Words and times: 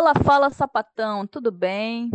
Fala, 0.00 0.14
fala, 0.24 0.50
sapatão, 0.50 1.26
tudo 1.26 1.52
bem? 1.52 2.10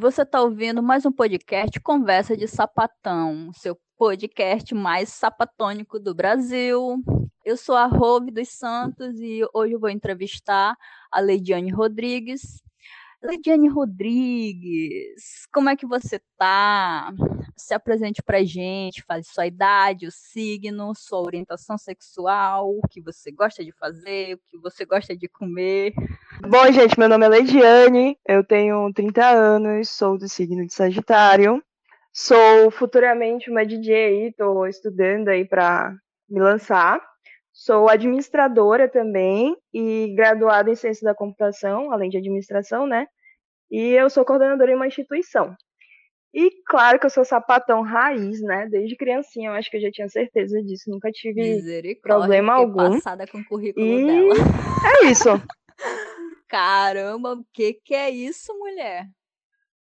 Você 0.00 0.22
está 0.22 0.40
ouvindo 0.40 0.82
mais 0.82 1.04
um 1.04 1.12
podcast 1.12 1.78
Conversa 1.78 2.34
de 2.34 2.48
Sapatão, 2.48 3.52
seu 3.52 3.78
podcast 3.98 4.74
mais 4.74 5.10
sapatônico 5.10 6.00
do 6.00 6.14
Brasil. 6.14 6.96
Eu 7.44 7.58
sou 7.58 7.76
a 7.76 7.84
Rove 7.84 8.30
dos 8.30 8.48
Santos 8.48 9.20
e 9.20 9.42
hoje 9.52 9.74
eu 9.74 9.78
vou 9.78 9.90
entrevistar 9.90 10.74
a 11.12 11.20
Leidiane 11.20 11.70
Rodrigues. 11.70 12.62
Leidiane 13.22 13.68
Rodrigues, 13.68 15.46
como 15.52 15.68
é 15.68 15.76
que 15.76 15.84
você 15.84 16.22
tá? 16.38 17.12
Se 17.58 17.74
apresente 17.74 18.22
pra 18.22 18.42
gente, 18.42 19.02
fale 19.02 19.22
sua 19.22 19.46
idade, 19.46 20.06
o 20.06 20.10
signo, 20.10 20.94
sua 20.94 21.20
orientação 21.20 21.76
sexual, 21.76 22.70
o 22.70 22.88
que 22.88 23.02
você 23.02 23.30
gosta 23.30 23.62
de 23.62 23.72
fazer, 23.72 24.36
o 24.36 24.38
que 24.48 24.56
você 24.56 24.86
gosta 24.86 25.14
de 25.14 25.28
comer. 25.28 25.92
Bom, 26.46 26.72
gente, 26.72 26.98
meu 26.98 27.08
nome 27.08 27.26
é 27.26 27.28
Leidiane, 27.28 28.16
eu 28.26 28.44
tenho 28.44 28.92
30 28.92 29.26
anos, 29.26 29.90
sou 29.90 30.16
do 30.16 30.28
signo 30.28 30.64
de 30.66 30.72
Sagitário. 30.72 31.62
Sou 32.12 32.70
futuramente 32.70 33.50
uma 33.50 33.66
DJ, 33.66 34.28
estou 34.28 34.66
estudando 34.66 35.28
aí 35.28 35.44
para 35.44 35.94
me 36.28 36.40
lançar. 36.40 37.00
Sou 37.52 37.88
administradora 37.88 38.88
também 38.88 39.56
e 39.74 40.14
graduada 40.16 40.70
em 40.70 40.74
ciência 40.74 41.04
da 41.04 41.14
computação, 41.14 41.92
além 41.92 42.08
de 42.08 42.16
administração, 42.16 42.86
né? 42.86 43.06
E 43.70 43.90
eu 43.90 44.08
sou 44.08 44.24
coordenadora 44.24 44.70
em 44.70 44.76
uma 44.76 44.86
instituição. 44.86 45.54
E 46.32 46.50
claro 46.66 46.98
que 47.00 47.06
eu 47.06 47.10
sou 47.10 47.24
sapatão 47.24 47.82
raiz, 47.82 48.40
né? 48.40 48.66
Desde 48.70 48.96
criancinha, 48.96 49.50
eu 49.50 49.54
acho 49.54 49.70
que 49.70 49.76
eu 49.76 49.80
já 49.80 49.90
tinha 49.90 50.08
certeza 50.08 50.62
disso. 50.62 50.90
Nunca 50.90 51.10
tive 51.10 51.96
problema 52.00 52.54
algum. 52.54 52.94
passada 52.94 53.26
com 53.26 53.38
o 53.38 53.44
currículo 53.44 53.84
e... 53.84 54.06
dela. 54.06 54.34
É 55.02 55.06
isso. 55.06 55.28
Caramba, 56.48 57.34
o 57.34 57.44
que 57.52 57.74
que 57.74 57.94
é 57.94 58.08
isso, 58.08 58.56
mulher? 58.58 59.06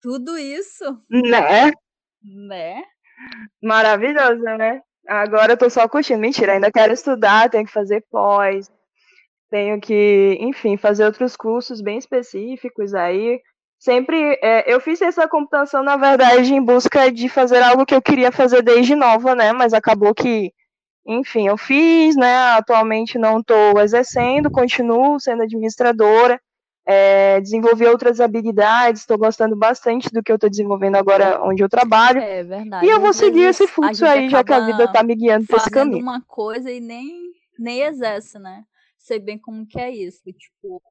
Tudo 0.03 0.39
isso? 0.39 0.84
Né? 1.08 1.72
Né? 2.22 2.83
Maravilhoso, 3.62 4.42
né? 4.42 4.83
Agora 5.08 5.52
eu 5.52 5.56
tô 5.56 5.70
só 5.70 5.89
curtindo. 5.89 6.20
Mentira, 6.20 6.52
ainda 6.52 6.70
quero 6.70 6.92
estudar, 6.92 7.48
tenho 7.48 7.64
que 7.64 7.72
fazer 7.72 8.05
pós, 8.11 8.70
tenho 9.50 9.80
que, 9.80 10.36
enfim, 10.41 10.77
fazer 10.77 11.05
outros 11.06 11.34
cursos 11.34 11.80
bem 11.80 11.98
específicos 11.98 12.95
aí. 12.95 13.41
Sempre, 13.78 14.39
é, 14.42 14.70
eu 14.72 14.78
fiz 14.80 15.00
essa 15.00 15.27
computação, 15.27 15.83
na 15.83 15.97
verdade, 15.97 16.52
em 16.55 16.62
busca 16.62 17.11
de 17.11 17.28
fazer 17.30 17.62
algo 17.62 17.86
que 17.86 17.95
eu 17.95 18.02
queria 18.02 18.30
fazer 18.30 18.62
desde 18.62 18.95
nova, 18.95 19.34
né? 19.34 19.52
Mas 19.55 19.72
acabou 19.72 20.14
que, 20.14 20.52
enfim, 21.06 21.48
eu 21.48 21.56
fiz, 21.56 22.17
né? 22.17 22.52
Atualmente 22.52 23.19
não 23.19 23.41
estou 23.41 23.80
exercendo, 23.80 24.50
continuo 24.50 25.19
sendo 25.19 25.42
administradora 25.42 26.39
é, 26.86 27.41
desenvolver 27.41 27.89
outras 27.89 28.20
habilidades, 28.20 29.03
estou 29.03 29.19
gostando 29.19 29.55
bastante 29.55 30.11
do 30.11 30.23
que 30.23 30.33
eu 30.33 30.36
estou 30.36 30.50
desenvolvendo 30.50 30.97
agora 30.97 31.41
onde 31.42 31.62
eu 31.62 31.69
trabalho. 31.69 32.20
É 32.20 32.42
verdade. 32.42 32.86
E 32.86 32.89
eu 32.89 33.00
vou 33.00 33.12
seguir 33.12 33.45
esse 33.45 33.67
fluxo 33.67 34.05
aí, 34.05 34.28
já 34.28 34.42
que 34.42 34.53
a 34.53 34.61
vida 34.61 34.84
está 34.84 35.03
me 35.03 35.14
guiando 35.14 35.47
para 35.47 35.56
esse 35.58 35.70
caminho. 35.70 36.03
uma 36.03 36.20
coisa 36.23 36.70
e 36.70 36.81
nem, 36.81 37.33
nem 37.58 37.83
exerce, 37.83 38.39
né? 38.39 38.64
Sei 38.98 39.19
bem 39.19 39.39
como 39.39 39.67
que 39.67 39.78
é 39.78 39.91
isso. 39.91 40.23
Tipo, 40.25 40.83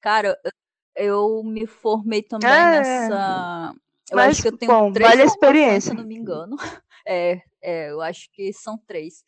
cara, 0.00 0.38
eu 0.96 1.42
me 1.44 1.66
formei 1.66 2.22
também 2.22 2.50
é... 2.50 2.80
nessa. 2.80 3.74
Eu 4.10 4.16
Mas, 4.16 4.30
acho 4.30 4.42
que 4.42 4.48
eu 4.48 4.58
tenho 4.58 4.70
bom, 4.70 4.92
três 4.92 5.08
vale 5.08 5.22
a 5.22 5.24
experiência. 5.24 5.90
se 5.90 5.96
não 5.96 6.04
me 6.04 6.16
engano. 6.16 6.56
É, 7.06 7.42
é, 7.60 7.90
eu 7.90 8.00
acho 8.00 8.30
que 8.32 8.50
são 8.50 8.78
três. 8.78 9.26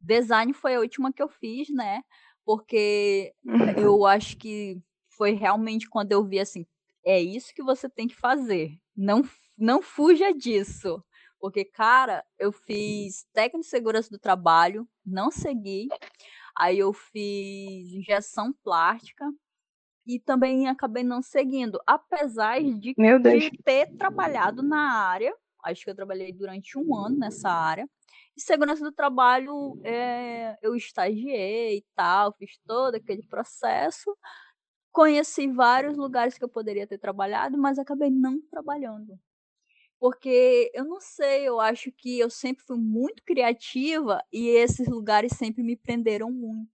Design 0.00 0.54
foi 0.54 0.74
a 0.74 0.80
última 0.80 1.12
que 1.12 1.22
eu 1.22 1.28
fiz, 1.28 1.68
né? 1.68 2.00
Porque 2.46 3.34
eu 3.76 4.06
acho 4.06 4.38
que 4.38 4.80
foi 5.16 5.32
realmente 5.32 5.88
quando 5.88 6.12
eu 6.12 6.24
vi 6.24 6.40
assim, 6.40 6.66
é 7.04 7.20
isso 7.20 7.54
que 7.54 7.62
você 7.62 7.88
tem 7.88 8.08
que 8.08 8.16
fazer. 8.16 8.78
Não, 8.96 9.22
não 9.56 9.82
fuja 9.82 10.32
disso. 10.32 11.02
Porque, 11.38 11.64
cara, 11.64 12.24
eu 12.38 12.50
fiz 12.50 13.26
técnico 13.32 13.64
de 13.64 13.66
segurança 13.66 14.08
do 14.10 14.18
trabalho, 14.18 14.88
não 15.04 15.30
segui. 15.30 15.88
Aí 16.56 16.78
eu 16.78 16.92
fiz 16.92 17.92
injeção 17.92 18.52
plástica 18.62 19.26
e 20.06 20.18
também 20.18 20.68
acabei 20.68 21.02
não 21.02 21.20
seguindo. 21.20 21.78
Apesar 21.86 22.62
de, 22.62 22.94
de 22.94 23.62
ter 23.62 23.94
trabalhado 23.96 24.62
na 24.62 24.92
área, 25.06 25.34
acho 25.64 25.84
que 25.84 25.90
eu 25.90 25.94
trabalhei 25.94 26.32
durante 26.32 26.78
um 26.78 26.96
ano 26.96 27.18
nessa 27.18 27.50
área. 27.50 27.88
E 28.36 28.40
segurança 28.40 28.82
do 28.82 28.92
trabalho, 28.92 29.80
é, 29.84 30.56
eu 30.62 30.74
estagiei 30.74 31.78
e 31.78 31.84
tal, 31.94 32.32
fiz 32.38 32.58
todo 32.66 32.94
aquele 32.96 33.22
processo. 33.26 34.16
Conheci 34.94 35.48
vários 35.48 35.96
lugares 35.96 36.38
que 36.38 36.44
eu 36.44 36.48
poderia 36.48 36.86
ter 36.86 36.98
trabalhado, 36.98 37.58
mas 37.58 37.80
acabei 37.80 38.10
não 38.10 38.40
trabalhando. 38.48 39.18
Porque 39.98 40.70
eu 40.72 40.84
não 40.84 41.00
sei, 41.00 41.48
eu 41.48 41.60
acho 41.60 41.90
que 41.90 42.20
eu 42.20 42.30
sempre 42.30 42.64
fui 42.64 42.78
muito 42.78 43.20
criativa 43.24 44.22
e 44.32 44.46
esses 44.50 44.86
lugares 44.86 45.32
sempre 45.32 45.64
me 45.64 45.76
prenderam 45.76 46.30
muito. 46.30 46.70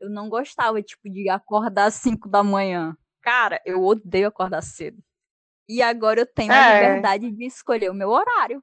Eu 0.00 0.10
não 0.10 0.28
gostava, 0.28 0.82
tipo, 0.82 1.08
de 1.08 1.28
acordar 1.28 1.84
às 1.84 1.94
5 1.94 2.28
da 2.28 2.42
manhã. 2.42 2.96
Cara, 3.22 3.62
eu 3.64 3.84
odeio 3.84 4.26
acordar 4.26 4.60
cedo. 4.60 4.98
E 5.68 5.80
agora 5.80 6.20
eu 6.20 6.26
tenho 6.26 6.50
é. 6.50 6.56
a 6.56 6.74
liberdade 6.74 7.30
de 7.30 7.44
escolher 7.44 7.88
o 7.88 7.94
meu 7.94 8.08
horário. 8.08 8.60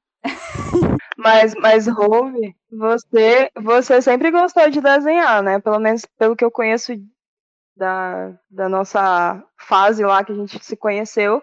Mas, 1.17 1.55
mas 1.55 1.87
Rove, 1.87 2.53
você, 2.69 3.49
você 3.55 4.01
sempre 4.01 4.31
gostou 4.31 4.69
de 4.69 4.81
desenhar, 4.81 5.41
né? 5.41 5.61
Pelo 5.61 5.79
menos 5.79 6.05
pelo 6.17 6.35
que 6.35 6.43
eu 6.43 6.51
conheço 6.51 6.93
da, 7.75 8.33
da 8.49 8.69
nossa 8.69 9.43
fase 9.57 10.03
lá 10.03 10.23
que 10.23 10.31
a 10.31 10.35
gente 10.35 10.63
se 10.63 10.75
conheceu, 10.75 11.41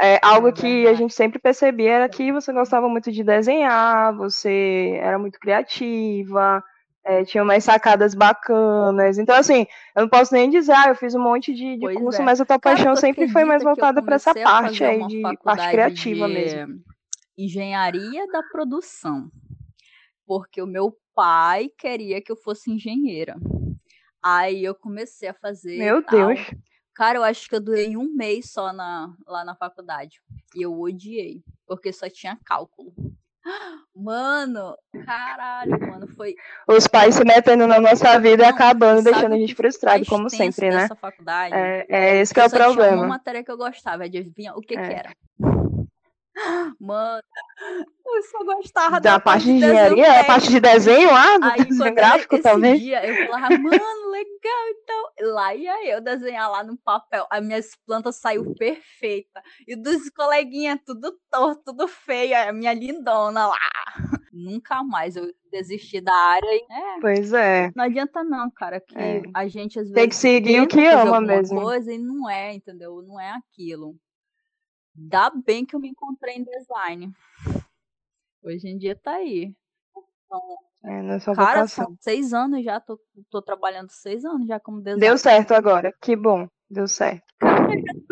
é, 0.00 0.18
algo 0.22 0.52
que 0.52 0.86
a 0.86 0.94
gente 0.94 1.14
sempre 1.14 1.38
percebia 1.38 1.92
era 1.92 2.08
que 2.08 2.32
você 2.32 2.52
gostava 2.52 2.88
muito 2.88 3.12
de 3.12 3.22
desenhar, 3.22 4.14
você 4.16 4.98
era 5.00 5.18
muito 5.18 5.38
criativa, 5.38 6.62
é, 7.04 7.24
tinha 7.24 7.42
umas 7.42 7.62
sacadas 7.64 8.14
bacanas. 8.14 9.18
Então, 9.18 9.34
assim, 9.34 9.66
eu 9.94 10.02
não 10.02 10.08
posso 10.08 10.34
nem 10.34 10.48
dizer, 10.50 10.72
ah, 10.72 10.88
eu 10.88 10.96
fiz 10.96 11.14
um 11.14 11.22
monte 11.22 11.52
de, 11.54 11.76
de 11.76 11.94
curso, 11.94 12.20
é. 12.20 12.24
mas 12.24 12.40
a 12.40 12.44
tua 12.44 12.58
Cara, 12.58 12.76
paixão 12.76 12.96
sempre 12.96 13.28
foi 13.28 13.44
mais 13.44 13.62
voltada 13.62 14.02
para 14.02 14.16
essa 14.16 14.34
parte 14.34 14.82
aí, 14.82 15.06
de 15.06 15.22
parte 15.42 15.70
criativa 15.70 16.26
de 16.26 16.34
mesmo. 16.34 16.74
Engenharia 17.36 18.26
da 18.28 18.42
produção. 18.50 19.30
Porque 20.26 20.62
o 20.62 20.66
meu 20.66 20.96
pai 21.14 21.68
queria 21.78 22.22
que 22.22 22.32
eu 22.32 22.36
fosse 22.36 22.70
engenheira. 22.70 23.36
Aí 24.22 24.64
eu 24.64 24.74
comecei 24.74 25.28
a 25.28 25.34
fazer. 25.34 25.78
Meu 25.78 26.02
tal. 26.02 26.28
Deus. 26.28 26.40
Cara, 26.94 27.18
eu 27.18 27.24
acho 27.24 27.48
que 27.48 27.54
eu 27.54 27.60
durei 27.60 27.96
um 27.96 28.14
mês 28.14 28.50
só 28.50 28.72
na, 28.72 29.12
lá 29.26 29.44
na 29.44 29.54
faculdade. 29.54 30.20
E 30.54 30.62
eu 30.62 30.78
odiei, 30.78 31.42
porque 31.66 31.92
só 31.92 32.08
tinha 32.08 32.38
cálculo. 32.44 32.92
Mano, 33.94 34.76
caralho, 35.04 35.80
mano, 35.80 36.06
foi. 36.08 36.36
Os 36.68 36.86
pais 36.86 37.16
se 37.16 37.24
metendo 37.24 37.66
na 37.66 37.80
nossa 37.80 38.18
vida 38.20 38.44
e 38.44 38.46
acabando, 38.46 39.02
deixando 39.02 39.34
a 39.34 39.38
gente 39.38 39.54
frustrado, 39.54 40.04
como 40.06 40.30
sempre, 40.30 40.70
né? 40.70 40.88
Faculdade, 41.00 41.54
é, 41.54 41.86
é 41.88 42.20
esse 42.20 42.32
que 42.32 42.40
é 42.40 42.46
o 42.46 42.50
problema. 42.50 42.92
Tinha 42.92 43.02
uma 43.02 43.08
matéria 43.08 43.42
que 43.42 43.50
eu 43.50 43.56
gostava, 43.56 44.04
adivinha 44.04 44.54
o 44.54 44.60
que, 44.60 44.76
é. 44.76 44.88
que 44.88 44.94
era? 44.94 45.16
Mano, 46.80 47.22
eu 48.06 48.22
só 48.22 48.44
gostava 48.44 49.00
da, 49.00 49.12
da 49.12 49.20
parte 49.20 49.44
de 49.44 49.52
engenharia, 49.52 50.20
a 50.20 50.24
parte 50.24 50.48
de 50.48 50.60
desenho 50.60 51.10
lá, 51.10 51.38
do 51.38 51.44
Aí, 51.44 51.64
desenho 51.64 51.94
gráfico, 51.94 52.34
esse 52.34 52.42
talvez. 52.42 52.80
Dia, 52.80 53.04
eu 53.06 53.26
falava, 53.26 53.50
mano, 53.50 54.10
legal, 54.10 54.68
então. 54.70 55.32
Lá 55.34 55.54
ia 55.54 55.86
eu 55.86 56.00
desenhar 56.00 56.50
lá 56.50 56.64
no 56.64 56.76
papel. 56.76 57.26
As 57.30 57.44
minhas 57.44 57.70
plantas 57.86 58.16
saiu 58.16 58.54
perfeita. 58.54 59.42
E 59.66 59.76
dos 59.76 60.08
coleguinhas, 60.10 60.78
tudo 60.84 61.14
torto, 61.30 61.62
tudo 61.66 61.88
feio. 61.88 62.36
A 62.36 62.52
minha 62.52 62.72
lindona 62.72 63.46
lá. 63.46 63.58
Nunca 64.32 64.82
mais 64.82 65.14
eu 65.14 65.30
desisti 65.50 66.00
da 66.00 66.14
área. 66.14 66.48
E, 66.48 66.66
é, 66.70 67.00
pois 67.00 67.32
é. 67.32 67.70
Não 67.76 67.84
adianta 67.84 68.24
não, 68.24 68.50
cara, 68.50 68.80
que 68.80 68.98
é. 68.98 69.22
a 69.34 69.46
gente 69.46 69.78
às 69.78 69.84
vezes 69.84 69.94
tem 69.94 70.08
que 70.08 70.16
seguir 70.16 70.60
o 70.62 70.66
que 70.66 70.84
ama 70.86 71.20
mesmo. 71.20 71.60
coisa 71.60 71.92
e 71.92 71.98
não 71.98 72.28
é, 72.28 72.54
entendeu? 72.54 73.02
Não 73.02 73.20
é 73.20 73.30
aquilo. 73.30 73.94
Dá 74.94 75.30
bem 75.30 75.64
que 75.64 75.74
eu 75.74 75.80
me 75.80 75.88
encontrei 75.88 76.36
em 76.36 76.44
design. 76.44 77.12
Hoje 78.42 78.68
em 78.68 78.76
dia 78.76 78.94
tá 78.96 79.12
aí. 79.12 79.54
Então, 80.26 80.40
é, 80.84 81.02
não 81.02 81.14
é 81.14 81.20
só 81.20 81.34
cara, 81.34 81.60
vocação. 81.60 81.86
são 81.86 81.96
seis 82.00 82.32
anos 82.32 82.64
já, 82.64 82.80
tô, 82.80 82.98
tô 83.30 83.40
trabalhando 83.40 83.90
seis 83.90 84.24
anos 84.24 84.46
já 84.46 84.58
como 84.58 84.78
designer. 84.78 85.00
Deu 85.00 85.18
certo 85.18 85.52
agora, 85.52 85.94
que 86.00 86.16
bom, 86.16 86.48
deu 86.68 86.88
certo. 86.88 87.24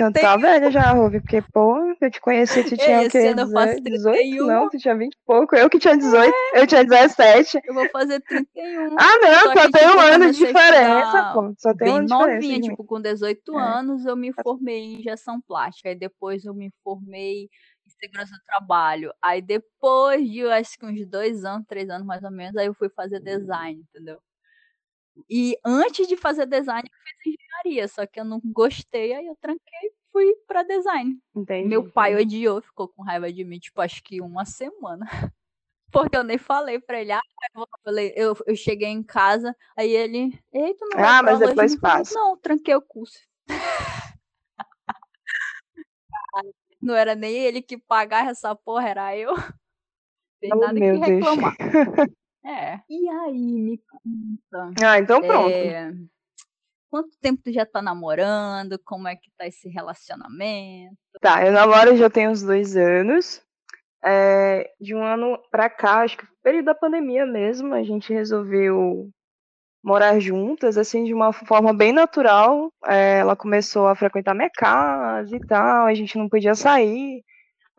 Então 0.00 0.12
tá 0.12 0.36
velha 0.36 0.70
já, 0.72 0.92
Ruby, 0.92 1.20
porque, 1.20 1.42
pô, 1.52 1.76
eu 2.00 2.10
te 2.10 2.20
conheci, 2.20 2.64
tu 2.64 2.76
tinha 2.76 3.02
o 3.02 3.10
quê? 3.10 3.34
Eu 3.36 3.50
faço 3.50 3.80
18? 3.82 4.46
Não, 4.46 4.68
tu 4.70 4.78
tinha 4.78 4.96
20 4.96 5.12
e 5.12 5.18
pouco. 5.26 5.54
Eu 5.54 5.68
que 5.68 5.78
tinha 5.78 5.96
18, 5.96 6.32
é. 6.54 6.62
eu 6.62 6.66
tinha 6.66 6.84
17. 6.84 7.60
Eu 7.64 7.74
vou 7.74 7.88
fazer 7.90 8.20
31. 8.20 8.96
Ah, 8.98 9.18
não, 9.20 9.54
só, 9.54 9.62
só 9.62 9.70
tem 9.70 9.88
um 9.88 10.00
ano 10.00 10.32
de 10.32 10.38
diferença, 10.38 11.30
pô. 11.34 11.54
Só 11.58 11.74
tem 11.74 11.88
um 11.88 11.96
ano 11.96 12.06
de 12.06 12.12
diferença. 12.12 12.32
novinha, 12.32 12.60
tipo, 12.60 12.84
com 12.84 13.00
18 13.00 13.58
é. 13.58 13.62
anos 13.62 14.06
eu 14.06 14.16
me 14.16 14.32
formei 14.32 14.78
em 14.78 15.00
injeção 15.00 15.40
plástica. 15.40 15.90
Aí 15.90 15.94
depois 15.94 16.44
eu 16.44 16.54
me 16.54 16.72
formei 16.82 17.42
em 17.44 17.90
segurança 18.00 18.32
do 18.32 18.44
trabalho. 18.46 19.12
Aí 19.20 19.42
depois 19.42 20.26
de, 20.26 20.46
acho 20.46 20.78
que 20.78 20.86
uns 20.86 21.06
dois 21.06 21.44
anos, 21.44 21.66
três 21.66 21.90
anos 21.90 22.06
mais 22.06 22.22
ou 22.24 22.30
menos, 22.30 22.56
aí 22.56 22.66
eu 22.66 22.74
fui 22.74 22.88
fazer 22.88 23.20
design, 23.20 23.84
entendeu? 23.88 24.18
E 25.28 25.58
antes 25.64 26.08
de 26.08 26.16
fazer 26.16 26.46
design, 26.46 26.88
eu 26.88 27.14
fiz 27.22 27.36
só 27.88 28.06
que 28.06 28.20
eu 28.20 28.24
não 28.24 28.40
gostei, 28.44 29.12
aí 29.12 29.26
eu 29.26 29.36
tranquei 29.40 29.90
fui 30.12 30.34
pra 30.46 30.62
design. 30.62 31.18
Entendi. 31.34 31.68
Meu 31.68 31.90
pai 31.90 32.14
odiou, 32.14 32.60
ficou 32.60 32.88
com 32.88 33.02
raiva 33.02 33.32
de 33.32 33.44
mim, 33.44 33.58
tipo, 33.58 33.80
acho 33.80 34.02
que 34.02 34.20
uma 34.20 34.44
semana. 34.44 35.06
Porque 35.92 36.16
eu 36.16 36.22
nem 36.22 36.38
falei 36.38 36.78
pra 36.78 37.00
ele, 37.00 37.10
ah, 37.10 37.20
eu, 37.56 37.66
falei, 37.82 38.12
eu, 38.14 38.36
eu 38.46 38.54
cheguei 38.54 38.88
em 38.88 39.02
casa, 39.02 39.56
aí 39.76 39.90
ele, 39.90 40.38
eita, 40.52 40.86
não 40.86 41.04
Ah, 41.04 41.20
mas 41.20 41.40
depois 41.40 41.76
passa. 41.76 42.14
Não, 42.14 42.36
tranquei 42.36 42.76
o 42.76 42.82
curso. 42.82 43.18
não 46.80 46.94
era 46.94 47.16
nem 47.16 47.34
ele 47.34 47.60
que 47.60 47.76
pagava 47.76 48.30
essa 48.30 48.54
porra, 48.54 48.88
era 48.88 49.16
eu. 49.16 49.34
Tem 50.40 50.52
oh, 50.54 50.60
nada 50.60 50.72
meu 50.72 51.00
que 51.00 51.10
reclamar. 51.10 51.56
é. 52.46 52.80
E 52.88 53.08
aí, 53.08 53.60
me 53.60 53.78
conta. 53.78 54.72
Ah, 54.86 54.98
então 55.00 55.20
pronto. 55.20 55.50
É... 55.50 55.92
Quanto 56.90 57.16
tempo 57.20 57.40
tu 57.44 57.52
já 57.52 57.64
tá 57.64 57.80
namorando? 57.80 58.78
Como 58.84 59.06
é 59.06 59.14
que 59.14 59.30
tá 59.38 59.46
esse 59.46 59.68
relacionamento? 59.68 60.96
Tá, 61.20 61.46
eu 61.46 61.52
namoro 61.52 61.96
já 61.96 62.10
tem 62.10 62.28
uns 62.28 62.42
dois 62.42 62.76
anos. 62.76 63.40
É, 64.02 64.72
de 64.80 64.94
um 64.94 65.04
ano 65.04 65.38
pra 65.50 65.70
cá, 65.70 66.00
acho 66.00 66.16
que 66.16 66.26
período 66.42 66.64
da 66.64 66.74
pandemia 66.74 67.26
mesmo, 67.26 67.74
a 67.74 67.82
gente 67.82 68.12
resolveu 68.12 69.08
morar 69.82 70.18
juntas, 70.18 70.76
assim, 70.76 71.04
de 71.04 71.14
uma 71.14 71.32
forma 71.32 71.72
bem 71.72 71.92
natural. 71.92 72.72
É, 72.86 73.18
ela 73.18 73.36
começou 73.36 73.86
a 73.86 73.94
frequentar 73.94 74.34
minha 74.34 74.50
casa 74.50 75.36
e 75.36 75.40
tal, 75.40 75.86
a 75.86 75.94
gente 75.94 76.18
não 76.18 76.28
podia 76.28 76.54
sair. 76.54 77.22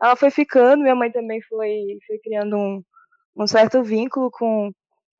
Ela 0.00 0.16
foi 0.16 0.30
ficando, 0.30 0.82
minha 0.82 0.94
mãe 0.94 1.12
também 1.12 1.40
foi, 1.42 1.98
foi 2.06 2.18
criando 2.18 2.56
um, 2.56 2.82
um 3.36 3.46
certo 3.46 3.82
vínculo 3.82 4.30
com, 4.30 4.72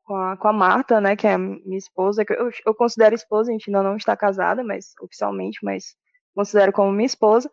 com, 0.04 0.14
a, 0.16 0.36
com 0.36 0.48
a 0.48 0.52
Marta, 0.52 1.00
né, 1.00 1.16
que 1.16 1.26
é 1.26 1.36
minha 1.38 1.78
esposa, 1.78 2.24
que 2.24 2.32
eu, 2.32 2.50
eu 2.66 2.74
considero 2.74 3.14
esposa, 3.14 3.50
a 3.50 3.52
gente 3.52 3.68
ainda 3.68 3.82
não 3.82 3.96
está 3.96 4.16
casada, 4.16 4.62
mas 4.64 4.94
oficialmente, 5.00 5.60
mas 5.62 5.94
considero 6.34 6.72
como 6.72 6.92
minha 6.92 7.06
esposa. 7.06 7.50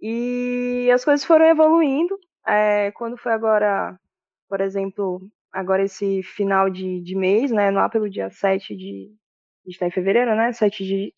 E 0.00 0.90
as 0.92 1.04
coisas 1.04 1.24
foram 1.24 1.46
evoluindo. 1.46 2.18
É, 2.46 2.90
quando 2.92 3.16
foi 3.16 3.32
agora, 3.32 3.98
por 4.48 4.60
exemplo, 4.60 5.20
agora 5.52 5.84
esse 5.84 6.22
final 6.22 6.68
de, 6.68 7.00
de 7.00 7.14
mês, 7.14 7.50
né, 7.50 7.70
lá 7.70 7.88
pelo 7.88 8.10
dia 8.10 8.30
7 8.30 8.76
de. 8.76 9.10
A 9.64 9.70
gente 9.70 9.78
tá 9.78 9.86
em 9.86 9.90
fevereiro, 9.90 10.34
né? 10.36 10.52
7 10.52 10.84
de. 10.84 11.14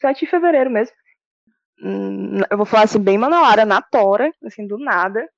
7 0.00 0.20
de 0.20 0.30
fevereiro 0.30 0.70
mesmo. 0.70 0.94
Hum, 1.82 2.40
eu 2.50 2.56
vou 2.56 2.66
falar 2.66 2.84
assim, 2.84 3.00
bem 3.00 3.18
manauara, 3.18 3.64
na 3.64 3.82
tora, 3.82 4.32
assim, 4.44 4.66
do 4.66 4.78
nada. 4.78 5.28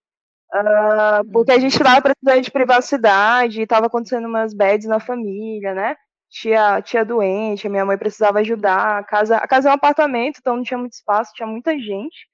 Uh, 0.52 1.24
porque 1.32 1.50
a 1.50 1.58
gente 1.58 1.78
tava 1.78 2.02
precisando 2.02 2.42
de 2.42 2.50
privacidade, 2.50 3.66
tava 3.66 3.86
acontecendo 3.86 4.28
umas 4.28 4.52
bads 4.52 4.86
na 4.86 5.00
família, 5.00 5.74
né? 5.74 5.96
Tia, 6.28 6.82
tia 6.82 7.04
doente, 7.04 7.66
a 7.66 7.70
minha 7.70 7.84
mãe 7.86 7.96
precisava 7.96 8.40
ajudar. 8.40 8.98
A 8.98 9.04
casa, 9.04 9.36
a 9.38 9.48
casa 9.48 9.68
é 9.68 9.72
um 9.72 9.74
apartamento, 9.74 10.38
então 10.40 10.56
não 10.56 10.62
tinha 10.62 10.78
muito 10.78 10.92
espaço, 10.92 11.32
tinha 11.34 11.46
muita 11.46 11.72
gente. 11.78 12.26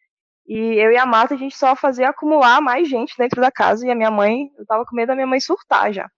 E 0.48 0.56
eu 0.56 0.90
e 0.90 0.96
a 0.96 1.06
Marta, 1.06 1.34
a 1.34 1.36
gente 1.36 1.56
só 1.56 1.76
fazia 1.76 2.08
acumular 2.08 2.60
mais 2.60 2.88
gente 2.88 3.14
dentro 3.18 3.40
da 3.40 3.52
casa 3.52 3.86
e 3.86 3.90
a 3.90 3.94
minha 3.94 4.10
mãe, 4.10 4.50
eu 4.58 4.66
tava 4.66 4.84
com 4.84 4.96
medo 4.96 5.08
da 5.08 5.14
minha 5.14 5.26
mãe 5.26 5.40
surtar 5.40 5.92
já. 5.92 6.08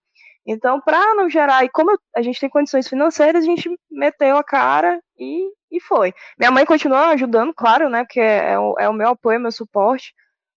Então, 0.46 0.81
para 0.81 1.14
não 1.14 1.29
gerar, 1.29 1.64
e 1.64 1.69
como 1.69 1.91
a 2.17 2.23
gente 2.23 2.41
tem 2.41 2.49
condições 2.49 2.88
financeiras, 2.88 3.43
a 3.43 3.46
gente 3.46 3.70
meteu 3.91 4.37
a 4.37 4.44
cara 4.44 5.00
e, 5.19 5.50
e 5.70 5.81
foi. 5.81 6.14
Minha 6.38 6.50
mãe 6.50 6.64
continua 6.64 7.08
ajudando, 7.08 7.53
claro, 7.55 7.91
né, 7.91 8.05
porque 8.05 8.20
é, 8.20 8.58
o, 8.58 8.75
é 8.79 8.88
o 8.88 8.93
meu 8.93 9.08
apoio, 9.08 9.41
meu 9.41 9.53
suporte, 9.53 10.14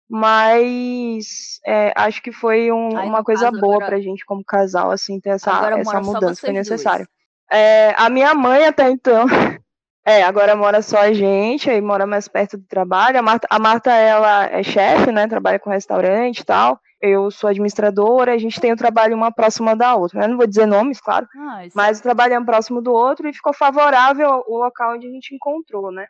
mas 0.09 1.59
é, 1.65 1.94
acho 1.95 2.21
que 2.21 2.31
foi 2.31 2.71
um, 2.71 2.97
Aí, 2.97 3.07
uma 3.07 3.23
coisa 3.23 3.45
caso, 3.45 3.59
boa 3.59 3.75
agora... 3.75 3.88
pra 3.88 4.01
gente 4.01 4.25
como 4.25 4.44
casal, 4.44 4.91
assim, 4.91 5.19
ter 5.19 5.31
essa, 5.31 5.77
essa 5.77 6.01
mudança, 6.01 6.41
foi 6.41 6.51
necessário. 6.51 7.07
É, 7.51 7.94
a 7.97 8.09
minha 8.09 8.33
mãe 8.33 8.65
até 8.65 8.89
então 8.89 9.25
É, 10.05 10.21
agora 10.21 10.53
mora 10.53 10.81
só 10.81 10.97
a 10.97 11.13
gente, 11.13 11.69
aí 11.69 11.79
mora 11.79 12.05
mais 12.05 12.27
perto 12.27 12.57
do 12.57 12.65
trabalho. 12.65 13.17
A 13.17 13.21
Marta, 13.21 13.47
a 13.50 13.57
Marta 13.57 13.91
ela 13.91 14.45
é 14.47 14.61
chefe, 14.61 15.13
né? 15.13 15.27
Trabalha 15.27 15.59
com 15.59 15.69
restaurante 15.69 16.39
e 16.39 16.45
tal. 16.45 16.77
Eu 17.00 17.31
sou 17.31 17.50
administradora, 17.50 18.33
a 18.33 18.38
gente 18.38 18.59
tem 18.59 18.71
o 18.71 18.77
trabalho 18.77 19.15
uma 19.15 19.31
próxima 19.31 19.75
da 19.75 19.95
outra. 19.95 20.23
Eu 20.23 20.27
não 20.29 20.38
vou 20.38 20.47
dizer 20.47 20.65
nomes, 20.65 21.00
claro, 21.00 21.27
ah, 21.38 21.63
mas 21.73 22.00
o 22.00 22.03
trabalho 22.03 22.33
é 22.33 22.39
um 22.39 22.45
próximo 22.45 22.81
do 22.81 22.94
outro 22.94 23.27
e 23.27 23.33
ficou 23.33 23.53
favorável 23.53 24.44
o 24.47 24.57
local 24.57 24.94
onde 24.94 25.07
a 25.07 25.09
gente 25.09 25.35
encontrou, 25.35 25.91
né? 25.91 26.05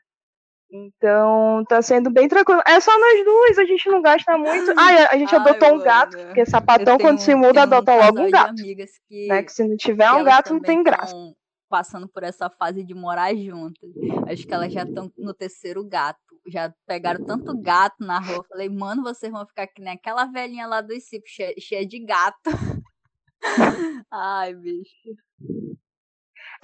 Então, 0.75 1.63
tá 1.69 1.83
sendo 1.83 2.09
bem 2.09 2.27
tranquilo. 2.27 2.59
É 2.65 2.79
só 2.79 2.91
nós 2.99 3.23
duas, 3.23 3.59
a 3.59 3.65
gente 3.65 3.87
não 3.89 4.01
gasta 4.01 4.35
muito. 4.37 4.71
Ah, 4.71 5.07
a 5.11 5.17
gente 5.17 5.35
Ai, 5.35 5.41
adotou 5.41 5.75
um 5.75 5.79
gato, 5.79 6.17
porque 6.17 6.45
sapatão, 6.47 6.97
quando 6.97 7.19
se 7.19 7.35
muda, 7.35 7.61
adota 7.61 7.95
logo 7.95 8.21
um 8.21 8.31
gato. 8.31 8.55
Que, 8.55 9.27
né? 9.27 9.43
que 9.43 9.51
se 9.51 9.67
não 9.67 9.77
tiver 9.77 10.11
um 10.11 10.23
gato, 10.23 10.51
não 10.51 10.59
tem 10.59 10.81
graça 10.81 11.15
passando 11.73 12.07
por 12.07 12.21
essa 12.21 12.51
fase 12.51 12.83
de 12.83 12.93
morar 12.93 13.35
juntas. 13.35 13.89
Acho 14.27 14.45
que 14.45 14.53
elas 14.53 14.71
já 14.71 14.83
estão 14.83 15.11
no 15.17 15.33
terceiro 15.33 15.83
gato. 15.83 16.19
Já 16.45 16.71
pegaram 16.85 17.25
tanto 17.25 17.59
gato 17.59 17.95
na 17.99 18.19
rua. 18.19 18.45
Falei, 18.47 18.69
mano, 18.69 19.01
vocês 19.01 19.31
vão 19.31 19.43
ficar 19.43 19.65
que 19.65 19.81
nem 19.81 19.93
aquela 19.93 20.25
velhinha 20.25 20.67
lá 20.67 20.81
do 20.81 20.93
cheia, 21.25 21.55
cheia 21.57 21.83
de 21.83 21.97
gato. 22.05 22.51
Ai, 24.11 24.53
bicho. 24.53 25.15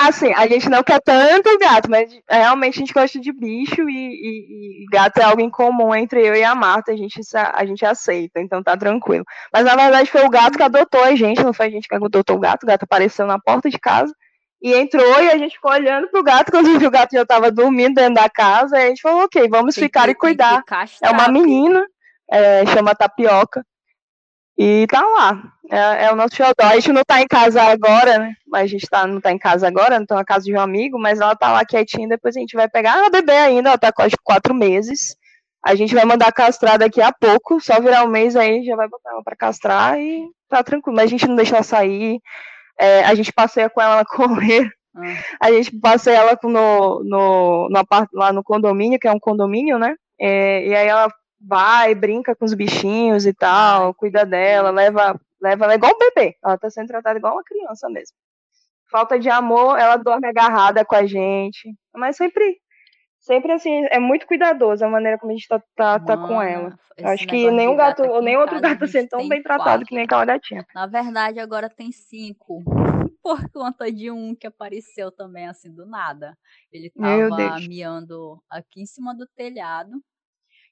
Assim, 0.01 0.31
a 0.33 0.47
gente 0.47 0.69
não 0.69 0.81
quer 0.81 1.01
tanto 1.01 1.57
gato, 1.59 1.91
mas 1.91 2.09
realmente 2.29 2.77
a 2.77 2.79
gente 2.79 2.93
gosta 2.93 3.19
de 3.19 3.33
bicho 3.33 3.89
e, 3.89 3.93
e, 3.93 4.83
e, 4.83 4.85
gato 4.89 5.17
é 5.17 5.23
algo 5.23 5.41
em 5.41 5.49
comum 5.49 5.93
entre 5.93 6.25
eu 6.25 6.33
e 6.33 6.41
a 6.41 6.55
Marta, 6.55 6.93
a 6.93 6.95
gente, 6.95 7.19
a 7.33 7.65
gente 7.65 7.85
aceita, 7.85 8.39
então 8.39 8.63
tá 8.63 8.77
tranquilo. 8.77 9.25
Mas 9.51 9.65
na 9.65 9.75
verdade 9.75 10.09
foi 10.09 10.23
o 10.25 10.29
gato 10.29 10.57
que 10.57 10.63
adotou 10.63 11.03
a 11.03 11.13
gente, 11.15 11.43
não 11.43 11.51
foi 11.51 11.65
a 11.65 11.69
gente 11.69 11.85
que 11.85 11.93
adotou 11.93 12.37
o 12.37 12.39
gato, 12.39 12.63
o 12.63 12.65
gato 12.65 12.83
apareceu 12.83 13.27
na 13.27 13.37
porta 13.37 13.69
de 13.69 13.77
casa 13.77 14.13
e 14.61 14.73
entrou 14.73 15.21
e 15.21 15.29
a 15.29 15.37
gente 15.37 15.55
ficou 15.55 15.71
olhando 15.71 16.09
pro 16.09 16.23
gato, 16.23 16.49
quando 16.49 16.79
viu 16.79 16.87
o 16.87 16.91
gato 16.91 17.11
já 17.11 17.23
estava 17.23 17.51
dormindo 17.51 17.95
dentro 17.95 18.13
da 18.13 18.29
casa, 18.29 18.79
e 18.79 18.83
a 18.83 18.87
gente 18.87 19.01
falou, 19.01 19.23
ok, 19.23 19.49
vamos 19.49 19.75
tem 19.75 19.83
ficar 19.83 20.05
que, 20.05 20.11
e 20.11 20.15
cuidar. 20.15 20.63
É 21.03 21.09
uma 21.09 21.27
menina, 21.27 21.85
é, 22.31 22.65
chama 22.67 22.95
Tapioca, 22.95 23.65
e 24.59 24.85
tá 24.87 25.01
lá. 25.01 25.41
É, 25.71 26.05
é, 26.05 26.11
o 26.11 26.17
nosso 26.17 26.35
xodó. 26.35 26.53
A 26.63 26.75
gente 26.75 26.91
não 26.91 27.01
tá 27.07 27.21
em 27.21 27.27
casa 27.27 27.61
agora, 27.63 28.17
né? 28.17 28.33
A 28.53 28.65
gente 28.65 28.85
tá, 28.89 29.07
não 29.07 29.21
tá 29.21 29.31
em 29.31 29.37
casa 29.37 29.65
agora, 29.65 29.97
não 29.97 30.05
tá 30.05 30.15
na 30.15 30.25
casa 30.25 30.43
de 30.43 30.53
um 30.53 30.59
amigo, 30.59 30.99
mas 30.99 31.21
ela 31.21 31.33
tá 31.33 31.53
lá 31.53 31.63
quietinha, 31.63 32.09
depois 32.09 32.35
a 32.35 32.41
gente 32.41 32.57
vai 32.57 32.67
pegar. 32.67 32.97
Ela 32.97 33.09
bebê 33.09 33.31
ainda, 33.31 33.69
ela 33.69 33.77
tá 33.77 33.89
com 33.93 34.03
quatro 34.21 34.53
meses. 34.53 35.15
A 35.65 35.75
gente 35.75 35.95
vai 35.95 36.03
mandar 36.03 36.33
castrar 36.33 36.77
daqui 36.77 37.01
a 37.01 37.13
pouco, 37.13 37.61
só 37.61 37.79
virar 37.79 38.03
um 38.03 38.09
mês 38.09 38.35
aí, 38.35 38.63
já 38.65 38.75
vai 38.75 38.89
botar 38.89 39.11
ela 39.11 39.23
pra 39.23 39.35
castrar 39.35 39.97
e 39.97 40.27
tá 40.49 40.61
tranquilo. 40.61 40.95
Mas 40.97 41.05
a 41.05 41.09
gente 41.09 41.27
não 41.27 41.37
deixa 41.37 41.55
ela 41.55 41.63
sair. 41.63 42.19
É, 42.77 43.03
a 43.05 43.15
gente 43.15 43.31
passeia 43.31 43.69
com 43.69 43.81
ela 43.81 44.03
correr. 44.05 44.69
Ah. 44.93 45.47
A 45.47 45.51
gente 45.53 45.71
passeia 45.79 46.17
ela 46.17 46.37
no, 46.43 47.01
no, 47.05 47.69
no, 47.69 47.85
lá 48.13 48.33
no 48.33 48.43
condomínio, 48.43 48.99
que 48.99 49.07
é 49.07 49.11
um 49.11 49.19
condomínio, 49.19 49.79
né? 49.79 49.95
É, 50.19 50.67
e 50.67 50.75
aí 50.75 50.87
ela 50.87 51.09
vai, 51.39 51.95
brinca 51.95 52.35
com 52.35 52.45
os 52.45 52.53
bichinhos 52.53 53.25
e 53.25 53.33
tal, 53.33 53.93
cuida 53.93 54.25
dela, 54.25 54.69
leva, 54.69 55.19
leva 55.41 55.65
ela 55.65 55.73
é 55.73 55.75
igual 55.75 55.93
um 55.93 55.97
bebê. 55.97 56.35
Ela 56.43 56.57
tá 56.57 56.69
sendo 56.69 56.87
tratada 56.87 57.17
igual 57.17 57.33
uma 57.33 57.43
criança 57.43 57.89
mesmo. 57.89 58.15
Falta 58.91 59.19
de 59.19 59.29
amor, 59.29 59.77
ela 59.77 59.97
dorme 59.97 60.27
agarrada 60.27 60.83
com 60.83 60.95
a 60.95 61.05
gente. 61.05 61.73
Mas 61.93 62.17
sempre 62.17 62.59
sempre 63.19 63.51
assim, 63.51 63.85
é 63.91 63.99
muito 63.99 64.25
cuidadoso 64.25 64.83
a 64.83 64.89
maneira 64.89 65.17
como 65.17 65.31
a 65.31 65.35
gente 65.35 65.47
tá, 65.47 65.61
tá, 65.75 65.99
tá 65.99 66.17
com 66.17 66.41
ela. 66.41 66.77
Acho 67.03 67.27
que 67.27 67.51
nenhum 67.51 67.75
gato, 67.75 68.03
ou 68.03 68.21
nem 68.21 68.35
outro 68.37 68.59
gato 68.59 68.85
assim 68.85 69.05
tão 69.07 69.27
bem 69.27 69.41
tratado 69.41 69.69
quatro. 69.69 69.85
que 69.85 69.95
nem 69.95 70.03
aquela 70.05 70.25
gatinha. 70.25 70.65
Na 70.73 70.87
verdade, 70.87 71.39
agora 71.39 71.69
tem 71.69 71.91
cinco. 71.91 72.63
Por 73.21 73.49
conta 73.51 73.91
de 73.91 74.09
um 74.09 74.33
que 74.33 74.47
apareceu 74.47 75.11
também 75.11 75.47
assim 75.47 75.71
do 75.73 75.85
nada. 75.85 76.37
Ele 76.71 76.89
tava 76.89 77.59
miando 77.59 78.41
aqui 78.49 78.81
em 78.81 78.85
cima 78.85 79.13
do 79.13 79.27
telhado 79.27 80.01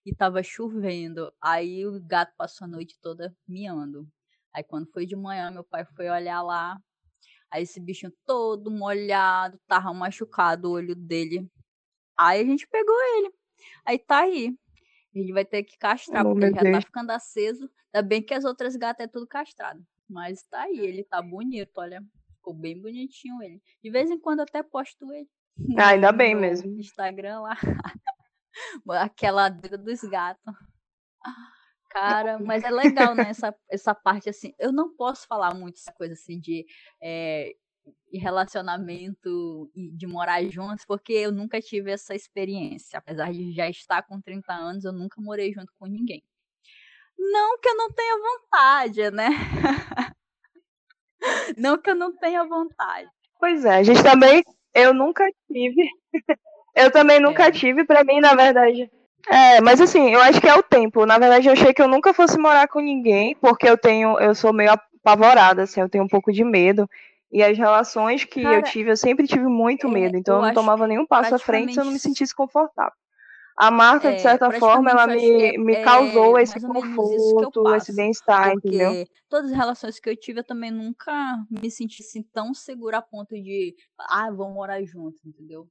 e 0.07 0.15
tava 0.15 0.41
chovendo. 0.41 1.31
Aí 1.41 1.85
o 1.85 1.99
gato 2.01 2.33
passou 2.37 2.65
a 2.65 2.69
noite 2.69 2.97
toda 3.01 3.35
miando. 3.47 4.07
Aí 4.53 4.63
quando 4.63 4.89
foi 4.91 5.05
de 5.05 5.15
manhã, 5.15 5.51
meu 5.51 5.63
pai 5.63 5.85
foi 5.95 6.09
olhar 6.09 6.41
lá. 6.41 6.79
Aí 7.51 7.63
esse 7.63 7.79
bichinho 7.79 8.13
todo 8.25 8.71
molhado, 8.71 9.59
tava 9.67 9.93
machucado 9.93 10.69
o 10.69 10.71
olho 10.73 10.95
dele 10.95 11.49
Aí 12.17 12.41
a 12.41 12.43
gente 12.43 12.67
pegou 12.67 12.95
ele. 13.17 13.31
Aí 13.85 13.99
tá 13.99 14.21
aí. 14.21 14.57
A 15.15 15.19
gente 15.19 15.31
vai 15.31 15.45
ter 15.45 15.63
que 15.63 15.77
castrar, 15.77 16.25
oh, 16.25 16.31
porque 16.31 16.45
ele 16.45 16.53
já 16.53 16.57
tá 16.57 16.63
Deus. 16.63 16.75
tá 16.75 16.81
ficando 16.81 17.11
aceso. 17.11 17.69
Ainda 17.93 18.07
bem 18.07 18.21
que 18.21 18.33
as 18.33 18.43
outras 18.43 18.75
gatas 18.75 19.05
é 19.05 19.07
tudo 19.07 19.27
castrado. 19.27 19.85
Mas 20.09 20.41
tá 20.43 20.63
aí, 20.63 20.79
ele 20.79 21.03
tá 21.03 21.21
bonito, 21.21 21.77
olha. 21.77 22.01
Ficou 22.35 22.53
bem 22.53 22.81
bonitinho 22.81 23.41
ele. 23.43 23.61
De 23.83 23.91
vez 23.91 24.09
em 24.09 24.17
quando 24.19 24.39
até 24.39 24.63
posto 24.63 25.11
ele. 25.13 25.29
Ah, 25.77 25.89
ainda 25.89 26.11
bem 26.13 26.33
mesmo. 26.33 26.79
Instagram 26.79 27.41
lá. 27.41 27.57
Aquela 28.89 29.49
dos 29.49 30.01
gatos. 30.01 30.53
Cara, 31.89 32.37
mas 32.39 32.63
é 32.63 32.69
legal, 32.69 33.15
né? 33.15 33.23
Essa, 33.29 33.55
essa 33.69 33.95
parte 33.95 34.29
assim. 34.29 34.53
Eu 34.59 34.71
não 34.71 34.95
posso 34.95 35.25
falar 35.27 35.53
muito 35.53 35.77
essa 35.77 35.91
coisa 35.93 36.13
assim 36.13 36.39
de 36.39 36.65
é, 37.01 37.55
relacionamento 38.13 39.71
e 39.75 39.91
de 39.91 40.05
morar 40.05 40.43
juntos, 40.45 40.85
porque 40.85 41.13
eu 41.13 41.31
nunca 41.31 41.61
tive 41.61 41.91
essa 41.91 42.13
experiência. 42.13 42.99
Apesar 42.99 43.31
de 43.31 43.53
já 43.53 43.69
estar 43.69 44.03
com 44.03 44.21
30 44.21 44.53
anos, 44.53 44.85
eu 44.85 44.91
nunca 44.91 45.21
morei 45.21 45.53
junto 45.53 45.73
com 45.79 45.87
ninguém. 45.87 46.23
Não 47.17 47.57
que 47.59 47.67
eu 47.67 47.75
não 47.75 47.91
tenha 47.91 48.15
vontade, 48.17 49.11
né? 49.11 49.29
não 51.57 51.77
que 51.77 51.89
eu 51.89 51.95
não 51.95 52.15
tenha 52.15 52.45
vontade. 52.45 53.09
Pois 53.39 53.65
é, 53.65 53.77
a 53.77 53.83
gente 53.83 54.03
também. 54.03 54.43
Eu 54.73 54.93
nunca 54.93 55.25
tive. 55.51 55.89
Eu 56.77 56.91
também 56.91 57.19
nunca 57.19 57.47
é. 57.47 57.51
tive, 57.51 57.83
pra 57.83 58.03
mim, 58.03 58.19
na 58.19 58.33
verdade. 58.33 58.89
É, 59.29 59.59
mas 59.61 59.81
assim, 59.81 60.13
eu 60.13 60.21
acho 60.21 60.39
que 60.39 60.47
é 60.47 60.55
o 60.55 60.63
tempo. 60.63 61.05
Na 61.05 61.17
verdade, 61.17 61.47
eu 61.47 61.53
achei 61.53 61.73
que 61.73 61.81
eu 61.81 61.87
nunca 61.87 62.13
fosse 62.13 62.37
morar 62.37 62.67
com 62.67 62.79
ninguém, 62.79 63.35
porque 63.41 63.67
eu 63.67 63.77
tenho, 63.77 64.17
eu 64.19 64.33
sou 64.33 64.53
meio 64.53 64.71
apavorada, 64.71 65.63
assim, 65.63 65.81
eu 65.81 65.89
tenho 65.89 66.03
um 66.03 66.07
pouco 66.07 66.31
de 66.31 66.43
medo. 66.43 66.89
E 67.31 67.43
as 67.43 67.57
relações 67.57 68.23
que 68.23 68.41
Cara, 68.41 68.55
eu 68.55 68.63
tive, 68.63 68.89
eu 68.89 68.95
sempre 68.95 69.27
tive 69.27 69.45
muito 69.45 69.87
é, 69.87 69.91
medo. 69.91 70.17
Então 70.17 70.35
eu, 70.35 70.41
eu 70.41 70.47
não 70.47 70.53
tomava 70.53 70.87
nenhum 70.87 71.05
passo 71.05 71.35
à 71.35 71.39
frente 71.39 71.73
se 71.73 71.79
eu 71.79 71.85
não 71.85 71.91
me 71.91 71.99
sentisse 71.99 72.33
confortável. 72.33 72.93
A 73.57 73.71
marca, 73.71 74.11
é, 74.11 74.15
de 74.15 74.21
certa 74.21 74.51
forma, 74.51 74.91
ela 74.91 75.07
me, 75.07 75.45
é, 75.45 75.57
me 75.57 75.83
causou 75.83 76.37
é, 76.37 76.43
esse 76.43 76.61
conforto, 76.61 77.75
esse 77.75 77.93
bem-estar, 77.93 78.53
entendeu? 78.53 79.03
Todas 79.27 79.49
as 79.49 79.57
relações 79.57 79.99
que 79.99 80.07
eu 80.07 80.15
tive, 80.15 80.41
eu 80.41 80.43
também 80.43 80.69
nunca 80.69 81.11
me 81.49 81.71
senti 81.71 82.03
assim, 82.03 82.21
tão 82.21 82.53
segura 82.53 82.99
a 82.99 83.01
ponto 83.01 83.33
de, 83.33 83.75
ah, 84.11 84.29
vamos 84.29 84.53
morar 84.53 84.81
junto, 84.83 85.17
entendeu? 85.25 85.67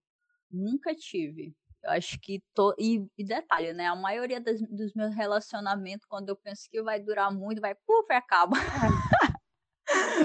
Nunca 0.57 0.95
tive. 0.95 1.55
Eu 1.85 1.91
acho 1.91 2.19
que. 2.21 2.43
To... 2.55 2.75
E, 2.79 3.07
e 3.17 3.25
detalhe, 3.25 3.73
né? 3.73 3.87
A 3.87 3.95
maioria 3.95 4.41
das, 4.41 4.61
dos 4.61 4.95
meus 4.95 5.15
relacionamentos, 5.15 6.07
quando 6.07 6.31
eu 6.31 6.37
penso 6.37 6.69
que 6.71 6.83
vai 6.83 7.01
durar 7.01 7.33
muito, 7.33 7.61
vai, 7.61 7.75
puf, 7.75 8.13
acaba. 8.13 8.57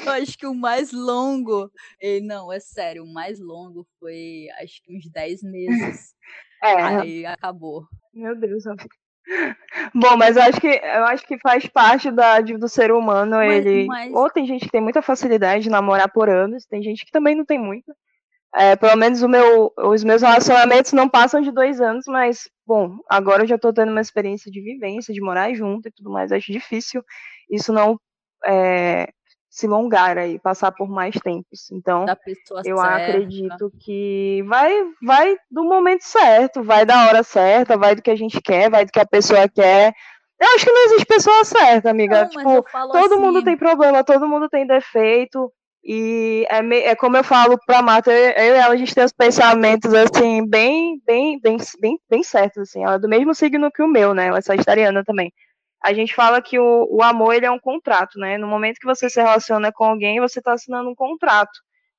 eu 0.05 0.11
acho 0.13 0.37
que 0.37 0.47
o 0.47 0.55
mais 0.55 0.91
longo. 0.91 1.69
E, 2.01 2.19
não, 2.21 2.51
é 2.51 2.59
sério, 2.59 3.03
o 3.03 3.13
mais 3.13 3.39
longo 3.39 3.85
foi 3.99 4.47
acho 4.61 4.81
que 4.83 4.95
uns 4.95 5.09
10 5.09 5.43
meses. 5.43 6.13
É. 6.63 6.75
Aí 6.75 7.25
acabou. 7.25 7.87
Meu 8.13 8.39
Deus, 8.39 8.63
Bom, 9.95 10.15
mas 10.15 10.37
eu 10.37 10.43
acho 10.43 10.61
que 10.61 10.67
eu 10.67 11.05
acho 11.05 11.25
que 11.25 11.39
faz 11.39 11.65
parte 11.65 12.11
da, 12.11 12.39
do 12.39 12.69
ser 12.69 12.91
humano 12.91 13.37
mas, 13.37 13.65
ele. 13.65 13.87
Mas... 13.87 14.13
Ou 14.13 14.29
tem 14.29 14.45
gente 14.45 14.65
que 14.65 14.71
tem 14.71 14.79
muita 14.79 15.01
facilidade 15.01 15.63
de 15.63 15.71
namorar 15.71 16.11
por 16.11 16.29
anos, 16.29 16.67
tem 16.67 16.83
gente 16.83 17.03
que 17.03 17.11
também 17.11 17.33
não 17.33 17.43
tem 17.43 17.57
muita. 17.57 17.95
É, 18.53 18.75
pelo 18.75 18.97
menos 18.97 19.21
meu, 19.23 19.71
os 19.77 20.03
meus 20.03 20.21
relacionamentos 20.21 20.91
não 20.91 21.07
passam 21.07 21.41
de 21.41 21.51
dois 21.51 21.79
anos, 21.79 22.03
mas, 22.07 22.49
bom, 22.67 22.97
agora 23.09 23.43
eu 23.43 23.47
já 23.47 23.55
estou 23.55 23.71
tendo 23.71 23.91
uma 23.91 24.01
experiência 24.01 24.51
de 24.51 24.61
vivência, 24.61 25.13
de 25.13 25.21
morar 25.21 25.53
junto 25.53 25.87
e 25.87 25.91
tudo 25.91 26.09
mais. 26.09 26.31
Acho 26.31 26.51
difícil 26.51 27.03
isso 27.49 27.71
não 27.71 27.97
é, 28.45 29.09
se 29.49 29.67
alongar 29.67 30.17
aí, 30.17 30.39
passar 30.39 30.71
por 30.71 30.89
mais 30.89 31.13
tempos. 31.15 31.69
Então, 31.71 32.05
eu 32.65 32.77
certa. 32.77 32.95
acredito 32.95 33.71
que 33.79 34.41
vai, 34.47 34.71
vai 35.03 35.35
do 35.51 35.65
momento 35.65 36.03
certo, 36.03 36.63
vai 36.63 36.85
da 36.85 37.07
hora 37.07 37.21
certa, 37.21 37.77
vai 37.77 37.93
do 37.93 38.01
que 38.01 38.11
a 38.11 38.15
gente 38.15 38.41
quer, 38.41 38.69
vai 38.69 38.85
do 38.85 38.91
que 38.91 38.99
a 38.99 39.05
pessoa 39.05 39.47
quer. 39.49 39.93
Eu 40.39 40.47
acho 40.55 40.65
que 40.65 40.71
não 40.71 40.85
existe 40.85 41.05
pessoa 41.05 41.43
certa, 41.43 41.89
amiga. 41.89 42.23
Não, 42.23 42.29
tipo, 42.29 42.63
todo 42.73 43.13
assim... 43.13 43.21
mundo 43.21 43.43
tem 43.43 43.57
problema, 43.57 44.03
todo 44.03 44.27
mundo 44.27 44.47
tem 44.49 44.65
defeito. 44.65 45.51
E 45.83 46.45
é, 46.49 46.61
me, 46.61 46.77
é 46.79 46.95
como 46.95 47.17
eu 47.17 47.23
falo 47.23 47.57
pra 47.65 47.81
Marta, 47.81 48.11
eu, 48.11 48.29
e 48.29 48.57
ela, 48.57 48.73
a 48.73 48.77
gente 48.77 48.93
tem 48.93 49.03
os 49.03 49.11
pensamentos, 49.11 49.93
assim, 49.93 50.47
bem, 50.47 51.01
bem, 51.05 51.39
bem, 51.39 51.57
bem, 51.79 51.99
bem 52.09 52.23
certos, 52.23 52.63
assim. 52.63 52.83
Ela 52.83 52.95
é 52.95 52.99
do 52.99 53.09
mesmo 53.09 53.33
signo 53.33 53.71
que 53.71 53.81
o 53.81 53.87
meu, 53.87 54.13
né? 54.13 54.27
Ela 54.27 54.37
é 54.39 54.41
sagitariana 54.41 55.03
também. 55.03 55.33
A 55.83 55.93
gente 55.93 56.13
fala 56.13 56.41
que 56.41 56.59
o, 56.59 56.87
o 56.91 57.03
amor, 57.03 57.33
ele 57.33 57.45
é 57.47 57.51
um 57.51 57.59
contrato, 57.59 58.19
né? 58.19 58.37
No 58.37 58.47
momento 58.47 58.79
que 58.79 58.85
você 58.85 59.09
se 59.09 59.19
relaciona 59.19 59.71
com 59.71 59.85
alguém, 59.85 60.19
você 60.19 60.41
tá 60.41 60.53
assinando 60.53 60.89
um 60.89 60.95
contrato. 60.95 61.51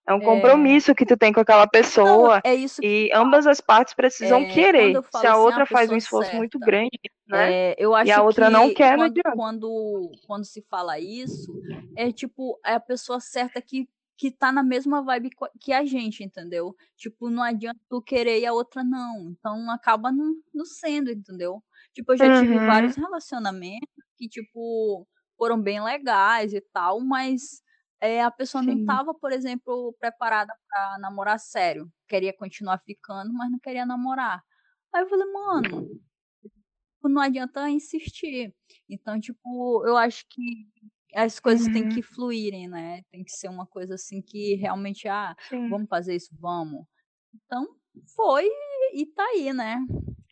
É 0.07 0.13
um 0.13 0.19
é. 0.19 0.25
compromisso 0.25 0.95
que 0.95 1.07
tu 1.07 1.17
tem 1.17 1.33
com 1.33 1.41
aquela 1.41 1.67
pessoa. 1.67 2.41
Não, 2.45 2.51
é 2.51 2.55
isso 2.55 2.81
e 2.83 3.11
ambas 3.15 3.47
as 3.47 3.61
partes 3.61 3.95
precisam 3.95 4.41
é, 4.41 4.47
querer. 4.47 4.93
Se 4.93 5.27
a 5.27 5.33
assim, 5.33 5.41
outra 5.41 5.63
a 5.63 5.67
faz 5.67 5.91
um 5.91 5.97
esforço 5.97 6.31
certa, 6.31 6.39
muito 6.39 6.59
grande, 6.59 6.99
né? 7.29 7.53
É, 7.53 7.77
eu 7.79 7.95
acho 7.95 8.09
e 8.09 8.13
a 8.13 8.23
outra 8.23 8.51
não 8.51 8.75
quer, 8.75 8.97
quando, 8.97 9.21
não 9.25 9.33
quando, 9.35 10.13
quando 10.27 10.45
se 10.45 10.61
fala 10.63 10.99
isso, 10.99 11.53
é 11.97 12.11
tipo, 12.11 12.59
é 12.65 12.75
a 12.75 12.81
pessoa 12.81 13.21
certa 13.21 13.63
que, 13.63 13.89
que 14.17 14.33
tá 14.33 14.51
na 14.51 14.63
mesma 14.63 15.03
vibe 15.03 15.31
que 15.61 15.73
a 15.73 15.85
gente, 15.85 16.25
entendeu? 16.25 16.75
Tipo, 16.97 17.31
não 17.31 17.43
adianta 17.43 17.79
tu 17.89 18.03
querer 18.03 18.41
e 18.41 18.47
a 18.47 18.53
outra 18.53 18.83
não. 18.83 19.31
Então 19.31 19.71
acaba 19.71 20.11
não, 20.11 20.35
não 20.53 20.65
sendo, 20.65 21.13
entendeu? 21.13 21.63
Tipo, 21.95 22.13
eu 22.13 22.17
já 22.17 22.27
uhum. 22.27 22.41
tive 22.41 22.59
vários 22.59 22.97
relacionamentos 22.97 23.87
que, 24.17 24.29
tipo, 24.29 25.07
foram 25.39 25.61
bem 25.61 25.83
legais 25.83 26.53
e 26.53 26.61
tal, 26.61 27.01
mas 27.01 27.62
é, 28.03 28.21
a 28.21 28.33
pessoa 28.33 28.65
Sim. 28.65 28.71
não 28.71 28.81
estava, 28.81 29.15
por 29.15 29.31
exemplo, 29.31 29.95
preparada 30.01 30.53
para 30.69 30.99
namorar 30.99 31.39
sério. 31.39 31.89
Queria 32.09 32.37
continuar 32.37 32.79
ficando, 32.79 33.33
mas 33.33 33.49
não 33.49 33.61
queria 33.61 33.87
namorar. 33.87 34.43
Aí 34.93 35.03
eu 35.03 35.09
falei, 35.09 35.27
mano, 35.33 35.89
não 37.05 37.23
adianta 37.23 37.71
insistir. 37.71 38.53
Então, 38.89 39.21
tipo, 39.21 39.87
eu 39.87 39.97
acho 39.97 40.27
que 40.29 40.67
as 41.15 41.39
coisas 41.39 41.69
uhum. 41.69 41.73
têm 41.73 41.89
que 41.91 42.03
fluírem, 42.03 42.67
né? 42.67 43.03
Tem 43.09 43.23
que 43.23 43.31
ser 43.31 43.49
uma 43.49 43.67
coisa 43.67 43.95
assim 43.95 44.21
que 44.21 44.57
realmente, 44.57 45.07
ah, 45.07 45.37
Sim. 45.49 45.69
vamos 45.69 45.89
fazer 45.89 46.17
isso, 46.17 46.35
vamos. 46.41 46.85
Então, 47.33 47.69
foi 48.17 48.49
e 48.95 49.07
tá 49.07 49.23
aí, 49.27 49.53
né? 49.53 49.79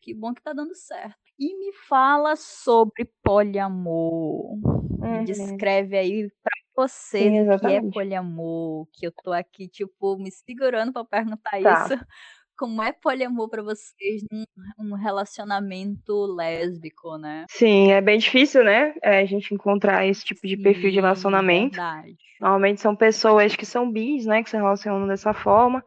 Que 0.02 0.12
bom 0.12 0.34
que 0.34 0.42
tá 0.42 0.52
dando 0.52 0.74
certo. 0.74 1.16
E 1.38 1.56
me 1.56 1.72
fala 1.88 2.34
sobre 2.34 3.08
poliamor. 3.22 4.58
Uhum. 4.64 5.24
Descreve 5.24 5.96
aí 5.96 6.28
pra 6.42 6.52
você 6.80 7.18
Sim, 7.18 7.58
que 7.58 7.66
é 7.66 7.82
poliamor, 7.90 8.86
que 8.92 9.06
eu 9.06 9.12
tô 9.22 9.32
aqui, 9.32 9.68
tipo, 9.68 10.16
me 10.16 10.30
segurando 10.30 10.92
para 10.92 11.04
perguntar 11.04 11.50
tá. 11.50 11.84
isso. 11.84 11.98
Como 12.56 12.82
é 12.82 12.92
poliamor 12.92 13.48
para 13.48 13.62
vocês 13.62 14.22
num 14.30 14.44
um 14.78 14.94
relacionamento 14.94 16.26
lésbico, 16.26 17.16
né? 17.16 17.46
Sim, 17.48 17.90
é 17.90 18.02
bem 18.02 18.18
difícil, 18.18 18.62
né? 18.62 18.94
É, 19.02 19.20
a 19.20 19.24
gente 19.24 19.54
encontrar 19.54 20.06
esse 20.06 20.22
tipo 20.22 20.46
de 20.46 20.56
Sim, 20.56 20.62
perfil 20.62 20.90
de 20.90 20.96
relacionamento. 20.96 21.76
Verdade. 21.76 22.16
Normalmente 22.38 22.82
são 22.82 22.94
pessoas 22.94 23.56
que 23.56 23.64
são 23.64 23.90
bis, 23.90 24.26
né? 24.26 24.42
Que 24.42 24.50
se 24.50 24.56
relacionam 24.56 25.08
dessa 25.08 25.32
forma. 25.32 25.82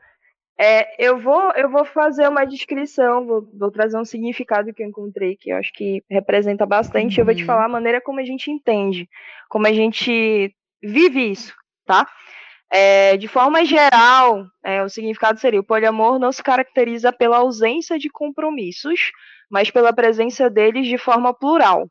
É, 0.57 1.03
eu, 1.03 1.17
vou, 1.17 1.51
eu 1.53 1.69
vou 1.69 1.83
fazer 1.83 2.27
uma 2.27 2.45
descrição, 2.45 3.25
vou, 3.25 3.49
vou, 3.53 3.71
trazer 3.71 3.97
um 3.97 4.05
significado 4.05 4.71
que 4.73 4.83
eu 4.83 4.87
encontrei, 4.87 5.35
que 5.35 5.49
eu 5.51 5.57
acho 5.57 5.73
que 5.73 6.03
representa 6.09 6.65
bastante. 6.65 7.15
Uhum. 7.15 7.21
Eu 7.21 7.25
vou 7.25 7.35
te 7.35 7.41
uhum. 7.41 7.47
falar 7.47 7.65
a 7.65 7.69
maneira 7.69 7.99
como 7.99 8.19
a 8.19 8.23
gente 8.23 8.51
entende, 8.51 9.09
como 9.49 9.65
a 9.65 9.73
gente 9.73 10.55
vive 10.83 11.31
isso, 11.31 11.53
tá? 11.85 12.07
É, 12.71 13.17
de 13.17 13.27
forma 13.27 13.63
geral, 13.63 14.45
é, 14.63 14.83
o 14.83 14.89
significado 14.89 15.39
seria: 15.39 15.59
o 15.59 15.65
poliamor 15.65 16.17
não 16.19 16.31
se 16.31 16.41
caracteriza 16.41 17.13
pela 17.13 17.37
ausência 17.37 17.99
de 17.99 18.09
compromissos, 18.09 19.11
mas 19.49 19.69
pela 19.69 19.93
presença 19.93 20.49
deles 20.49 20.87
de 20.87 20.97
forma 20.97 21.33
plural. 21.33 21.87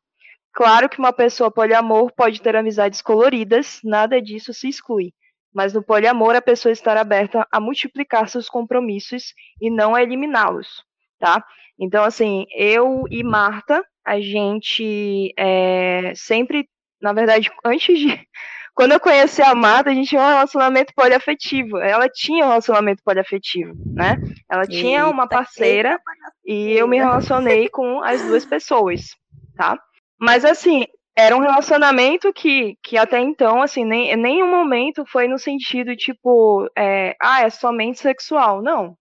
Claro 0.52 0.88
que 0.88 0.99
uma 0.99 1.12
pessoa 1.12 1.50
poliamor 1.50 2.12
pode 2.14 2.42
ter 2.42 2.54
amizades 2.56 3.00
coloridas, 3.00 3.80
nada 3.82 4.20
disso 4.20 4.52
se 4.52 4.68
exclui. 4.68 5.12
Mas 5.54 5.72
no 5.72 5.82
poliamor, 5.82 6.34
a 6.34 6.42
pessoa 6.42 6.72
está 6.72 6.99
aberta 7.00 7.46
a 7.50 7.61
multiplicar 7.61 8.28
seus 8.28 8.49
compromissos 8.49 9.34
e 9.61 9.70
não 9.70 9.94
a 9.94 10.02
eliminá-los, 10.02 10.82
tá? 11.18 11.44
Então, 11.78 12.04
assim, 12.04 12.46
eu 12.54 13.04
e 13.11 13.22
Marta, 13.22 13.84
a 14.04 14.20
gente 14.20 15.32
é, 15.38 16.12
sempre, 16.14 16.68
na 17.00 17.12
verdade, 17.12 17.50
antes 17.64 17.99
de, 17.99 18.28
quando 18.75 18.93
eu 18.93 19.00
conheci 19.00 19.43
a 19.43 19.55
Marta, 19.55 19.91
a 19.91 19.95
gente 19.95 20.09
tinha 20.09 20.23
um 20.23 20.29
relacionamento 20.29 20.95
poliafetivo. 20.95 21.79
Ela 21.79 22.09
tinha 22.09 22.45
um 22.45 22.49
relacionamento 22.49 23.02
poliafetivo, 23.05 23.75
né? 23.87 24.17
Ela 24.50 24.62
eita, 24.62 24.73
tinha 24.73 25.07
uma 25.07 25.29
parceira 25.29 26.00
e 26.45 26.73
eu 26.73 26.88
me 26.88 26.97
relacionei 26.97 27.69
com 27.69 28.02
as 28.02 28.23
duas 28.23 28.47
pessoas, 28.47 29.14
tá? 29.57 29.79
Mas 30.19 30.45
assim, 30.45 30.87
era 31.17 31.37
um 31.37 31.41
relacionamento 31.41 32.33
que, 32.33 32.79
que 32.83 32.97
até 32.97 33.21
então, 33.21 33.61
assim, 33.61 33.85
nem, 33.85 34.17
nenhum 34.17 34.50
momento 34.50 35.05
foi 35.07 35.29
no 35.29 35.38
sentido, 35.38 35.95
tipo, 35.95 36.67
é, 36.76 37.14
ah, 37.21 37.43
é 37.43 37.50
somente 37.50 37.99
sexual. 37.99 38.62
Não. 38.62 38.97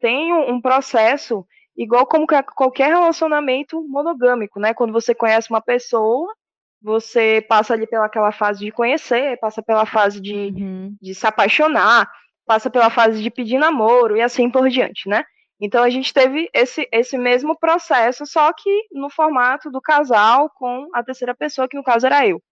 Tem 0.00 0.32
um, 0.32 0.54
um 0.54 0.60
processo, 0.60 1.46
igual 1.76 2.06
como 2.06 2.26
qualquer 2.56 2.88
relacionamento 2.88 3.80
monogâmico, 3.88 4.58
né? 4.58 4.74
Quando 4.74 4.92
você 4.92 5.14
conhece 5.14 5.48
uma 5.50 5.60
pessoa, 5.60 6.34
você 6.82 7.44
passa 7.48 7.74
ali 7.74 7.86
pelaquela 7.86 8.32
fase 8.32 8.64
de 8.64 8.72
conhecer, 8.72 9.38
passa 9.38 9.62
pela 9.62 9.86
fase 9.86 10.20
de, 10.20 10.34
uhum. 10.34 10.96
de 11.00 11.14
se 11.14 11.26
apaixonar, 11.26 12.10
passa 12.44 12.68
pela 12.68 12.90
fase 12.90 13.22
de 13.22 13.30
pedir 13.30 13.58
namoro 13.58 14.16
e 14.16 14.20
assim 14.20 14.50
por 14.50 14.68
diante, 14.68 15.08
né? 15.08 15.24
Então 15.60 15.82
a 15.84 15.88
gente 15.88 16.12
teve 16.12 16.50
esse, 16.52 16.88
esse 16.90 17.16
mesmo 17.16 17.56
processo, 17.56 18.26
só 18.26 18.52
que 18.52 18.88
no 18.90 19.08
formato 19.08 19.70
do 19.70 19.80
casal 19.80 20.50
com 20.50 20.88
a 20.92 21.04
terceira 21.04 21.34
pessoa, 21.36 21.68
que 21.68 21.76
no 21.76 21.84
caso 21.84 22.06
era 22.06 22.26
eu. 22.26 22.42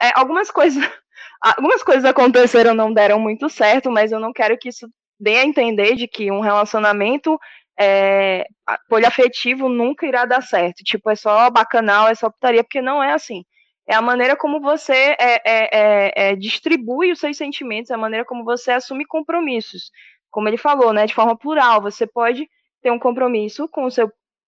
É, 0.00 0.12
algumas 0.14 0.50
coisas 0.50 0.82
algumas 1.42 1.82
coisas 1.82 2.04
aconteceram, 2.04 2.74
não 2.74 2.92
deram 2.92 3.18
muito 3.18 3.48
certo, 3.48 3.90
mas 3.90 4.12
eu 4.12 4.20
não 4.20 4.32
quero 4.32 4.56
que 4.56 4.68
isso 4.68 4.88
dê 5.18 5.38
a 5.38 5.44
entender 5.44 5.96
de 5.96 6.06
que 6.06 6.30
um 6.30 6.40
relacionamento 6.40 7.38
é, 7.78 8.46
poliafetivo 8.88 9.68
nunca 9.68 10.06
irá 10.06 10.24
dar 10.24 10.42
certo. 10.42 10.84
Tipo, 10.84 11.10
é 11.10 11.16
só 11.16 11.50
bacanal, 11.50 12.08
é 12.08 12.14
só 12.14 12.30
putaria, 12.30 12.62
porque 12.62 12.80
não 12.80 13.02
é 13.02 13.12
assim 13.12 13.44
é 13.86 13.94
a 13.94 14.02
maneira 14.02 14.36
como 14.36 14.60
você 14.60 14.92
é, 14.92 15.16
é, 15.18 15.40
é, 15.44 16.12
é, 16.30 16.36
distribui 16.36 17.12
os 17.12 17.18
seus 17.18 17.36
sentimentos, 17.36 17.90
é 17.90 17.94
a 17.94 17.98
maneira 17.98 18.24
como 18.24 18.44
você 18.44 18.72
assume 18.72 19.04
compromissos. 19.04 19.90
Como 20.30 20.48
ele 20.48 20.56
falou, 20.56 20.92
né, 20.92 21.06
de 21.06 21.14
forma 21.14 21.36
plural, 21.36 21.80
você 21.82 22.06
pode 22.06 22.48
ter 22.82 22.90
um 22.90 22.98
compromisso 22.98 23.68
com 23.68 23.84
o 23.84 23.90
seu 23.90 24.10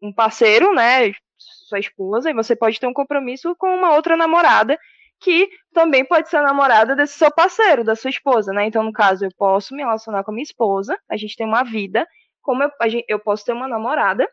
um 0.02 0.12
parceiro, 0.12 0.74
né, 0.74 1.12
sua 1.38 1.78
esposa, 1.78 2.30
e 2.30 2.34
você 2.34 2.54
pode 2.54 2.78
ter 2.78 2.86
um 2.86 2.92
compromisso 2.92 3.54
com 3.56 3.74
uma 3.74 3.94
outra 3.94 4.16
namorada, 4.16 4.78
que 5.20 5.48
também 5.72 6.04
pode 6.04 6.28
ser 6.28 6.42
namorada 6.42 6.94
desse 6.94 7.18
seu 7.18 7.30
parceiro, 7.30 7.82
da 7.82 7.96
sua 7.96 8.10
esposa, 8.10 8.52
né? 8.52 8.66
Então, 8.66 8.82
no 8.82 8.92
caso, 8.92 9.24
eu 9.24 9.30
posso 9.36 9.74
me 9.74 9.82
relacionar 9.82 10.22
com 10.22 10.30
a 10.30 10.34
minha 10.34 10.42
esposa, 10.42 10.98
a 11.08 11.16
gente 11.16 11.36
tem 11.36 11.46
uma 11.46 11.62
vida, 11.62 12.06
como 12.42 12.62
eu, 12.62 12.70
gente, 12.88 13.04
eu 13.08 13.18
posso 13.18 13.44
ter 13.44 13.52
uma 13.52 13.66
namorada, 13.66 14.28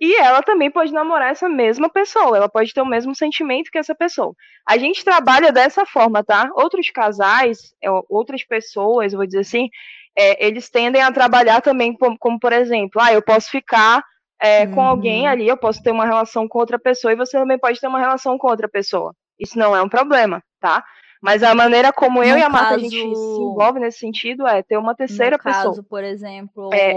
e 0.00 0.16
ela 0.16 0.42
também 0.42 0.70
pode 0.70 0.92
namorar 0.92 1.30
essa 1.30 1.48
mesma 1.48 1.88
pessoa, 1.88 2.36
ela 2.36 2.48
pode 2.48 2.72
ter 2.74 2.80
o 2.80 2.86
mesmo 2.86 3.14
sentimento 3.14 3.70
que 3.70 3.78
essa 3.78 3.94
pessoa. 3.94 4.34
A 4.66 4.76
gente 4.76 5.04
trabalha 5.04 5.52
dessa 5.52 5.86
forma, 5.86 6.24
tá? 6.24 6.50
Outros 6.54 6.90
casais, 6.90 7.74
é, 7.82 7.88
outras 8.08 8.44
pessoas, 8.44 9.12
vou 9.12 9.26
dizer 9.26 9.40
assim, 9.40 9.68
é, 10.16 10.46
eles 10.46 10.68
tendem 10.68 11.02
a 11.02 11.12
trabalhar 11.12 11.60
também 11.60 11.92
como, 11.94 12.18
como, 12.18 12.38
por 12.38 12.52
exemplo, 12.52 13.00
ah, 13.00 13.12
eu 13.12 13.22
posso 13.22 13.50
ficar 13.50 14.02
é, 14.40 14.64
uhum. 14.64 14.74
com 14.74 14.82
alguém 14.82 15.26
ali, 15.26 15.46
eu 15.48 15.56
posso 15.56 15.82
ter 15.82 15.90
uma 15.90 16.04
relação 16.04 16.48
com 16.48 16.58
outra 16.58 16.78
pessoa 16.78 17.12
e 17.12 17.16
você 17.16 17.38
também 17.38 17.58
pode 17.58 17.80
ter 17.80 17.86
uma 17.86 18.00
relação 18.00 18.36
com 18.36 18.48
outra 18.48 18.68
pessoa. 18.68 19.14
Isso 19.38 19.58
não 19.58 19.74
é 19.74 19.82
um 19.82 19.88
problema, 19.88 20.42
tá? 20.60 20.84
Mas 21.22 21.42
a 21.42 21.54
maneira 21.54 21.90
como 21.90 22.22
eu 22.22 22.34
no 22.34 22.38
e 22.38 22.42
a 22.42 22.50
Marta 22.50 22.74
caso... 22.74 22.84
a 22.84 22.88
gente 22.88 23.16
se 23.16 23.40
envolve 23.40 23.80
nesse 23.80 23.98
sentido 23.98 24.46
é 24.46 24.62
ter 24.62 24.76
uma 24.76 24.94
terceira 24.94 25.38
no 25.38 25.42
pessoa. 25.42 25.64
Caso, 25.64 25.82
por 25.82 26.04
exemplo, 26.04 26.68
é, 26.72 26.92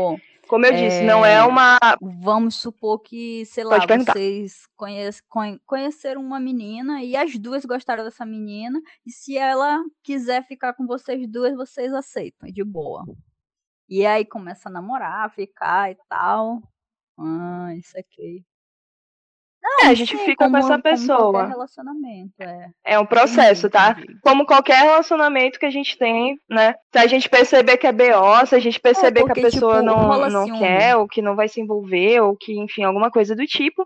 como 0.48 0.66
eu 0.66 0.72
disse, 0.74 1.04
não 1.04 1.26
é 1.26 1.44
uma. 1.44 1.78
Vamos 2.02 2.56
supor 2.56 3.00
que, 3.00 3.46
sei 3.46 3.64
lá, 3.64 3.80
vocês 3.86 4.68
conhece, 4.76 5.22
conheceram 5.66 6.22
uma 6.22 6.40
menina 6.40 7.04
e 7.04 7.16
as 7.16 7.38
duas 7.38 7.66
gostaram 7.66 8.04
dessa 8.04 8.26
menina, 8.26 8.82
e 9.06 9.12
se 9.12 9.38
ela 9.38 9.84
quiser 10.04 10.46
ficar 10.46 10.74
com 10.74 10.88
vocês 10.88 11.28
duas, 11.28 11.56
vocês 11.56 11.94
aceitam, 11.94 12.50
de 12.52 12.64
boa. 12.64 13.06
E 13.90 14.06
aí 14.06 14.26
começa 14.26 14.70
a 14.70 14.72
namorar, 14.72 15.32
ficar 15.34 15.92
e 15.92 15.98
tal. 16.10 16.62
Ah, 17.18 17.74
isso 17.76 17.98
aqui. 17.98 18.44
Não, 19.68 19.88
é, 19.88 19.90
a 19.90 19.94
gente 19.94 20.18
sim, 20.18 20.24
fica 20.24 20.46
como, 20.46 20.52
com 20.52 20.58
essa 20.58 20.80
pessoa. 20.80 21.46
relacionamento, 21.46 22.34
é. 22.40 22.70
É 22.86 23.00
um 23.00 23.06
processo, 23.06 23.70
tá? 23.70 23.98
Como 24.22 24.46
qualquer 24.46 24.82
relacionamento 24.82 25.60
que 25.60 25.66
a 25.66 25.70
gente 25.70 25.98
tem, 25.98 26.40
né? 26.50 26.74
Se 26.92 27.00
a 27.00 27.06
gente 27.06 27.30
perceber 27.30 27.76
que 27.76 27.86
é 27.86 27.92
BO, 27.92 28.46
se 28.48 28.56
a 28.56 28.60
gente 28.60 28.80
perceber 28.80 29.20
é 29.20 29.24
porque, 29.24 29.42
que 29.42 29.48
a 29.48 29.52
pessoa 29.52 29.82
tipo, 29.82 29.86
não, 29.86 30.30
não 30.30 30.60
quer, 30.60 30.96
ou 30.96 31.06
que 31.06 31.22
não 31.22 31.36
vai 31.36 31.50
se 31.50 31.60
envolver, 31.60 32.22
ou 32.22 32.36
que, 32.36 32.58
enfim, 32.58 32.84
alguma 32.84 33.12
coisa 33.12 33.36
do 33.36 33.46
tipo, 33.46 33.86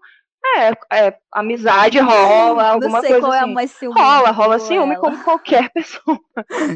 é, 0.58 1.08
é 1.08 1.18
amizade 1.32 2.00
rola, 2.00 2.70
alguma 2.70 3.02
coisa 3.02 3.20
qual 3.20 3.32
assim. 3.32 3.42
É 3.42 3.44
a 3.44 3.48
mais 3.48 3.72
ciúme 3.72 4.00
rola, 4.00 4.32
rola 4.32 4.60
ciúme 4.60 4.94
ela. 4.94 5.02
como 5.02 5.24
qualquer 5.24 5.72
pessoa. 5.72 6.20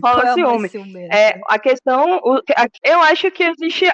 rola 0.04 0.34
ciúme. 0.34 0.70
É, 1.12 1.40
a 1.48 1.60
questão, 1.60 2.22
eu 2.84 3.00
acho 3.02 3.30
que 3.30 3.44
existe, 3.44 3.86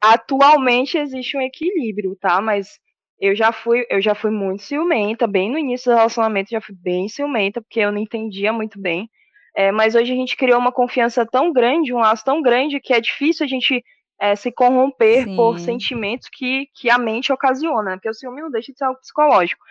atualmente 0.00 0.98
existe 0.98 1.36
um 1.36 1.42
equilíbrio, 1.42 2.16
tá? 2.20 2.40
Mas 2.40 2.80
eu 3.20 3.34
já 3.34 3.52
fui, 3.52 3.84
eu 3.90 4.00
já 4.00 4.14
fui 4.14 4.30
muito 4.30 4.62
ciumenta, 4.62 5.26
bem 5.26 5.50
no 5.50 5.58
início 5.58 5.90
do 5.90 5.96
relacionamento 5.96 6.50
já 6.50 6.60
fui 6.60 6.74
bem 6.74 7.08
ciumenta, 7.08 7.60
porque 7.60 7.80
eu 7.80 7.90
não 7.90 7.98
entendia 7.98 8.52
muito 8.52 8.80
bem. 8.80 9.10
É, 9.56 9.72
mas 9.72 9.94
hoje 9.94 10.12
a 10.12 10.16
gente 10.16 10.36
criou 10.36 10.58
uma 10.58 10.70
confiança 10.70 11.26
tão 11.26 11.52
grande, 11.52 11.92
um 11.92 11.98
laço 11.98 12.24
tão 12.24 12.40
grande, 12.40 12.80
que 12.80 12.94
é 12.94 13.00
difícil 13.00 13.44
a 13.44 13.48
gente 13.48 13.82
é, 14.20 14.36
se 14.36 14.52
corromper 14.52 15.24
Sim. 15.24 15.34
por 15.34 15.58
sentimentos 15.58 16.28
que, 16.32 16.68
que 16.74 16.88
a 16.88 16.96
mente 16.96 17.32
ocasiona, 17.32 17.92
porque 17.92 18.08
o 18.08 18.14
ciúme 18.14 18.40
não 18.40 18.50
deixa 18.50 18.70
de 18.72 18.78
ser 18.78 18.84
algo 18.84 19.00
psicológico. 19.00 19.64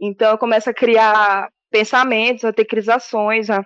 Então 0.00 0.30
eu 0.30 0.38
começo 0.38 0.70
a 0.70 0.74
criar 0.74 1.50
pensamentos, 1.70 2.44
a 2.44 2.52
ter 2.52 2.64
crisações, 2.64 3.50
a, 3.50 3.64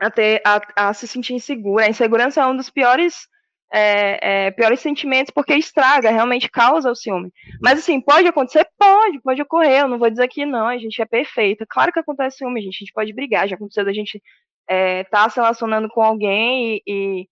a, 0.00 0.10
ter, 0.10 0.40
a, 0.44 0.88
a 0.88 0.94
se 0.94 1.06
sentir 1.06 1.34
insegura. 1.34 1.84
A 1.84 1.90
insegurança 1.90 2.40
é 2.40 2.46
um 2.46 2.56
dos 2.56 2.70
piores 2.70 3.28
é, 3.72 4.46
é, 4.46 4.50
piores 4.50 4.80
sentimentos, 4.80 5.32
porque 5.32 5.54
estraga, 5.54 6.10
realmente 6.10 6.50
causa 6.50 6.90
o 6.90 6.94
ciúme. 6.94 7.32
Mas 7.62 7.78
assim, 7.78 8.00
pode 8.00 8.26
acontecer? 8.26 8.66
Pode, 8.78 9.20
pode 9.20 9.40
ocorrer. 9.42 9.82
Eu 9.82 9.88
não 9.88 9.98
vou 9.98 10.10
dizer 10.10 10.28
que 10.28 10.44
não, 10.44 10.66
a 10.66 10.76
gente 10.76 11.00
é 11.00 11.06
perfeita. 11.06 11.64
Claro 11.68 11.92
que 11.92 12.00
acontece 12.00 12.38
ciúme, 12.38 12.60
gente. 12.60 12.76
A 12.76 12.80
gente 12.80 12.92
pode 12.92 13.12
brigar. 13.12 13.48
Já 13.48 13.54
aconteceu 13.54 13.84
da 13.84 13.92
gente 13.92 14.20
é, 14.68 15.04
tá 15.04 15.28
se 15.28 15.36
relacionando 15.36 15.88
com 15.88 16.02
alguém 16.02 16.76
e, 16.76 16.82
e, 16.86 17.28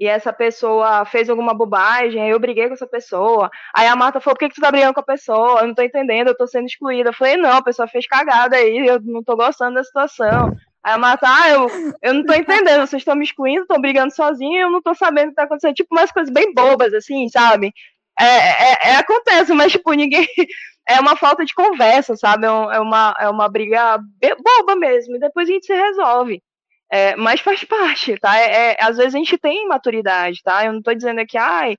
e, 0.00 0.06
essa 0.06 0.32
pessoa 0.32 1.04
fez 1.06 1.30
alguma 1.30 1.54
bobagem, 1.54 2.20
aí 2.20 2.30
eu 2.30 2.40
briguei 2.40 2.66
com 2.68 2.74
essa 2.74 2.86
pessoa. 2.86 3.50
Aí 3.74 3.86
a 3.86 3.96
Marta 3.96 4.20
falou: 4.20 4.34
por 4.34 4.40
que, 4.40 4.48
que 4.50 4.54
tu 4.56 4.60
tá 4.60 4.70
brigando 4.70 4.94
com 4.94 5.00
a 5.00 5.04
pessoa? 5.04 5.60
Eu 5.60 5.68
não 5.68 5.74
tô 5.74 5.82
entendendo, 5.82 6.28
eu 6.28 6.36
tô 6.36 6.46
sendo 6.46 6.66
excluída. 6.66 7.10
Eu 7.10 7.14
falei: 7.14 7.36
não, 7.36 7.56
a 7.56 7.62
pessoa 7.62 7.88
fez 7.88 8.06
cagada 8.06 8.56
aí, 8.56 8.86
eu 8.86 9.00
não 9.00 9.22
tô 9.22 9.36
gostando 9.36 9.74
da 9.74 9.84
situação. 9.84 10.54
Aí 10.84 10.94
a 10.94 10.98
Marta, 10.98 11.26
ah, 11.28 11.48
eu, 11.50 11.68
eu 12.02 12.14
não 12.14 12.24
tô 12.24 12.34
entendendo, 12.34 12.80
vocês 12.86 13.00
estão 13.02 13.14
me 13.14 13.24
excluindo, 13.24 13.62
estão 13.62 13.80
brigando 13.80 14.12
sozinho, 14.14 14.62
eu 14.62 14.70
não 14.70 14.82
tô 14.82 14.94
sabendo 14.94 15.26
o 15.26 15.30
que 15.30 15.36
tá 15.36 15.44
acontecendo. 15.44 15.74
Tipo, 15.74 15.94
umas 15.94 16.10
coisas 16.10 16.32
bem 16.32 16.52
bobas, 16.52 16.92
assim, 16.92 17.28
sabe? 17.28 17.72
É, 18.18 18.24
é, 18.24 18.78
é, 18.90 18.96
acontece, 18.96 19.52
mas, 19.54 19.72
tipo, 19.72 19.92
ninguém. 19.92 20.26
É 20.84 20.98
uma 20.98 21.14
falta 21.14 21.44
de 21.44 21.54
conversa, 21.54 22.16
sabe? 22.16 22.44
É, 22.44 22.48
é 22.48 22.80
uma, 22.80 23.14
é 23.20 23.28
uma 23.28 23.48
briga 23.48 23.98
boba 24.20 24.74
mesmo, 24.74 25.14
e 25.14 25.20
depois 25.20 25.48
a 25.48 25.52
gente 25.52 25.64
se 25.64 25.72
resolve. 25.72 26.42
É, 26.90 27.14
mas 27.16 27.40
faz 27.40 27.62
parte, 27.64 28.18
tá? 28.18 28.36
É, 28.36 28.72
é, 28.72 28.76
às 28.80 28.96
vezes 28.96 29.14
a 29.14 29.18
gente 29.18 29.38
tem 29.38 29.68
maturidade, 29.68 30.42
tá? 30.42 30.64
Eu 30.66 30.72
não 30.72 30.82
tô 30.82 30.92
dizendo 30.92 31.20
aqui, 31.20 31.38
ai, 31.38 31.76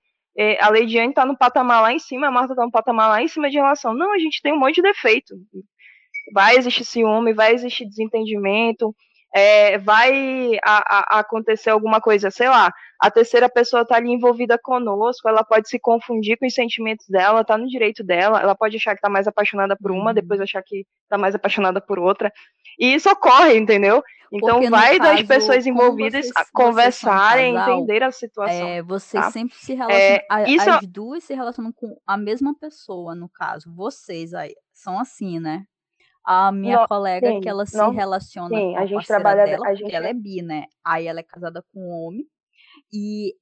a 0.60 0.70
Leidiane 0.70 1.14
tá 1.14 1.26
no 1.26 1.38
patamar 1.38 1.82
lá 1.82 1.92
em 1.92 2.00
cima, 2.00 2.28
a 2.28 2.32
Marta 2.32 2.56
tá 2.56 2.64
no 2.64 2.72
patamar 2.72 3.10
lá 3.10 3.22
em 3.22 3.28
cima 3.28 3.50
de 3.50 3.58
relação. 3.58 3.94
Não, 3.94 4.14
a 4.14 4.18
gente 4.18 4.42
tem 4.42 4.54
um 4.54 4.60
monte 4.60 4.76
de 4.76 4.84
defeito 4.84 5.36
vai 6.32 6.56
existir 6.58 6.86
ciúme, 6.86 7.34
vai 7.34 7.54
existir 7.54 7.86
desentendimento, 7.86 8.96
é, 9.34 9.80
vai 9.80 10.58
a, 10.64 11.18
a 11.18 11.20
acontecer 11.20 11.72
alguma 11.72 12.00
coisa, 12.00 12.30
sei 12.30 12.48
lá, 12.48 12.72
a 13.00 13.10
terceira 13.10 13.50
pessoa 13.50 13.82
está 13.82 13.96
ali 13.96 14.12
envolvida 14.12 14.60
conosco, 14.62 15.28
ela 15.28 15.44
pode 15.44 15.68
se 15.68 15.80
confundir 15.80 16.38
com 16.38 16.46
os 16.46 16.54
sentimentos 16.54 17.08
dela, 17.10 17.42
está 17.42 17.58
no 17.58 17.68
direito 17.68 18.04
dela, 18.04 18.40
ela 18.40 18.56
pode 18.56 18.78
achar 18.78 18.92
que 18.92 19.00
está 19.00 19.10
mais 19.10 19.28
apaixonada 19.28 19.76
por 19.76 19.92
uma, 19.92 20.10
uhum. 20.10 20.14
depois 20.14 20.40
achar 20.40 20.62
que 20.62 20.86
está 21.04 21.18
mais 21.18 21.34
apaixonada 21.34 21.82
por 21.82 21.98
outra. 21.98 22.32
E 22.80 22.94
isso 22.94 23.10
ocorre, 23.10 23.58
entendeu? 23.58 24.04
Então 24.32 24.56
Porque, 24.56 24.70
vai 24.70 24.98
caso, 24.98 25.12
das 25.12 25.24
pessoas 25.24 25.66
envolvidas 25.68 26.26
vocês, 26.28 26.50
conversarem, 26.52 27.54
casal, 27.54 27.76
entender 27.76 28.04
a 28.04 28.12
situação. 28.12 28.68
É, 28.68 28.82
vocês 28.82 29.24
tá? 29.24 29.32
sempre 29.32 29.56
se 29.56 29.74
relacionam. 29.74 30.22
É, 30.32 30.50
isso... 30.50 30.70
As 30.70 30.88
duas 30.88 31.24
se 31.24 31.36
relacionam 31.36 31.72
com 31.72 31.96
a 32.06 32.18
mesma 32.18 32.56
pessoa, 32.58 33.14
no 33.14 33.30
caso. 33.30 33.72
Vocês 33.76 34.34
aí 34.34 34.56
são 34.72 34.98
assim, 35.00 35.40
né? 35.40 35.66
A 36.26 36.52
minha 36.52 36.80
não, 36.80 36.88
colega 36.88 37.28
sim, 37.28 37.42
que 37.42 37.50
ela 37.50 37.66
se 37.66 37.78
relaciona 37.92 38.56
sim, 38.56 38.72
com 38.72 38.78
a, 38.78 38.82
a 38.82 38.86
gente 38.86 39.08
trabalha 39.08 39.46
dela, 39.46 39.68
a 39.68 39.76
gente 39.76 39.94
ela 39.94 40.08
é 40.08 40.14
bi, 40.14 40.42
né? 40.42 40.66
Aí 40.84 41.08
ela 41.08 41.20
é 41.20 41.24
casada 41.24 41.64
com 41.74 41.82
um 41.82 42.08
homem 42.08 42.26
e 42.92 43.34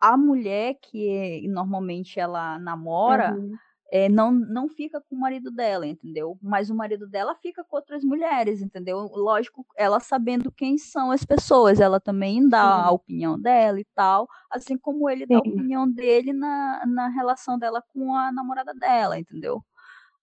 a 0.00 0.16
mulher 0.16 0.74
que 0.82 1.46
normalmente 1.48 2.20
ela 2.20 2.58
namora 2.58 3.34
uhum. 3.34 3.54
é, 3.90 4.08
não, 4.08 4.30
não 4.30 4.68
fica 4.68 5.00
com 5.00 5.16
o 5.16 5.18
marido 5.18 5.50
dela, 5.50 5.86
entendeu? 5.86 6.38
Mas 6.42 6.68
o 6.68 6.74
marido 6.74 7.08
dela 7.08 7.34
fica 7.36 7.64
com 7.64 7.76
outras 7.76 8.04
mulheres, 8.04 8.60
entendeu? 8.60 8.98
Lógico, 9.14 9.64
ela 9.76 9.98
sabendo 9.98 10.52
quem 10.52 10.76
são 10.76 11.10
as 11.10 11.24
pessoas, 11.24 11.80
ela 11.80 11.98
também 11.98 12.46
dá 12.46 12.82
sim. 12.82 12.88
a 12.88 12.90
opinião 12.90 13.40
dela 13.40 13.80
e 13.80 13.86
tal, 13.94 14.28
assim 14.50 14.76
como 14.76 15.08
ele 15.08 15.26
dá 15.26 15.36
a 15.36 15.38
opinião 15.38 15.90
dele 15.90 16.32
na, 16.32 16.84
na 16.86 17.08
relação 17.08 17.58
dela 17.58 17.82
com 17.94 18.14
a 18.14 18.30
namorada 18.30 18.74
dela, 18.74 19.18
entendeu? 19.18 19.64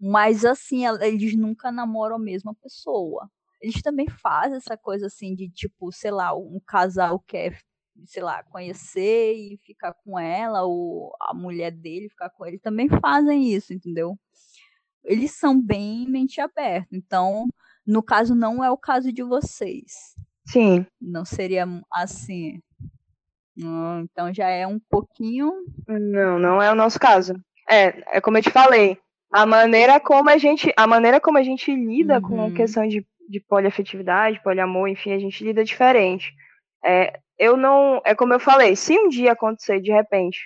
Mas 0.06 0.44
assim, 0.44 0.86
eles 1.02 1.34
nunca 1.34 1.72
namoram 1.72 2.18
a 2.18 2.20
mesma 2.20 2.54
pessoa. 2.56 3.30
Eles 3.62 3.82
também 3.82 4.06
fazem 4.10 4.58
essa 4.58 4.76
coisa 4.76 5.06
assim 5.08 5.34
de 5.34 5.50
tipo, 5.50 5.94
sei 5.94 6.12
lá, 6.12 6.36
um 6.36 6.60
casal 6.68 7.18
quer, 7.26 7.58
sei 8.06 8.22
lá, 8.22 8.44
conhecer 8.44 9.34
e 9.34 9.58
ficar 9.64 9.94
com 9.94 10.20
ela, 10.20 10.64
ou 10.64 11.16
a 11.22 11.34
mulher 11.34 11.72
dele 11.72 12.10
ficar 12.10 12.30
com 12.32 12.46
ele, 12.46 12.60
também 12.60 12.90
fazem 12.90 13.54
isso, 13.54 13.74
entendeu? 13.74 14.20
Eles 15.06 15.32
são 15.32 15.58
bem 15.62 16.06
mente 16.10 16.42
aberta. 16.42 16.90
Então, 16.92 17.48
no 17.88 18.04
caso, 18.04 18.36
não 18.36 18.62
é 18.62 18.70
o 18.70 18.78
caso 18.78 19.10
de 19.10 19.24
vocês. 19.24 20.16
Sim. 20.46 20.86
Não 21.00 21.24
seria 21.24 21.66
assim. 21.90 22.60
Hum, 23.58 24.02
então 24.02 24.34
já 24.34 24.50
é 24.50 24.68
um 24.68 24.82
pouquinho. 24.90 25.50
Não, 25.88 26.38
não 26.40 26.62
é 26.62 26.70
o 26.70 26.76
nosso 26.76 27.00
caso. 27.00 27.36
É, 27.70 28.18
é 28.18 28.22
como 28.22 28.38
eu 28.38 28.42
te 28.42 28.50
falei, 28.52 28.98
a 29.34 29.46
maneira 29.48 30.00
como 30.00 30.30
a 30.30 30.38
gente, 30.38 30.72
a 30.78 30.86
maneira 30.86 31.20
como 31.20 31.40
a 31.40 31.44
gente 31.44 31.74
lida 31.74 32.16
uhum. 32.16 32.22
com 32.22 32.46
a 32.46 32.52
questão 32.52 32.88
de, 32.88 33.06
de 33.28 33.40
poliafetividade, 33.40 34.42
poliamor, 34.44 34.88
enfim, 34.88 35.12
a 35.12 35.20
gente 35.20 35.44
lida 35.44 35.64
diferente. 35.64 36.32
É, 36.86 37.20
eu 37.40 37.58
não, 37.58 38.00
é 38.06 38.14
como 38.14 38.34
eu 38.34 38.40
falei, 38.40 38.76
se 38.76 38.98
um 38.98 39.10
dia 39.10 39.32
acontecer 39.32 39.82
de 39.82 39.92
repente, 39.92 40.40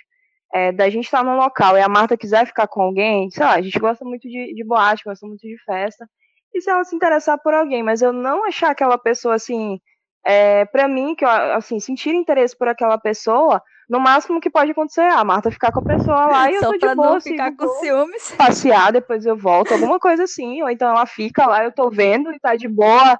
é, 0.54 0.72
da 0.72 0.88
gente 0.88 1.04
estar 1.04 1.18
tá 1.18 1.24
num 1.24 1.36
local 1.36 1.76
e 1.76 1.82
a 1.82 1.88
Marta 1.88 2.16
quiser 2.16 2.46
ficar 2.46 2.66
com 2.66 2.80
alguém, 2.80 3.28
sei 3.30 3.44
lá, 3.44 3.56
a 3.56 3.60
gente 3.60 3.78
gosta 3.78 4.04
muito 4.06 4.26
de, 4.26 4.54
de 4.54 4.64
boate, 4.64 5.04
gosta 5.04 5.26
muito 5.26 5.42
de 5.42 5.58
festa, 5.64 6.08
e 6.54 6.62
se 6.62 6.70
ela 6.70 6.82
se 6.82 6.96
interessar 6.96 7.38
por 7.42 7.52
alguém, 7.52 7.82
mas 7.82 8.00
eu 8.00 8.12
não 8.12 8.46
achar 8.46 8.70
aquela 8.70 8.96
pessoa 8.96 9.34
assim, 9.34 9.78
é, 10.24 10.64
para 10.64 10.88
mim, 10.88 11.14
que 11.14 11.26
eu, 11.26 11.28
assim, 11.28 11.78
sentir 11.78 12.14
interesse 12.14 12.56
por 12.56 12.68
aquela 12.68 12.96
pessoa, 12.96 13.62
no 13.88 13.98
máximo 13.98 14.40
que 14.40 14.50
pode 14.50 14.72
acontecer 14.72 15.00
é 15.00 15.10
a 15.10 15.24
Marta 15.24 15.50
ficar 15.50 15.72
com 15.72 15.80
a 15.80 15.84
pessoa 15.84 16.26
lá 16.26 16.50
e 16.50 16.56
eu 16.56 16.60
tô 16.60 16.72
de 16.72 16.94
boa, 16.94 16.94
não 16.94 17.20
ficar 17.20 17.56
com 17.56 17.68
ciúmes. 17.80 18.32
Passear, 18.36 18.92
depois 18.92 19.24
eu 19.24 19.36
volto, 19.36 19.72
alguma 19.72 19.98
coisa 19.98 20.24
assim. 20.24 20.62
Ou 20.62 20.68
então 20.68 20.88
ela 20.88 21.06
fica 21.06 21.46
lá, 21.46 21.64
eu 21.64 21.72
tô 21.72 21.88
vendo 21.88 22.30
e 22.32 22.38
tá 22.38 22.54
de 22.54 22.68
boa. 22.68 23.18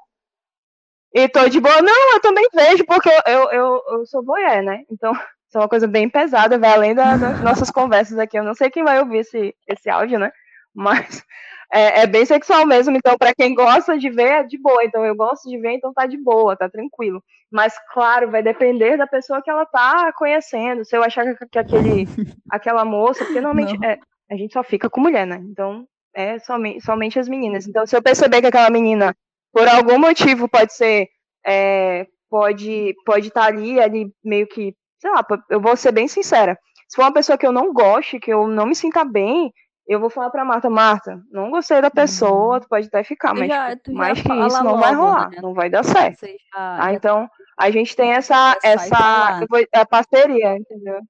E 1.15 1.27
tô 1.29 1.49
de 1.49 1.59
boa. 1.59 1.81
Não, 1.81 2.15
eu 2.15 2.21
também 2.21 2.47
vejo, 2.53 2.85
porque 2.85 3.09
eu, 3.09 3.23
eu, 3.27 3.51
eu, 3.51 3.83
eu 3.93 4.07
sou 4.07 4.23
voyeur, 4.23 4.63
né? 4.63 4.83
Então, 4.91 5.13
isso 5.49 5.57
é 5.57 5.59
uma 5.59 5.69
coisa 5.69 5.87
bem 5.87 6.09
pesada, 6.09 6.59
vai 6.59 6.75
além 6.75 6.95
da, 6.95 7.17
das 7.17 7.41
nossas 7.41 7.71
conversas 7.71 8.19
aqui. 8.19 8.39
Eu 8.39 8.45
não 8.45 8.55
sei 8.55 8.69
quem 8.69 8.85
vai 8.85 9.01
ouvir 9.01 9.19
esse, 9.19 9.55
esse 9.67 9.89
áudio, 9.89 10.19
né? 10.19 10.31
Mas 10.75 11.25
é, 11.73 12.03
é, 12.03 12.07
bem 12.07 12.25
sexual 12.25 12.67
mesmo, 12.67 12.97
então 12.97 13.17
para 13.19 13.35
quem 13.35 13.55
gosta 13.55 13.99
de 13.99 14.09
ver, 14.09 14.29
é 14.29 14.43
de 14.43 14.59
boa. 14.59 14.85
Então 14.85 15.05
eu 15.05 15.15
gosto 15.15 15.49
de 15.49 15.59
ver, 15.59 15.73
então 15.73 15.93
tá 15.93 16.07
de 16.07 16.17
boa, 16.17 16.57
tá 16.57 16.69
tranquilo. 16.69 17.23
Mas 17.51 17.75
claro, 17.93 18.31
vai 18.31 18.43
depender 18.43 18.97
da 18.97 19.07
pessoa 19.07 19.43
que 19.43 19.51
ela 19.51 19.67
tá 19.67 20.13
conhecendo. 20.15 20.85
Se 20.85 20.97
eu 20.97 21.03
achar 21.03 21.25
que 21.51 21.59
aquele, 21.59 22.07
aquela 22.51 22.85
moça, 22.85 23.25
porque 23.25 23.41
normalmente 23.41 23.79
é, 23.85 23.99
a 24.31 24.37
gente 24.37 24.53
só 24.53 24.63
fica 24.63 24.89
com 24.89 25.01
mulher, 25.01 25.27
né? 25.27 25.43
Então 25.51 25.87
é 26.15 26.39
somente, 26.39 26.85
somente 26.85 27.19
as 27.19 27.29
meninas. 27.29 27.67
Então 27.67 27.87
se 27.87 27.95
eu 27.95 28.03
perceber 28.03 28.41
que 28.41 28.47
aquela 28.47 28.71
menina, 28.71 29.15
por 29.53 29.69
algum 29.69 29.99
motivo, 29.99 30.49
pode 30.49 30.73
ser, 30.73 31.09
é, 31.47 32.07
pode, 32.31 32.95
pode 33.05 33.29
estar 33.29 33.43
tá 33.43 33.47
ali, 33.47 33.79
ali 33.79 34.11
meio 34.25 34.47
que, 34.47 34.75
sei 34.99 35.11
lá, 35.11 35.25
eu 35.51 35.61
vou 35.61 35.77
ser 35.77 35.93
bem 35.93 36.09
sincera. 36.09 36.59
Se 36.89 36.97
for 36.97 37.03
uma 37.03 37.13
pessoa 37.13 37.37
que 37.37 37.47
eu 37.47 37.53
não 37.53 37.75
goste, 37.75 38.19
que 38.19 38.33
eu 38.33 38.49
não 38.49 38.65
me 38.65 38.75
sinta 38.75 39.05
bem, 39.05 39.53
eu 39.89 39.99
vou 39.99 40.11
falar 40.11 40.29
pra 40.29 40.45
Marta, 40.45 40.69
Marta, 40.69 41.19
não 41.31 41.51
gostei 41.51 41.81
da 41.81 41.91
pessoa, 41.91 42.57
uhum. 42.57 42.61
tu 42.61 42.69
pode 42.69 42.87
até 42.89 43.03
ficar, 43.03 43.35
mas 43.35 43.49
já, 43.49 43.75
tipo, 43.75 43.95
mais 43.95 44.21
que 44.21 44.31
isso 44.31 44.63
não 44.63 44.73
logo, 44.73 44.83
vai 44.83 44.95
rolar, 44.95 45.31
né? 45.31 45.39
não 45.41 45.55
vai 45.55 45.71
dar 45.71 45.83
certo. 45.83 46.27
Já, 46.27 46.85
ah, 46.85 46.93
então, 46.93 47.27
a 47.59 47.71
gente 47.71 47.97
tem 47.97 48.13
essa, 48.13 48.55
essa 48.63 49.47
vou, 49.49 49.65
a 49.73 49.87
parceria, 49.87 50.59
entendeu? 50.59 51.01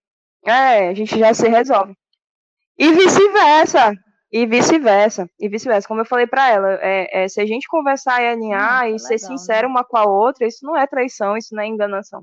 É, 0.46 0.90
a 0.90 0.94
gente 0.94 1.18
já 1.18 1.34
se 1.34 1.48
resolve. 1.48 1.92
E 2.78 2.92
vice-versa, 2.92 3.92
e 4.30 4.46
vice-versa, 4.46 5.28
e 5.40 5.48
vice-versa. 5.48 5.88
Como 5.88 6.00
eu 6.00 6.06
falei 6.06 6.28
para 6.28 6.48
ela, 6.48 6.78
é, 6.80 7.24
é, 7.24 7.28
se 7.28 7.40
a 7.40 7.46
gente 7.46 7.66
conversar 7.66 8.22
e 8.22 8.28
alinhar 8.28 8.82
hum, 8.82 8.86
e 8.86 8.92
legal, 8.92 8.98
ser 9.00 9.18
sincero 9.18 9.66
né? 9.66 9.74
uma 9.74 9.82
com 9.82 9.96
a 9.96 10.04
outra, 10.04 10.46
isso 10.46 10.64
não 10.64 10.76
é 10.76 10.86
traição, 10.86 11.36
isso 11.36 11.52
não 11.52 11.64
é 11.64 11.66
enganação. 11.66 12.22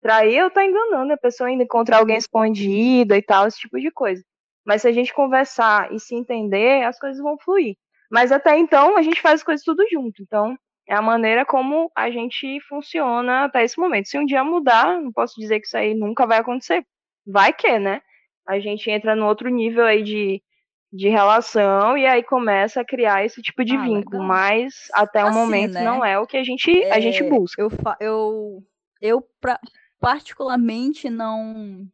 Trair 0.00 0.36
eu 0.36 0.50
tá 0.52 0.64
enganando, 0.64 1.12
a 1.12 1.16
pessoa 1.16 1.48
ainda 1.48 1.64
encontrar 1.64 1.98
alguém 1.98 2.16
escondida 2.16 3.18
e 3.18 3.22
tal, 3.22 3.48
esse 3.48 3.58
tipo 3.58 3.80
de 3.80 3.90
coisa. 3.90 4.22
Mas 4.66 4.82
se 4.82 4.88
a 4.88 4.92
gente 4.92 5.14
conversar 5.14 5.92
e 5.92 6.00
se 6.00 6.14
entender, 6.14 6.84
as 6.84 6.98
coisas 6.98 7.22
vão 7.22 7.38
fluir. 7.38 7.76
Mas 8.10 8.32
até 8.32 8.58
então, 8.58 8.96
a 8.96 9.02
gente 9.02 9.20
faz 9.20 9.36
as 9.36 9.42
coisas 9.44 9.64
tudo 9.64 9.86
junto. 9.90 10.22
Então, 10.22 10.56
é 10.88 10.94
a 10.94 11.02
maneira 11.02 11.44
como 11.44 11.90
a 11.94 12.10
gente 12.10 12.60
funciona 12.68 13.44
até 13.44 13.64
esse 13.64 13.78
momento. 13.78 14.08
Se 14.08 14.18
um 14.18 14.24
dia 14.24 14.42
mudar, 14.42 15.00
não 15.00 15.12
posso 15.12 15.34
dizer 15.38 15.60
que 15.60 15.66
isso 15.66 15.76
aí 15.76 15.94
nunca 15.94 16.26
vai 16.26 16.38
acontecer. 16.38 16.84
Vai 17.24 17.52
que, 17.52 17.78
né? 17.78 18.00
A 18.46 18.58
gente 18.58 18.90
entra 18.90 19.14
no 19.16 19.26
outro 19.26 19.48
nível 19.48 19.84
aí 19.84 20.02
de, 20.02 20.42
de 20.92 21.08
relação 21.08 21.98
e 21.98 22.06
aí 22.06 22.22
começa 22.22 22.80
a 22.80 22.84
criar 22.84 23.24
esse 23.24 23.42
tipo 23.42 23.64
de 23.64 23.76
ah, 23.76 23.82
vínculo. 23.82 24.22
Mas 24.22 24.88
até 24.92 25.20
assim, 25.20 25.30
o 25.30 25.40
momento 25.40 25.74
né? 25.74 25.84
não 25.84 26.04
é 26.04 26.18
o 26.18 26.26
que 26.26 26.36
a 26.36 26.44
gente, 26.44 26.70
é, 26.70 26.92
a 26.92 27.00
gente 27.00 27.22
busca. 27.24 27.60
Eu, 27.60 27.70
eu, 28.00 28.62
eu 29.00 29.28
pra, 29.40 29.58
particularmente 30.00 31.10
não 31.10 31.88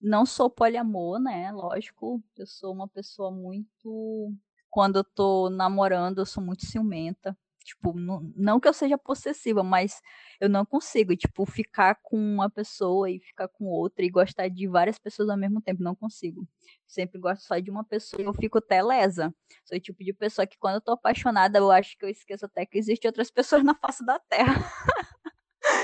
não 0.00 0.24
sou 0.26 0.50
poliamor, 0.50 1.18
né? 1.20 1.50
Lógico, 1.52 2.22
eu 2.36 2.46
sou 2.46 2.72
uma 2.72 2.88
pessoa 2.88 3.30
muito. 3.30 4.32
Quando 4.70 4.96
eu 4.96 5.04
tô 5.04 5.50
namorando, 5.50 6.18
eu 6.18 6.26
sou 6.26 6.42
muito 6.42 6.66
ciumenta. 6.66 7.36
Tipo, 7.64 7.92
não, 7.92 8.22
não 8.34 8.58
que 8.58 8.66
eu 8.66 8.72
seja 8.72 8.96
possessiva, 8.96 9.62
mas 9.62 10.00
eu 10.40 10.48
não 10.48 10.64
consigo, 10.64 11.14
tipo, 11.14 11.44
ficar 11.44 11.96
com 12.02 12.16
uma 12.16 12.48
pessoa 12.48 13.10
e 13.10 13.20
ficar 13.20 13.46
com 13.48 13.66
outra 13.66 14.02
e 14.04 14.08
gostar 14.08 14.48
de 14.48 14.66
várias 14.66 14.98
pessoas 14.98 15.28
ao 15.28 15.36
mesmo 15.36 15.60
tempo. 15.60 15.82
Não 15.82 15.94
consigo. 15.94 16.48
Sempre 16.86 17.20
gosto 17.20 17.42
só 17.42 17.58
de 17.58 17.70
uma 17.70 17.84
pessoa 17.84 18.22
e 18.22 18.24
eu 18.24 18.32
fico 18.32 18.56
até 18.58 18.82
lesa. 18.82 19.34
Sou 19.66 19.76
o 19.76 19.80
tipo 19.80 20.02
de 20.02 20.14
pessoa 20.14 20.46
que 20.46 20.56
quando 20.58 20.76
eu 20.76 20.80
tô 20.80 20.92
apaixonada, 20.92 21.58
eu 21.58 21.70
acho 21.70 21.98
que 21.98 22.06
eu 22.06 22.08
esqueço 22.08 22.46
até 22.46 22.64
que 22.64 22.78
existem 22.78 23.08
outras 23.08 23.30
pessoas 23.32 23.62
na 23.62 23.74
face 23.74 24.04
da 24.04 24.18
Terra. 24.18 24.54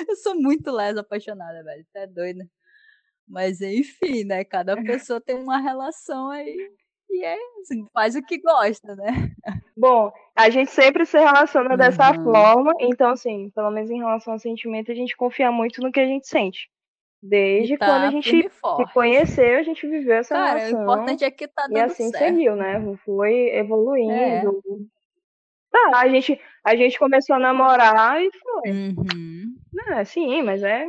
eu 0.09 0.17
sou 0.17 0.35
muito 0.35 0.71
lesa 0.71 1.01
apaixonada, 1.01 1.63
velho. 1.63 1.87
É 1.95 2.07
doida. 2.07 2.49
Mas 3.27 3.61
enfim, 3.61 4.25
né? 4.25 4.45
Cada 4.45 4.77
pessoa 4.83 5.21
tem 5.21 5.37
uma 5.37 5.59
relação 5.59 6.31
aí 6.31 6.57
e 7.11 7.25
é 7.25 7.37
assim, 7.61 7.87
faz 7.93 8.17
o 8.17 8.23
que 8.23 8.39
gosta, 8.39 8.97
né? 8.97 9.31
Bom, 9.77 10.11
a 10.35 10.51
gente 10.51 10.71
sempre 10.71 11.07
se 11.07 11.19
relaciona 11.19 11.71
uhum. 11.71 11.77
dessa 11.77 12.13
forma, 12.15 12.73
então 12.81 13.11
assim, 13.11 13.51
pelo 13.51 13.71
menos 13.71 13.91
em 13.91 13.99
relação 13.99 14.33
ao 14.33 14.39
sentimento, 14.39 14.91
a 14.91 14.95
gente 14.95 15.17
confia 15.17 15.51
muito 15.53 15.81
no 15.81 15.93
que 15.93 16.01
a 16.01 16.07
gente 16.07 16.27
sente. 16.27 16.69
Desde 17.23 17.79
tá 17.79 17.87
quando 17.87 18.05
a 18.05 18.11
gente 18.11 18.51
se 18.51 18.93
conheceu, 18.93 19.59
a 19.59 19.63
gente 19.63 19.87
viveu 19.87 20.17
essa 20.17 20.35
Cara, 20.35 20.59
relação. 20.59 20.79
o 20.79 20.83
importante 20.83 21.25
é 21.25 21.31
que 21.31 21.49
tá 21.49 21.63
dando 21.63 21.77
E 21.77 21.81
assim 21.81 22.11
certo. 22.11 22.23
seguiu, 22.23 22.55
né? 22.55 22.81
Foi 23.05 23.49
evoluindo. 23.57 24.13
É. 24.13 24.43
Tá, 25.71 26.01
a 26.01 26.09
gente, 26.09 26.39
a 26.63 26.77
gente 26.77 26.99
começou 26.99 27.37
a 27.37 27.39
namorar 27.39 28.23
e 28.23 28.31
foi. 28.31 28.71
Uhum. 28.71 29.57
É, 29.89 30.05
sim, 30.05 30.43
mas 30.43 30.63
é 30.63 30.87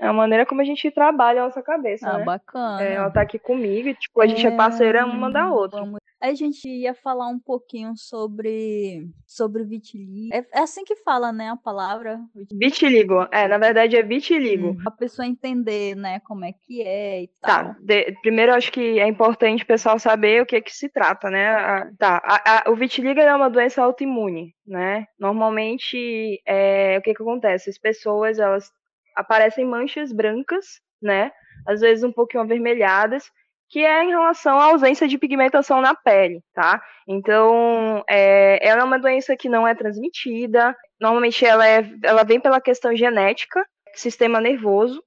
é 0.00 0.06
a 0.06 0.12
maneira 0.12 0.46
como 0.46 0.60
a 0.60 0.64
gente 0.64 0.90
trabalha 0.90 1.42
a 1.42 1.44
nossa 1.46 1.62
cabeça, 1.62 2.08
ah, 2.08 2.18
né? 2.18 2.24
bacana. 2.24 2.82
É, 2.82 2.94
ela 2.94 3.10
tá 3.10 3.22
aqui 3.22 3.38
comigo 3.38 3.88
e, 3.88 3.94
tipo, 3.94 4.20
a 4.20 4.26
gente 4.26 4.46
é, 4.46 4.50
é 4.50 4.56
parceira 4.56 5.04
uma 5.06 5.30
da 5.30 5.50
outra. 5.50 5.80
Vamos... 5.80 5.98
A 6.20 6.34
gente 6.34 6.68
ia 6.68 6.94
falar 6.94 7.28
um 7.28 7.38
pouquinho 7.38 7.92
sobre 7.96 9.08
sobre 9.24 9.62
vitiligo. 9.62 10.34
É, 10.34 10.44
é 10.52 10.62
assim 10.62 10.82
que 10.84 10.96
fala, 10.96 11.30
né, 11.30 11.50
a 11.50 11.56
palavra? 11.56 12.18
Vitiligo. 12.50 13.28
É, 13.30 13.46
na 13.46 13.56
verdade 13.56 13.96
é 13.96 14.02
vitiligo. 14.02 14.70
Hum, 14.70 14.78
a 14.84 14.90
pessoa 14.90 15.26
entender, 15.26 15.94
né, 15.94 16.18
como 16.20 16.44
é 16.44 16.52
que 16.52 16.82
é 16.82 17.22
e 17.22 17.28
tá, 17.40 17.64
tal. 17.64 17.64
Tá. 17.66 17.76
De, 17.80 18.12
primeiro, 18.20 18.52
acho 18.52 18.72
que 18.72 18.98
é 18.98 19.06
importante 19.06 19.62
o 19.62 19.66
pessoal 19.66 19.96
saber 19.98 20.42
o 20.42 20.46
que 20.46 20.56
é 20.56 20.60
que 20.60 20.74
se 20.74 20.88
trata, 20.88 21.30
né? 21.30 21.48
A, 21.48 21.90
tá. 21.96 22.20
A, 22.24 22.68
a, 22.68 22.70
o 22.72 22.74
vitiligo 22.74 23.20
é 23.20 23.34
uma 23.34 23.48
doença 23.48 23.80
autoimune, 23.80 24.54
né? 24.66 25.06
Normalmente, 25.20 26.42
é, 26.44 26.98
o 26.98 27.02
que 27.02 27.14
que 27.14 27.22
acontece? 27.22 27.70
As 27.70 27.78
pessoas, 27.78 28.40
elas 28.40 28.72
aparecem 29.18 29.64
manchas 29.64 30.12
brancas, 30.12 30.80
né? 31.02 31.32
Às 31.66 31.80
vezes 31.80 32.04
um 32.04 32.12
pouquinho 32.12 32.44
avermelhadas, 32.44 33.30
que 33.68 33.84
é 33.84 34.04
em 34.04 34.08
relação 34.08 34.58
à 34.58 34.66
ausência 34.66 35.08
de 35.08 35.18
pigmentação 35.18 35.80
na 35.80 35.94
pele, 35.94 36.40
tá? 36.54 36.80
Então, 37.06 38.02
é, 38.08 38.58
ela 38.66 38.82
é 38.82 38.84
uma 38.84 38.98
doença 38.98 39.36
que 39.36 39.48
não 39.48 39.66
é 39.66 39.74
transmitida. 39.74 40.74
Normalmente, 41.00 41.44
ela, 41.44 41.68
é, 41.68 41.84
ela 42.02 42.22
vem 42.22 42.40
pela 42.40 42.60
questão 42.60 42.96
genética, 42.96 43.66
sistema 43.94 44.40
nervoso. 44.40 45.02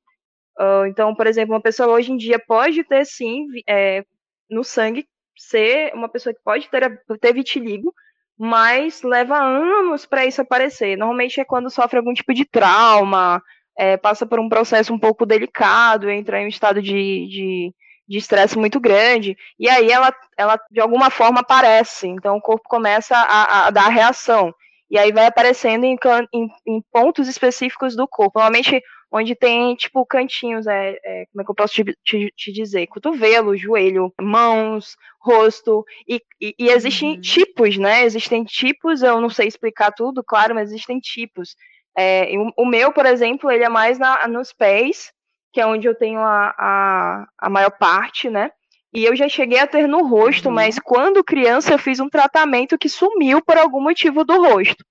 Uh, 0.60 0.86
então, 0.88 1.16
por 1.16 1.26
exemplo, 1.26 1.56
uma 1.56 1.62
pessoa 1.62 1.90
hoje 1.90 2.12
em 2.12 2.18
dia 2.18 2.38
pode 2.38 2.84
ter, 2.84 3.06
sim, 3.06 3.48
é, 3.68 4.04
no 4.50 4.64
sangue, 4.64 5.08
ser 5.38 5.92
uma 5.96 6.10
pessoa 6.10 6.34
que 6.34 6.42
pode 6.44 6.70
ter, 6.70 7.02
ter 7.20 7.34
vitiligo, 7.34 7.94
mas 8.38 9.02
leva 9.02 9.38
anos 9.40 10.06
para 10.06 10.26
isso 10.26 10.42
aparecer. 10.42 10.98
Normalmente 10.98 11.40
é 11.40 11.46
quando 11.46 11.70
sofre 11.70 11.98
algum 11.98 12.14
tipo 12.14 12.34
de 12.34 12.46
trauma, 12.46 13.42
é, 13.82 13.98
passa 13.98 14.28
por 14.28 14.40
um 14.40 14.48
processo 14.48 14.94
um 14.94 15.00
pouco 15.00 15.26
delicado, 15.26 16.08
entra 16.08 16.40
em 16.40 16.46
um 16.46 16.50
estado 16.50 16.84
de 16.84 17.74
estresse 18.08 18.56
muito 18.56 18.80
grande, 18.80 19.36
e 19.58 19.68
aí 19.68 19.90
ela, 19.90 20.14
ela 20.38 20.60
de 20.70 20.80
alguma 20.80 21.10
forma 21.10 21.40
aparece, 21.40 22.08
então 22.08 22.38
o 22.38 22.42
corpo 22.42 22.70
começa 22.70 23.16
a, 23.16 23.66
a 23.66 23.72
dar 23.72 23.88
reação, 23.88 24.54
e 24.88 25.00
aí 25.00 25.12
vai 25.12 25.26
aparecendo 25.26 25.84
em, 25.84 25.98
em, 26.32 26.48
em, 26.68 26.84
pontos 26.92 27.28
específicos 27.28 27.96
do 27.96 28.08
corpo, 28.08 28.38
normalmente 28.38 28.84
onde 29.12 29.34
tem, 29.34 29.74
tipo, 29.76 30.06
cantinhos, 30.06 30.68
é, 30.68 31.00
é 31.04 31.26
como 31.32 31.42
é 31.42 31.44
que 31.44 31.50
eu 31.50 31.56
posso 31.56 31.74
te, 31.74 31.84
te, 32.04 32.32
te, 32.38 32.52
dizer, 32.52 32.86
cotovelo, 32.86 33.58
joelho, 33.58 34.14
mãos, 34.22 34.96
rosto, 35.20 35.84
e, 36.08 36.22
e, 36.40 36.54
e 36.60 36.70
existem 36.70 37.16
uhum. 37.16 37.22
tipos, 37.22 37.78
né, 37.80 38.04
existem 38.04 38.44
tipos, 38.44 39.02
eu 39.02 39.20
não 39.20 39.30
sei 39.30 39.48
explicar 39.48 39.92
tudo, 39.92 40.24
claro, 40.24 40.54
mas 40.54 40.70
existem 40.70 41.00
tipos, 41.00 41.56
é, 41.98 42.32
o, 42.58 42.66
meu, 42.66 42.92
por 42.92 43.06
exemplo, 43.06 43.52
ele 43.52 43.64
é 43.64 43.70
mais 43.70 44.00
na, 44.00 44.28
nos 44.28 44.54
pés, 44.54 45.12
que 45.52 45.60
é 45.60 45.66
onde 45.66 45.88
eu 45.88 45.96
tenho 45.96 46.20
a, 46.20 46.54
a, 46.58 47.28
a, 47.38 47.50
maior 47.50 47.72
parte, 47.72 48.30
né? 48.30 48.52
E 48.94 49.04
eu 49.06 49.16
já 49.16 49.28
cheguei 49.28 49.60
a 49.60 49.68
ter 49.68 49.88
no 49.88 50.06
rosto, 50.06 50.48
uhum. 50.50 50.56
mas 50.56 50.80
quando 50.80 51.24
criança 51.24 51.74
eu 51.74 51.80
fiz 51.80 52.00
um 52.00 52.10
tratamento 52.10 52.78
que 52.78 52.90
sumiu 52.90 53.42
por 53.44 53.58
algum 53.58 53.82
motivo 53.82 54.24
do 54.24 54.42
rosto. 54.42 54.84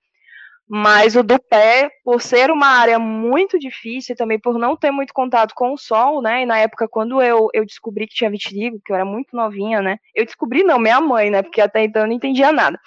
Mas 0.72 1.16
o 1.16 1.22
do 1.24 1.36
pé, 1.36 1.90
por 2.04 2.22
ser 2.22 2.48
uma 2.50 2.68
área 2.68 2.96
muito 2.96 3.58
difícil, 3.58 4.12
e 4.12 4.16
também 4.16 4.38
por 4.38 4.56
não 4.56 4.76
ter 4.76 4.92
muito 4.92 5.12
contato 5.12 5.52
com 5.54 5.72
o 5.72 5.78
sol, 5.78 6.22
né? 6.22 6.42
E 6.42 6.46
na 6.46 6.58
época, 6.58 6.86
quando 6.88 7.20
eu, 7.20 7.48
eu 7.52 7.66
descobri 7.66 8.06
que 8.06 8.14
tinha 8.14 8.30
vitiligo, 8.30 8.80
que 8.84 8.92
eu 8.92 8.96
era 8.96 9.04
muito 9.04 9.34
novinha, 9.34 9.82
né? 9.82 9.98
Eu 10.14 10.24
descobri, 10.24 10.62
não, 10.62 10.78
minha 10.78 11.00
mãe, 11.00 11.28
né? 11.28 11.42
Porque 11.42 11.60
até 11.60 11.82
então 11.82 12.02
eu 12.02 12.06
não 12.06 12.14
entendia 12.14 12.52
nada. 12.52 12.78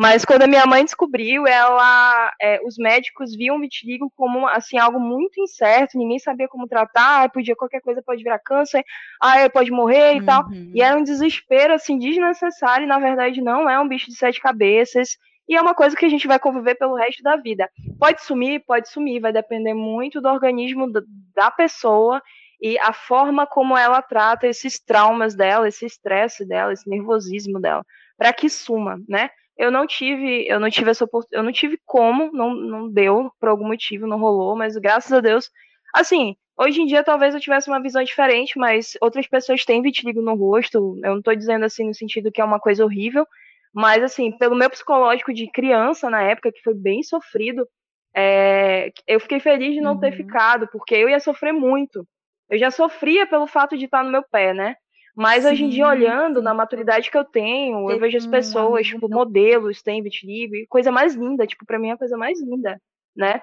Mas 0.00 0.24
quando 0.24 0.40
a 0.40 0.46
minha 0.46 0.64
mãe 0.64 0.82
descobriu, 0.82 1.46
ela, 1.46 2.32
é, 2.40 2.58
os 2.64 2.78
médicos 2.78 3.36
viam 3.36 3.58
o 3.58 3.60
vitiligo 3.60 4.10
como 4.16 4.48
assim 4.48 4.78
algo 4.78 4.98
muito 4.98 5.38
incerto, 5.38 5.98
ninguém 5.98 6.18
sabia 6.18 6.48
como 6.48 6.66
tratar, 6.66 7.30
podia 7.30 7.54
qualquer 7.54 7.82
coisa 7.82 8.02
pode 8.02 8.22
virar 8.22 8.38
câncer, 8.38 8.82
ah, 9.20 9.46
pode 9.50 9.70
morrer 9.70 10.14
e 10.14 10.20
uhum. 10.20 10.24
tal. 10.24 10.44
E 10.74 10.80
era 10.80 10.96
um 10.96 11.02
desespero 11.02 11.74
assim 11.74 11.98
desnecessário, 11.98 12.84
e 12.84 12.88
na 12.88 12.98
verdade 12.98 13.42
não 13.42 13.68
é 13.68 13.78
um 13.78 13.86
bicho 13.86 14.06
de 14.06 14.16
sete 14.16 14.40
cabeças. 14.40 15.18
E 15.46 15.54
é 15.54 15.60
uma 15.60 15.74
coisa 15.74 15.94
que 15.94 16.06
a 16.06 16.08
gente 16.08 16.26
vai 16.26 16.38
conviver 16.38 16.76
pelo 16.76 16.94
resto 16.94 17.22
da 17.22 17.36
vida. 17.36 17.68
Pode 17.98 18.24
sumir, 18.24 18.64
pode 18.64 18.88
sumir, 18.88 19.20
vai 19.20 19.34
depender 19.34 19.74
muito 19.74 20.18
do 20.18 20.30
organismo 20.30 20.90
da 21.34 21.50
pessoa 21.50 22.22
e 22.58 22.78
a 22.78 22.94
forma 22.94 23.46
como 23.46 23.76
ela 23.76 24.00
trata 24.00 24.46
esses 24.46 24.80
traumas 24.80 25.34
dela, 25.34 25.68
esse 25.68 25.84
estresse 25.84 26.48
dela, 26.48 26.72
esse 26.72 26.88
nervosismo 26.88 27.60
dela, 27.60 27.84
para 28.16 28.32
que 28.32 28.48
suma, 28.48 28.98
né? 29.06 29.28
Eu 29.58 29.70
não 29.70 29.86
tive, 29.86 30.46
eu 30.48 30.58
não 30.58 30.70
tive 30.70 30.90
essa 30.90 31.06
eu 31.32 31.42
não 31.42 31.52
tive 31.52 31.78
como, 31.84 32.30
não, 32.32 32.54
não 32.54 32.90
deu 32.90 33.30
por 33.38 33.48
algum 33.50 33.66
motivo, 33.66 34.06
não 34.06 34.18
rolou, 34.18 34.56
mas 34.56 34.76
graças 34.76 35.12
a 35.12 35.20
Deus, 35.20 35.50
assim, 35.94 36.36
hoje 36.58 36.80
em 36.80 36.86
dia 36.86 37.04
talvez 37.04 37.34
eu 37.34 37.40
tivesse 37.40 37.68
uma 37.68 37.82
visão 37.82 38.02
diferente, 38.02 38.58
mas 38.58 38.92
outras 39.02 39.26
pessoas 39.28 39.64
têm 39.64 39.82
vitiligo 39.82 40.22
no 40.22 40.34
rosto. 40.34 40.98
Eu 41.04 41.10
não 41.12 41.18
estou 41.18 41.34
dizendo 41.36 41.64
assim 41.64 41.86
no 41.88 41.94
sentido 41.94 42.32
que 42.32 42.40
é 42.40 42.44
uma 42.44 42.60
coisa 42.60 42.84
horrível, 42.84 43.26
Mas, 43.72 44.02
assim, 44.02 44.32
pelo 44.36 44.56
meu 44.56 44.68
psicológico 44.70 45.32
de 45.32 45.50
criança 45.50 46.10
na 46.10 46.22
época, 46.22 46.52
que 46.52 46.62
foi 46.62 46.74
bem 46.74 47.02
sofrido, 47.02 47.66
é, 48.14 48.90
eu 49.06 49.20
fiquei 49.20 49.40
feliz 49.40 49.74
de 49.74 49.80
não 49.80 49.92
uhum. 49.94 50.00
ter 50.00 50.12
ficado, 50.12 50.68
porque 50.72 50.94
eu 50.94 51.08
ia 51.08 51.20
sofrer 51.20 51.52
muito. 51.52 52.06
Eu 52.48 52.58
já 52.58 52.70
sofria 52.70 53.26
pelo 53.26 53.46
fato 53.46 53.76
de 53.78 53.84
estar 53.84 54.02
no 54.02 54.10
meu 54.10 54.24
pé, 54.30 54.52
né? 54.52 54.74
Mas 55.20 55.44
sim, 55.44 55.50
hoje 55.50 55.64
em 55.64 55.68
dia, 55.68 55.86
olhando 55.86 56.40
na 56.40 56.54
maturidade 56.54 57.10
que 57.10 57.18
eu 57.18 57.26
tenho, 57.26 57.90
eu 57.90 58.00
vejo 58.00 58.16
as 58.16 58.26
pessoas, 58.26 58.86
tipo, 58.86 59.06
modelos, 59.06 59.82
tem 59.82 60.02
vitiligo, 60.02 60.54
coisa 60.66 60.90
mais 60.90 61.14
linda, 61.14 61.46
tipo, 61.46 61.66
pra 61.66 61.78
mim 61.78 61.90
é 61.90 61.92
a 61.92 61.98
coisa 61.98 62.16
mais 62.16 62.40
linda, 62.40 62.80
né? 63.14 63.42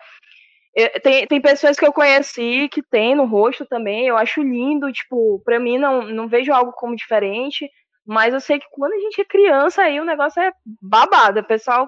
Tem, 1.03 1.27
tem 1.27 1.39
pessoas 1.39 1.77
que 1.77 1.85
eu 1.85 1.93
conheci 1.93 2.67
que 2.69 2.81
tem 2.81 3.13
no 3.13 3.25
rosto 3.25 3.63
também, 3.63 4.07
eu 4.07 4.17
acho 4.17 4.41
lindo, 4.41 4.91
tipo, 4.91 5.39
pra 5.45 5.59
mim 5.59 5.77
não, 5.77 6.01
não 6.01 6.27
vejo 6.27 6.51
algo 6.51 6.71
como 6.71 6.95
diferente, 6.95 7.69
mas 8.03 8.33
eu 8.33 8.39
sei 8.39 8.57
que 8.57 8.65
quando 8.71 8.93
a 8.93 8.99
gente 8.99 9.21
é 9.21 9.25
criança 9.25 9.83
aí 9.83 9.99
o 9.99 10.05
negócio 10.05 10.41
é 10.41 10.51
babado, 10.81 11.41
o 11.41 11.43
pessoal 11.43 11.87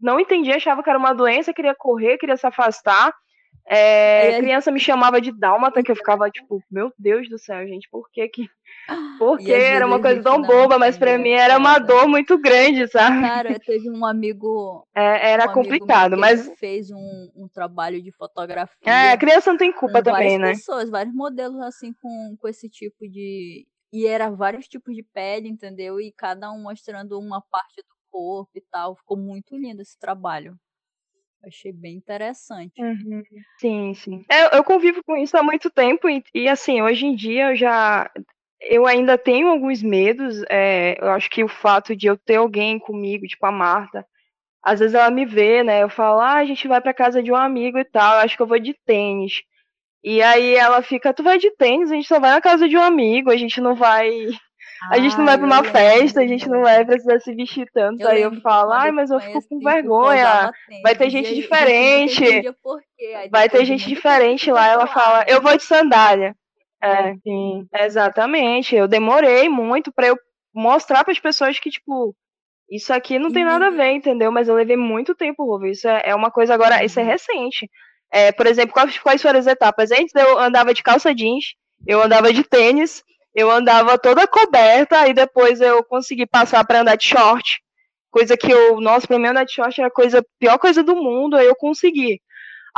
não 0.00 0.18
entendia, 0.18 0.56
achava 0.56 0.82
que 0.82 0.88
era 0.88 0.98
uma 0.98 1.12
doença, 1.12 1.52
queria 1.52 1.74
correr, 1.74 2.16
queria 2.16 2.38
se 2.38 2.46
afastar, 2.46 3.12
é, 3.68 4.38
criança 4.38 4.70
me 4.70 4.78
chamava 4.78 5.20
de 5.20 5.32
dálmata, 5.32 5.82
que 5.82 5.90
eu 5.90 5.96
ficava 5.96 6.30
tipo, 6.30 6.62
meu 6.70 6.92
Deus 6.98 7.28
do 7.28 7.38
céu, 7.38 7.66
gente, 7.66 7.86
por 7.90 8.08
que 8.10 8.28
que... 8.28 8.48
Porque 9.18 9.50
era 9.50 9.86
uma 9.86 10.00
coisa 10.00 10.22
tão 10.22 10.42
boba, 10.42 10.78
mas 10.78 10.96
pra 10.96 11.18
mim 11.18 11.30
era 11.30 11.56
uma 11.56 11.78
dor 11.78 12.06
muito 12.06 12.38
grande, 12.38 12.86
sabe? 12.86 13.20
Cara, 13.20 13.58
teve 13.58 13.90
um 13.90 14.04
amigo. 14.04 14.86
É, 14.94 15.32
era 15.32 15.48
um 15.48 15.52
complicado, 15.52 16.12
amigo 16.12 16.20
mas. 16.20 16.52
fez 16.58 16.90
um, 16.90 17.30
um, 17.34 17.48
trabalho 17.48 18.00
de 18.02 18.12
fotografia. 18.12 18.92
É, 18.92 19.16
criança 19.16 19.50
não 19.50 19.58
tem 19.58 19.72
culpa 19.72 20.02
também, 20.02 20.38
né? 20.38 20.46
Várias 20.46 20.58
pessoas, 20.58 20.90
vários 20.90 21.14
modelos 21.14 21.60
assim 21.62 21.92
com, 21.94 22.36
com 22.38 22.48
esse 22.48 22.68
tipo 22.68 23.08
de. 23.08 23.66
E 23.92 24.06
era 24.06 24.30
vários 24.30 24.68
tipos 24.68 24.94
de 24.94 25.02
pele, 25.02 25.48
entendeu? 25.48 26.00
E 26.00 26.12
cada 26.12 26.52
um 26.52 26.62
mostrando 26.62 27.18
uma 27.18 27.40
parte 27.40 27.82
do 27.82 27.96
corpo 28.10 28.50
e 28.54 28.60
tal. 28.60 28.94
Ficou 28.96 29.16
muito 29.16 29.56
lindo 29.56 29.82
esse 29.82 29.98
trabalho. 29.98 30.56
Achei 31.44 31.72
bem 31.72 31.96
interessante. 31.96 32.82
Uhum. 32.82 33.22
Sim, 33.58 33.94
sim. 33.94 34.24
É, 34.28 34.56
eu 34.56 34.64
convivo 34.64 35.02
com 35.04 35.16
isso 35.16 35.36
há 35.36 35.42
muito 35.42 35.70
tempo 35.70 36.08
e, 36.08 36.22
e, 36.34 36.48
assim, 36.48 36.82
hoje 36.82 37.06
em 37.06 37.14
dia 37.14 37.50
eu 37.50 37.56
já. 37.56 38.10
Eu 38.60 38.86
ainda 38.86 39.18
tenho 39.18 39.48
alguns 39.48 39.82
medos. 39.82 40.42
É, 40.48 40.96
eu 41.00 41.10
acho 41.10 41.28
que 41.30 41.44
o 41.44 41.48
fato 41.48 41.94
de 41.94 42.06
eu 42.06 42.16
ter 42.16 42.36
alguém 42.36 42.78
comigo, 42.78 43.26
tipo 43.26 43.44
a 43.46 43.52
Marta, 43.52 44.06
às 44.62 44.80
vezes 44.80 44.94
ela 44.94 45.10
me 45.10 45.24
vê, 45.24 45.62
né? 45.62 45.82
Eu 45.82 45.88
falo, 45.88 46.20
ah, 46.20 46.34
a 46.36 46.44
gente 46.44 46.66
vai 46.66 46.80
pra 46.80 46.94
casa 46.94 47.22
de 47.22 47.30
um 47.30 47.36
amigo 47.36 47.78
e 47.78 47.84
tal, 47.84 48.14
eu 48.14 48.20
acho 48.20 48.36
que 48.36 48.42
eu 48.42 48.46
vou 48.46 48.58
de 48.58 48.74
tênis. 48.84 49.42
E 50.02 50.22
aí 50.22 50.54
ela 50.54 50.82
fica, 50.82 51.12
tu 51.12 51.22
vai 51.22 51.38
de 51.38 51.50
tênis, 51.56 51.90
a 51.90 51.94
gente 51.94 52.08
só 52.08 52.18
vai 52.20 52.30
na 52.30 52.40
casa 52.40 52.68
de 52.68 52.76
um 52.76 52.82
amigo, 52.82 53.30
a 53.30 53.36
gente 53.36 53.60
não 53.60 53.74
vai 53.74 54.10
a 54.90 54.98
gente 54.98 55.16
não 55.16 55.24
vai 55.24 55.38
pra 55.38 55.46
uma 55.46 55.64
festa, 55.64 56.20
a 56.20 56.26
gente 56.26 56.48
não 56.48 56.62
vai 56.62 56.84
precisar 56.84 57.18
se 57.20 57.34
vestir 57.34 57.68
tanto. 57.72 58.02
Eu 58.02 58.08
aí 58.08 58.22
eu 58.22 58.40
falo, 58.40 58.72
ai, 58.72 58.92
mas 58.92 59.10
eu 59.10 59.18
fico 59.20 59.42
com 59.48 59.58
vergonha. 59.58 60.52
Vai 60.82 60.94
ter 60.94 61.10
gente 61.10 61.34
diferente. 61.34 62.24
Vai 63.30 63.48
ter 63.48 63.64
gente 63.64 63.88
diferente 63.88 64.50
lá. 64.50 64.66
Ela 64.68 64.86
fala, 64.86 65.24
eu 65.26 65.40
vou 65.40 65.56
de 65.56 65.62
sandália. 65.62 66.36
É, 66.82 67.14
sim, 67.16 67.66
exatamente. 67.74 68.74
Eu 68.74 68.86
demorei 68.86 69.48
muito 69.48 69.92
para 69.92 70.08
eu 70.08 70.16
mostrar 70.54 71.04
para 71.04 71.12
as 71.12 71.18
pessoas 71.18 71.58
que, 71.58 71.70
tipo, 71.70 72.14
isso 72.70 72.92
aqui 72.92 73.18
não 73.18 73.30
tem 73.30 73.44
nada 73.44 73.68
a 73.68 73.70
ver, 73.70 73.92
entendeu? 73.92 74.32
Mas 74.32 74.48
eu 74.48 74.54
levei 74.54 74.76
muito 74.76 75.14
tempo. 75.14 75.64
Isso 75.66 75.88
é, 75.88 76.02
é 76.06 76.14
uma 76.14 76.30
coisa 76.30 76.54
agora, 76.54 76.84
isso 76.84 76.98
é 76.98 77.02
uhum. 77.02 77.08
recente. 77.08 77.70
É, 78.10 78.32
por 78.32 78.46
exemplo, 78.46 78.72
quais, 78.72 78.98
quais 78.98 79.22
foram 79.22 79.38
as 79.38 79.46
etapas? 79.46 79.90
Antes 79.90 80.14
eu 80.14 80.38
andava 80.38 80.72
de 80.72 80.82
calça 80.82 81.14
jeans, 81.14 81.54
eu 81.86 82.02
andava 82.02 82.32
de 82.32 82.42
tênis, 82.44 83.02
eu 83.34 83.50
andava 83.50 83.98
toda 83.98 84.26
coberta 84.26 85.06
e 85.08 85.12
depois 85.12 85.60
eu 85.60 85.84
consegui 85.84 86.26
passar 86.26 86.64
para 86.64 86.80
andar 86.80 86.96
de 86.96 87.06
short. 87.06 87.60
Coisa 88.10 88.36
que 88.36 88.50
eu, 88.50 88.80
nossa, 88.80 89.06
pra 89.06 89.18
mim 89.18 89.26
andar 89.26 89.44
de 89.44 89.52
short 89.52 89.78
era 89.80 89.88
a 89.88 89.92
coisa, 89.92 90.24
pior 90.38 90.58
coisa 90.58 90.82
do 90.82 90.96
mundo, 90.96 91.36
aí 91.36 91.46
eu 91.46 91.54
consegui. 91.56 92.20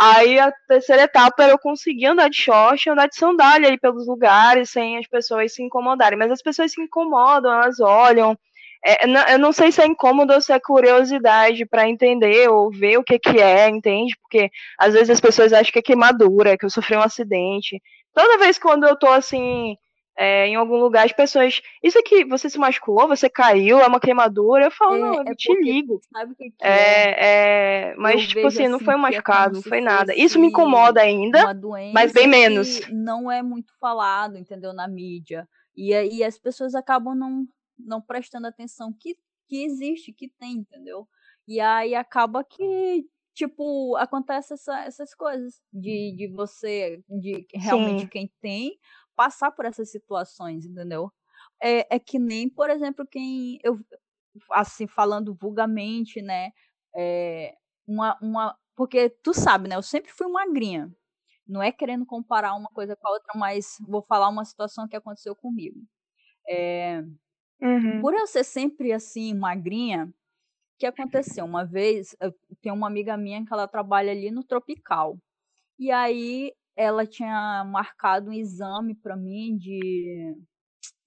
Aí 0.00 0.38
a 0.38 0.52
terceira 0.68 1.02
etapa 1.02 1.42
era 1.42 1.52
eu 1.52 1.58
conseguir 1.58 2.06
andar 2.06 2.30
de 2.30 2.36
short 2.36 2.86
e 2.86 2.92
andar 2.92 3.08
de 3.08 3.16
sandália 3.16 3.68
aí 3.68 3.76
pelos 3.76 4.06
lugares 4.06 4.70
sem 4.70 4.96
as 4.96 5.08
pessoas 5.08 5.52
se 5.52 5.60
incomodarem. 5.60 6.16
Mas 6.16 6.30
as 6.30 6.40
pessoas 6.40 6.70
se 6.70 6.80
incomodam, 6.80 7.52
elas 7.52 7.80
olham. 7.80 8.38
É, 8.84 9.34
eu 9.34 9.38
não 9.40 9.52
sei 9.52 9.72
se 9.72 9.82
é 9.82 9.86
incômodo 9.86 10.32
ou 10.32 10.40
se 10.40 10.52
é 10.52 10.60
curiosidade 10.60 11.66
para 11.66 11.88
entender 11.88 12.48
ou 12.48 12.70
ver 12.70 12.96
o 12.98 13.02
que, 13.02 13.18
que 13.18 13.40
é, 13.40 13.68
entende? 13.68 14.16
Porque 14.22 14.50
às 14.78 14.94
vezes 14.94 15.10
as 15.10 15.20
pessoas 15.20 15.52
acham 15.52 15.72
que 15.72 15.80
é 15.80 15.82
queimadura, 15.82 16.56
que 16.56 16.64
eu 16.64 16.70
sofri 16.70 16.96
um 16.96 17.02
acidente. 17.02 17.82
Toda 18.14 18.38
vez 18.38 18.56
quando 18.56 18.86
eu 18.86 18.96
tô 18.96 19.08
assim, 19.08 19.76
é, 20.18 20.48
em 20.48 20.56
algum 20.56 20.76
lugar 20.76 21.06
as 21.06 21.12
pessoas. 21.12 21.62
Isso 21.80 21.96
aqui, 21.96 22.24
você 22.24 22.50
se 22.50 22.58
machucou, 22.58 23.06
você 23.06 23.30
caiu, 23.30 23.78
é 23.78 23.86
uma 23.86 24.00
queimadura. 24.00 24.64
Eu 24.64 24.70
falo, 24.72 24.96
é, 24.96 24.98
não, 24.98 25.14
eu 25.14 25.22
é 25.28 25.34
te 25.36 25.54
ligo. 25.62 26.00
Sabe 26.12 26.32
o 26.32 26.34
que, 26.34 26.50
que 26.50 26.56
é? 26.60 27.90
é? 27.90 27.94
Mas, 27.96 28.22
eu 28.22 28.28
tipo 28.28 28.46
assim, 28.48 28.66
não 28.66 28.76
assim, 28.76 28.84
foi 28.84 28.94
um 28.94 28.98
é 28.98 29.00
machucado, 29.02 29.54
não 29.54 29.62
foi 29.62 29.80
nada. 29.80 30.12
Isso 30.16 30.40
me 30.40 30.48
incomoda 30.48 31.00
ainda, 31.00 31.54
mas 31.94 32.12
bem 32.12 32.26
menos. 32.26 32.80
Não 32.90 33.30
é 33.30 33.42
muito 33.42 33.72
falado, 33.78 34.36
entendeu, 34.36 34.72
na 34.72 34.88
mídia. 34.88 35.48
E 35.76 35.94
aí 35.94 36.24
as 36.24 36.36
pessoas 36.36 36.74
acabam 36.74 37.14
não, 37.14 37.46
não 37.78 38.00
prestando 38.00 38.48
atenção 38.48 38.92
que, 38.92 39.14
que 39.48 39.64
existe, 39.64 40.12
que 40.12 40.28
tem, 40.28 40.54
entendeu? 40.54 41.06
E 41.46 41.60
aí 41.60 41.94
acaba 41.94 42.42
que 42.42 43.06
tipo, 43.34 43.94
acontece 43.94 44.54
essa, 44.54 44.80
essas 44.80 45.14
coisas 45.14 45.62
de, 45.72 46.12
de 46.16 46.26
você, 46.26 47.00
de 47.08 47.46
realmente 47.54 48.00
Sim. 48.00 48.08
quem 48.08 48.32
tem, 48.40 48.72
passar 49.18 49.50
por 49.50 49.64
essas 49.64 49.90
situações, 49.90 50.64
entendeu? 50.64 51.12
É, 51.60 51.96
é 51.96 51.98
que 51.98 52.20
nem, 52.20 52.48
por 52.48 52.70
exemplo, 52.70 53.04
quem 53.04 53.58
eu 53.64 53.76
assim 54.52 54.86
falando 54.86 55.34
vulgamente, 55.34 56.22
né? 56.22 56.52
É, 56.96 57.56
uma, 57.84 58.16
uma, 58.22 58.56
porque 58.76 59.10
tu 59.10 59.34
sabe, 59.34 59.68
né? 59.68 59.74
Eu 59.74 59.82
sempre 59.82 60.12
fui 60.12 60.28
magrinha. 60.28 60.88
Não 61.44 61.60
é 61.60 61.72
querendo 61.72 62.06
comparar 62.06 62.54
uma 62.54 62.68
coisa 62.68 62.94
com 62.94 63.08
a 63.08 63.10
outra, 63.10 63.32
mas 63.34 63.76
vou 63.88 64.02
falar 64.02 64.28
uma 64.28 64.44
situação 64.44 64.86
que 64.86 64.94
aconteceu 64.94 65.34
comigo. 65.34 65.80
É, 66.48 67.02
uhum. 67.60 68.00
Por 68.00 68.14
eu 68.14 68.26
ser 68.28 68.44
sempre 68.44 68.92
assim 68.92 69.34
magrinha, 69.34 70.04
o 70.06 70.78
que 70.78 70.86
aconteceu? 70.86 71.44
Uma 71.44 71.64
vez, 71.64 72.14
eu 72.20 72.32
tenho 72.62 72.76
uma 72.76 72.86
amiga 72.86 73.16
minha 73.16 73.44
que 73.44 73.52
ela 73.52 73.66
trabalha 73.66 74.12
ali 74.12 74.30
no 74.30 74.44
Tropical. 74.44 75.18
E 75.76 75.90
aí 75.90 76.52
ela 76.78 77.04
tinha 77.04 77.64
marcado 77.64 78.30
um 78.30 78.32
exame 78.32 78.94
para 78.94 79.16
mim 79.16 79.56
de 79.56 80.32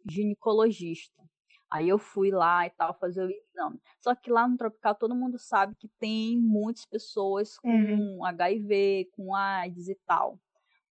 ginecologista. 0.06 1.24
Aí 1.72 1.88
eu 1.88 1.98
fui 1.98 2.30
lá 2.30 2.68
e 2.68 2.70
tal 2.72 2.94
fazer 3.00 3.24
o 3.24 3.30
exame. 3.32 3.80
Só 4.02 4.14
que 4.14 4.30
lá 4.30 4.46
no 4.46 4.58
Tropical 4.58 4.94
todo 4.96 5.16
mundo 5.16 5.40
sabe 5.40 5.74
que 5.80 5.88
tem 5.98 6.38
muitas 6.38 6.86
pessoas 6.86 7.58
com 7.58 7.70
uhum. 7.70 8.26
HIV, 8.26 9.10
com 9.14 9.34
AIDS 9.34 9.88
e 9.88 9.96
tal. 10.06 10.38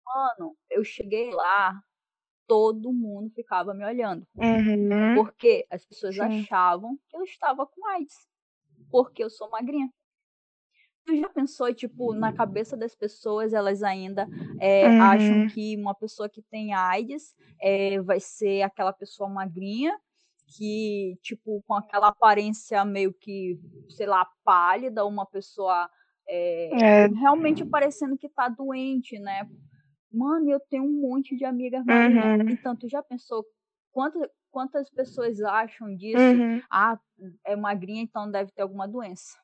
Mano, 0.06 0.58
eu 0.70 0.84
cheguei 0.84 1.32
lá, 1.32 1.82
todo 2.46 2.92
mundo 2.92 3.32
ficava 3.34 3.74
me 3.74 3.86
olhando. 3.86 4.28
Uhum. 4.36 5.16
Porque 5.16 5.66
as 5.72 5.86
pessoas 5.86 6.16
Sim. 6.16 6.22
achavam 6.22 7.00
que 7.08 7.16
eu 7.16 7.24
estava 7.24 7.66
com 7.66 7.88
AIDS. 7.92 8.28
Porque 8.92 9.24
eu 9.24 9.30
sou 9.30 9.50
magrinha. 9.50 9.90
Tu 11.06 11.16
já 11.18 11.30
pensou, 11.30 11.72
tipo, 11.74 12.14
na 12.14 12.34
cabeça 12.34 12.76
das 12.76 12.96
pessoas, 12.96 13.54
elas 13.54 13.84
ainda 13.84 14.28
é, 14.60 14.90
uhum. 14.90 15.02
acham 15.02 15.48
que 15.48 15.78
uma 15.78 15.94
pessoa 15.94 16.28
que 16.28 16.42
tem 16.42 16.74
AIDS 16.74 17.36
é, 17.62 18.02
vai 18.02 18.20
ser 18.20 18.64
aquela 18.64 18.92
pessoa 18.92 19.30
magrinha, 19.30 19.96
que, 20.48 21.18
tipo, 21.22 21.64
com 21.68 21.76
aquela 21.76 22.08
aparência 22.08 22.84
meio 22.84 23.14
que, 23.14 23.60
sei 23.90 24.08
lá, 24.08 24.28
pálida, 24.44 25.06
uma 25.06 25.26
pessoa 25.26 25.90
é, 26.28 27.04
é. 27.04 27.08
realmente 27.08 27.64
parecendo 27.64 28.18
que 28.18 28.30
tá 28.30 28.48
doente, 28.48 29.20
né? 29.20 29.48
Mano, 30.12 30.50
eu 30.50 30.60
tenho 30.60 30.84
um 30.84 31.02
monte 31.02 31.36
de 31.36 31.46
amigas 31.46 31.86
magrinhas. 31.86 32.40
Uhum. 32.42 32.50
Então, 32.50 32.76
tu 32.76 32.88
já 32.88 33.04
pensou 33.04 33.46
quantas, 33.92 34.30
quantas 34.50 34.90
pessoas 34.90 35.42
acham 35.42 35.96
disso? 35.96 36.18
Uhum. 36.18 36.62
Ah, 36.72 36.98
é 37.46 37.56
magrinha, 37.56 38.02
então 38.02 38.32
deve 38.32 38.52
ter 38.52 38.62
alguma 38.62 38.88
doença. 38.88 39.38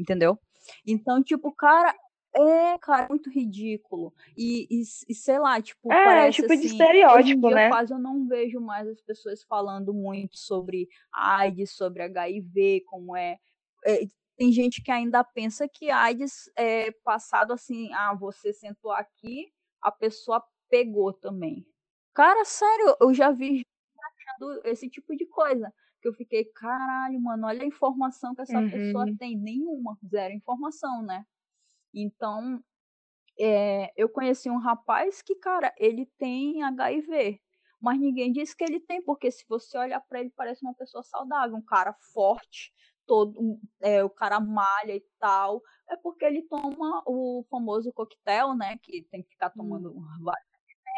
Entendeu? 0.00 0.38
Então, 0.86 1.22
tipo, 1.22 1.52
cara, 1.52 1.94
é, 2.34 2.78
cara, 2.78 3.08
muito 3.08 3.28
ridículo. 3.28 4.14
E, 4.36 4.66
e, 4.70 4.82
e 5.08 5.14
sei 5.14 5.38
lá, 5.38 5.60
tipo, 5.60 5.92
é, 5.92 6.04
parece 6.04 6.40
tipo 6.40 6.52
assim, 6.52 6.62
de 6.62 6.66
estereótipo, 6.68 7.48
dia, 7.48 7.54
né? 7.54 7.68
Quase 7.68 7.92
eu 7.92 7.98
não 7.98 8.26
vejo 8.26 8.60
mais 8.60 8.88
as 8.88 9.00
pessoas 9.02 9.42
falando 9.42 9.92
muito 9.92 10.38
sobre 10.38 10.88
AIDS, 11.12 11.72
sobre 11.72 12.02
HIV, 12.04 12.84
como 12.86 13.14
é. 13.14 13.36
é 13.84 14.00
tem 14.38 14.50
gente 14.52 14.82
que 14.82 14.90
ainda 14.90 15.22
pensa 15.22 15.68
que 15.68 15.90
AIDS 15.90 16.50
é 16.56 16.90
passado 17.04 17.52
assim, 17.52 17.92
ah, 17.92 18.14
você 18.14 18.54
sentou 18.54 18.90
aqui, 18.90 19.52
a 19.82 19.92
pessoa 19.92 20.42
pegou 20.70 21.12
também. 21.12 21.66
Cara, 22.14 22.42
sério, 22.46 22.96
eu 23.02 23.12
já 23.12 23.30
vi 23.32 23.66
esse 24.64 24.88
tipo 24.88 25.14
de 25.14 25.26
coisa 25.26 25.70
que 26.00 26.08
eu 26.08 26.14
fiquei, 26.14 26.44
caralho, 26.44 27.20
mano, 27.20 27.46
olha 27.46 27.62
a 27.62 27.66
informação 27.66 28.34
que 28.34 28.42
essa 28.42 28.58
uhum. 28.58 28.70
pessoa 28.70 29.04
tem. 29.18 29.36
Nenhuma, 29.36 29.96
zero 30.06 30.34
informação, 30.34 31.02
né? 31.02 31.24
Então, 31.94 32.62
é, 33.38 33.92
eu 33.96 34.08
conheci 34.08 34.50
um 34.50 34.58
rapaz 34.58 35.22
que, 35.22 35.34
cara, 35.36 35.72
ele 35.78 36.06
tem 36.18 36.62
HIV. 36.62 37.40
Mas 37.80 37.98
ninguém 37.98 38.30
disse 38.30 38.54
que 38.54 38.64
ele 38.64 38.78
tem, 38.80 39.02
porque 39.02 39.30
se 39.30 39.44
você 39.48 39.78
olhar 39.78 40.00
para 40.00 40.20
ele, 40.20 40.30
parece 40.36 40.62
uma 40.62 40.74
pessoa 40.74 41.02
saudável, 41.02 41.56
um 41.56 41.62
cara 41.62 41.94
forte, 42.12 42.72
todo, 43.06 43.58
é, 43.80 44.04
o 44.04 44.10
cara 44.10 44.38
malha 44.38 44.94
e 44.94 45.04
tal, 45.18 45.62
é 45.88 45.96
porque 45.96 46.24
ele 46.24 46.42
toma 46.42 47.02
o 47.06 47.44
famoso 47.50 47.92
coquetel, 47.92 48.54
né? 48.54 48.76
Que 48.82 49.02
tem 49.10 49.22
que 49.22 49.30
ficar 49.30 49.50
tomando 49.50 49.90
hum. 49.96 50.04
vários 50.22 50.49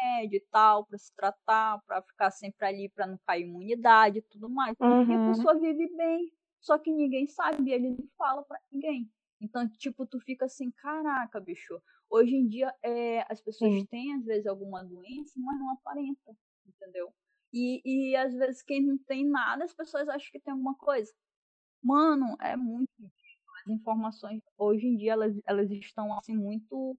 remédios 0.03 0.41
e 0.41 0.45
tal, 0.51 0.85
para 0.85 0.97
se 0.97 1.13
tratar, 1.15 1.81
para 1.85 2.01
ficar 2.01 2.31
sempre 2.31 2.67
ali, 2.67 2.89
para 2.89 3.07
não 3.07 3.17
cair 3.25 3.43
imunidade 3.43 4.19
e 4.19 4.21
tudo 4.21 4.49
mais. 4.49 4.75
Uhum. 4.79 5.09
E 5.09 5.13
a 5.13 5.25
pessoa 5.25 5.59
vive 5.59 5.87
bem, 5.95 6.31
só 6.59 6.77
que 6.77 6.91
ninguém 6.91 7.27
sabe, 7.27 7.71
ele 7.71 7.91
não 7.91 8.07
fala 8.17 8.43
para 8.43 8.59
ninguém. 8.71 9.09
Então, 9.41 9.67
tipo, 9.69 10.05
tu 10.05 10.19
fica 10.21 10.45
assim, 10.45 10.71
caraca, 10.71 11.39
bicho. 11.39 11.81
Hoje 12.09 12.35
em 12.35 12.47
dia, 12.47 12.73
é, 12.81 13.25
as 13.31 13.41
pessoas 13.41 13.73
Sim. 13.73 13.85
têm, 13.87 14.13
às 14.13 14.23
vezes, 14.23 14.45
alguma 14.45 14.83
doença, 14.83 15.33
mas 15.37 15.59
não 15.59 15.71
aparenta, 15.71 16.35
entendeu? 16.65 17.13
E, 17.51 17.81
e 17.85 18.15
às 18.15 18.33
vezes 18.33 18.63
quem 18.63 18.81
não 18.83 18.97
tem 18.97 19.27
nada, 19.27 19.63
as 19.63 19.73
pessoas 19.73 20.07
acham 20.07 20.29
que 20.31 20.39
tem 20.39 20.51
alguma 20.51 20.75
coisa. 20.75 21.11
Mano, 21.83 22.35
é 22.41 22.55
muito 22.55 22.89
as 23.63 23.67
informações 23.67 24.41
hoje 24.57 24.87
em 24.87 24.97
dia 24.97 25.13
elas, 25.13 25.39
elas 25.45 25.69
estão 25.71 26.17
assim 26.17 26.35
muito 26.35 26.97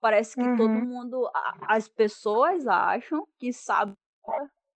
parece 0.00 0.34
que 0.34 0.42
uhum. 0.42 0.56
todo 0.56 0.86
mundo 0.86 1.30
as 1.66 1.88
pessoas 1.88 2.66
acham 2.66 3.26
que 3.38 3.52
sabem 3.52 3.94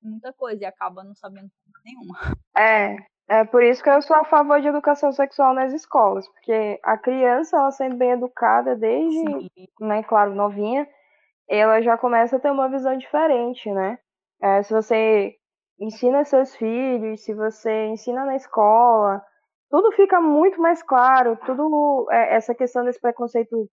muita 0.02 0.32
coisa 0.32 0.62
e 0.62 0.66
acaba 0.66 1.04
não 1.04 1.14
sabendo 1.14 1.50
nenhuma. 1.84 2.18
É, 2.56 2.96
é 3.28 3.44
por 3.44 3.62
isso 3.62 3.82
que 3.82 3.88
eu 3.88 4.02
sou 4.02 4.16
a 4.16 4.24
favor 4.24 4.60
de 4.60 4.68
educação 4.68 5.12
sexual 5.12 5.54
nas 5.54 5.72
escolas, 5.72 6.28
porque 6.28 6.78
a 6.82 6.98
criança 6.98 7.56
ela 7.56 7.70
sendo 7.70 7.96
bem 7.96 8.10
educada 8.10 8.76
desde, 8.76 9.18
Sim. 9.18 9.48
né, 9.80 10.02
claro, 10.02 10.34
novinha, 10.34 10.88
ela 11.48 11.80
já 11.80 11.96
começa 11.96 12.36
a 12.36 12.40
ter 12.40 12.50
uma 12.50 12.68
visão 12.68 12.96
diferente, 12.96 13.70
né? 13.70 13.98
É, 14.40 14.62
se 14.62 14.72
você 14.72 15.34
ensina 15.78 16.24
seus 16.24 16.54
filhos, 16.56 17.24
se 17.24 17.34
você 17.34 17.86
ensina 17.86 18.24
na 18.24 18.36
escola, 18.36 19.22
tudo 19.70 19.92
fica 19.92 20.20
muito 20.20 20.60
mais 20.60 20.82
claro, 20.82 21.38
tudo 21.46 22.06
é, 22.10 22.36
essa 22.36 22.54
questão 22.54 22.84
desse 22.84 23.00
preconceito 23.00 23.68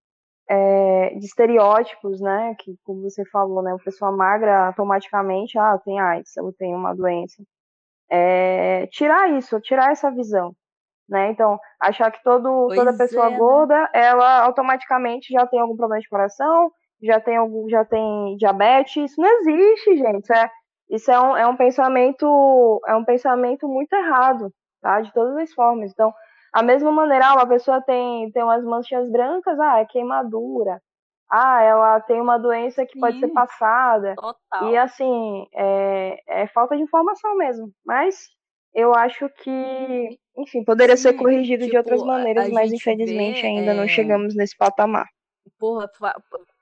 é, 0.50 1.14
de 1.14 1.24
estereótipos, 1.24 2.20
né, 2.20 2.56
que 2.58 2.74
como 2.82 3.02
você 3.02 3.24
falou, 3.26 3.62
né, 3.62 3.70
uma 3.72 3.78
pessoa 3.78 4.10
magra 4.10 4.66
automaticamente, 4.66 5.56
ah, 5.56 5.78
tem 5.84 6.00
AIDS, 6.00 6.36
eu 6.36 6.52
tenho 6.58 6.76
uma 6.76 6.92
doença. 6.92 7.40
É, 8.10 8.88
tirar 8.88 9.30
isso, 9.38 9.60
tirar 9.60 9.92
essa 9.92 10.10
visão, 10.10 10.52
né, 11.08 11.30
então, 11.30 11.56
achar 11.80 12.10
que 12.10 12.20
todo, 12.24 12.66
toda 12.74 12.96
pessoa 12.96 13.26
é, 13.26 13.30
né? 13.30 13.38
gorda, 13.38 13.90
ela 13.94 14.40
automaticamente 14.42 15.32
já 15.32 15.46
tem 15.46 15.60
algum 15.60 15.76
problema 15.76 16.00
de 16.00 16.08
coração, 16.08 16.72
já 17.00 17.20
tem 17.20 17.36
algum, 17.36 17.68
já 17.68 17.84
tem 17.84 18.36
diabetes, 18.36 19.12
isso 19.12 19.20
não 19.20 19.28
existe, 19.38 19.98
gente, 19.98 20.24
isso 20.24 20.32
é, 20.32 20.50
isso 20.90 21.10
é 21.12 21.20
um, 21.20 21.36
é 21.36 21.46
um 21.46 21.56
pensamento 21.56 22.80
é 22.88 22.96
um 22.96 23.04
pensamento 23.04 23.68
muito 23.68 23.92
errado, 23.92 24.52
tá? 24.82 25.00
De 25.00 25.12
todas 25.12 25.36
as 25.36 25.52
formas. 25.52 25.92
Então, 25.92 26.12
a 26.52 26.62
mesma 26.62 26.90
maneira, 26.90 27.28
ah, 27.28 27.34
uma 27.34 27.46
pessoa 27.46 27.80
tem, 27.80 28.30
tem 28.32 28.42
umas 28.42 28.64
manchas 28.64 29.10
brancas, 29.10 29.58
ah, 29.58 29.78
é 29.78 29.84
queimadura. 29.84 30.80
Ah, 31.30 31.62
ela 31.62 32.00
tem 32.00 32.20
uma 32.20 32.38
doença 32.38 32.84
que 32.84 32.94
Sim, 32.94 33.00
pode 33.00 33.20
ser 33.20 33.28
passada. 33.28 34.16
Total. 34.16 34.70
E 34.70 34.76
assim, 34.76 35.46
é, 35.54 36.42
é 36.42 36.46
falta 36.48 36.76
de 36.76 36.82
informação 36.82 37.36
mesmo. 37.36 37.72
Mas 37.86 38.28
eu 38.74 38.92
acho 38.94 39.28
que, 39.28 40.18
enfim, 40.36 40.64
poderia 40.64 40.96
Sim, 40.96 41.02
ser 41.02 41.12
corrigido 41.14 41.64
tipo, 41.64 41.70
de 41.70 41.76
outras 41.78 42.02
maneiras, 42.02 42.48
mas 42.50 42.72
infelizmente 42.72 43.42
vê, 43.42 43.46
ainda 43.46 43.70
é... 43.70 43.74
não 43.74 43.86
chegamos 43.86 44.34
nesse 44.34 44.56
patamar. 44.56 45.08
Porra, 45.56 45.88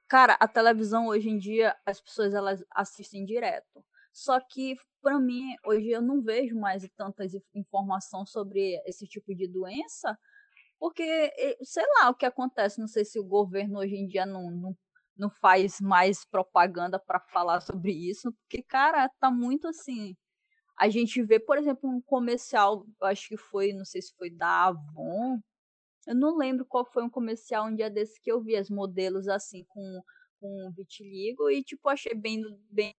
cara, 0.07 0.37
a 0.39 0.47
televisão 0.47 1.07
hoje 1.07 1.31
em 1.31 1.39
dia, 1.39 1.75
as 1.87 1.99
pessoas 1.99 2.35
elas 2.35 2.63
assistem 2.75 3.25
direto. 3.25 3.83
Só 4.19 4.41
que, 4.41 4.77
para 5.01 5.21
mim, 5.21 5.55
hoje 5.65 5.91
eu 5.91 6.03
não 6.03 6.21
vejo 6.21 6.59
mais 6.59 6.83
tantas 6.97 7.33
informação 7.55 8.27
sobre 8.27 8.75
esse 8.85 9.07
tipo 9.07 9.33
de 9.33 9.47
doença, 9.47 10.19
porque, 10.77 11.33
sei 11.63 11.85
lá 11.95 12.11
o 12.11 12.15
que 12.17 12.27
acontece, 12.27 12.81
não 12.81 12.89
sei 12.89 13.05
se 13.05 13.17
o 13.21 13.25
governo 13.25 13.79
hoje 13.79 13.95
em 13.95 14.09
dia 14.09 14.27
não, 14.27 14.51
não, 14.51 14.77
não 15.17 15.31
faz 15.31 15.81
mais 15.81 16.25
propaganda 16.25 16.99
para 16.99 17.21
falar 17.21 17.61
sobre 17.61 17.93
isso, 17.93 18.33
porque, 18.33 18.61
cara, 18.61 19.09
tá 19.21 19.31
muito 19.31 19.69
assim. 19.69 20.17
A 20.77 20.89
gente 20.89 21.23
vê, 21.23 21.39
por 21.39 21.57
exemplo, 21.57 21.89
um 21.89 22.01
comercial, 22.01 22.85
acho 23.03 23.29
que 23.29 23.37
foi, 23.37 23.73
não 23.73 23.85
sei 23.85 24.03
se 24.03 24.13
foi 24.17 24.31
da 24.31 24.67
Avon, 24.67 25.39
eu 26.09 26.15
não 26.17 26.37
lembro 26.37 26.67
qual 26.67 26.85
foi 26.85 27.05
um 27.05 27.11
comercial 27.11 27.67
um 27.67 27.75
dia 27.75 27.91
desse 27.91 28.21
que 28.21 28.33
eu 28.33 28.43
vi 28.43 28.57
as 28.57 28.69
modelos 28.69 29.29
assim 29.29 29.65
com, 29.69 30.03
com 30.41 30.73
vitiligo 30.77 31.51
e 31.51 31.63
tipo 31.63 31.89
achei 31.89 32.15
bem 32.15 32.43
bem 32.71 32.95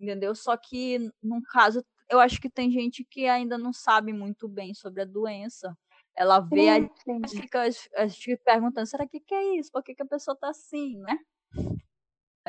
entendeu? 0.00 0.34
Só 0.34 0.56
que, 0.56 0.98
no 1.22 1.42
caso, 1.42 1.84
eu 2.08 2.18
acho 2.18 2.40
que 2.40 2.48
tem 2.48 2.70
gente 2.70 3.04
que 3.04 3.26
ainda 3.26 3.58
não 3.58 3.72
sabe 3.72 4.12
muito 4.12 4.48
bem 4.48 4.74
sobre 4.74 5.02
a 5.02 5.04
doença. 5.04 5.76
Ela 6.16 6.40
vê, 6.40 6.66
sim, 7.04 7.20
sim. 7.26 7.42
fica, 7.42 7.62
fica 8.10 8.42
perguntando, 8.44 8.86
será 8.86 9.06
que, 9.06 9.20
que 9.20 9.34
é 9.34 9.56
isso? 9.58 9.70
Por 9.70 9.82
que, 9.82 9.94
que 9.94 10.02
a 10.02 10.06
pessoa 10.06 10.36
tá 10.36 10.48
assim, 10.48 10.98
né? 10.98 11.18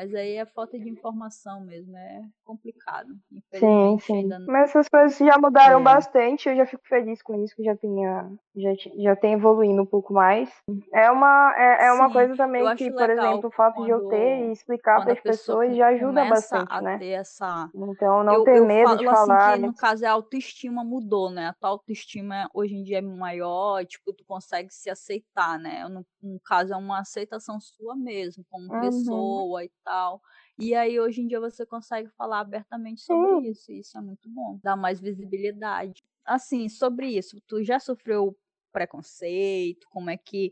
Mas 0.02 0.12
aí 0.16 0.34
é 0.34 0.44
falta 0.44 0.76
de 0.76 0.90
informação 0.90 1.60
mesmo, 1.60 1.96
é 1.96 2.22
complicado. 2.44 3.08
Sim, 3.54 3.98
sim. 4.00 4.26
Não... 4.26 4.46
Mas 4.46 4.70
essas 4.70 4.88
coisas 4.88 5.16
já 5.16 5.38
mudaram 5.38 5.78
é. 5.78 5.82
bastante, 5.82 6.48
eu 6.48 6.56
já 6.56 6.66
fico 6.66 6.82
feliz 6.88 7.22
com 7.22 7.40
isso, 7.40 7.54
que 7.54 7.62
já 7.62 7.76
tenha, 7.76 8.28
já, 8.56 8.70
já 8.98 9.14
tem 9.14 9.34
evoluindo 9.34 9.80
um 9.80 9.86
pouco 9.86 10.12
mais. 10.12 10.50
É 10.92 11.08
uma, 11.08 11.54
é, 11.56 11.86
é 11.86 11.92
uma 11.92 12.12
coisa 12.12 12.36
também 12.36 12.64
que, 12.74 12.90
por 12.90 13.08
exemplo, 13.08 13.48
o 13.48 13.52
fato 13.52 13.76
quando, 13.76 13.84
de 13.84 13.90
eu 13.92 14.08
ter 14.08 14.48
e 14.48 14.50
explicar 14.50 15.04
para 15.04 15.12
as 15.12 15.20
pessoas 15.20 15.76
já 15.76 15.86
ajuda 15.90 16.24
bastante, 16.24 16.82
né? 16.82 16.98
Essa... 17.12 17.70
Então 17.72 18.24
não 18.24 18.34
eu, 18.34 18.44
ter 18.44 18.56
eu 18.56 18.66
medo 18.66 18.88
falo, 18.88 18.98
de 18.98 19.06
assim, 19.06 19.16
falar. 19.16 19.54
Que, 19.54 19.66
no 19.66 19.74
caso, 19.74 20.04
a 20.04 20.10
autoestima 20.10 20.82
mudou, 20.82 21.30
né? 21.30 21.46
A 21.46 21.52
tua 21.52 21.70
autoestima 21.70 22.50
hoje 22.52 22.74
em 22.74 22.82
dia 22.82 22.98
é 22.98 23.02
maior, 23.02 23.86
tipo, 23.86 24.12
tu 24.12 24.24
consegue 24.24 24.74
se 24.74 24.90
aceitar, 24.90 25.60
né? 25.60 25.86
No, 25.88 26.04
no 26.20 26.40
caso, 26.40 26.72
é 26.72 26.76
uma 26.76 26.98
aceitação 26.98 27.60
sua 27.60 27.94
mesmo, 27.94 28.44
como 28.50 28.72
uhum. 28.72 28.80
pessoa 28.80 29.64
e 29.64 29.70
tal. 29.84 29.91
E 30.58 30.74
aí, 30.74 31.00
hoje 31.00 31.22
em 31.22 31.26
dia, 31.26 31.40
você 31.40 31.64
consegue 31.66 32.08
falar 32.10 32.40
abertamente 32.40 33.02
sobre 33.02 33.48
isso. 33.48 33.72
E 33.72 33.80
isso 33.80 33.96
é 33.96 34.00
muito 34.00 34.28
bom. 34.28 34.58
Dá 34.62 34.76
mais 34.76 35.00
visibilidade. 35.00 36.02
Assim, 36.24 36.68
sobre 36.68 37.08
isso, 37.08 37.40
tu 37.46 37.64
já 37.64 37.80
sofreu 37.80 38.36
preconceito? 38.72 39.86
Como 39.90 40.08
é 40.10 40.16
que, 40.16 40.50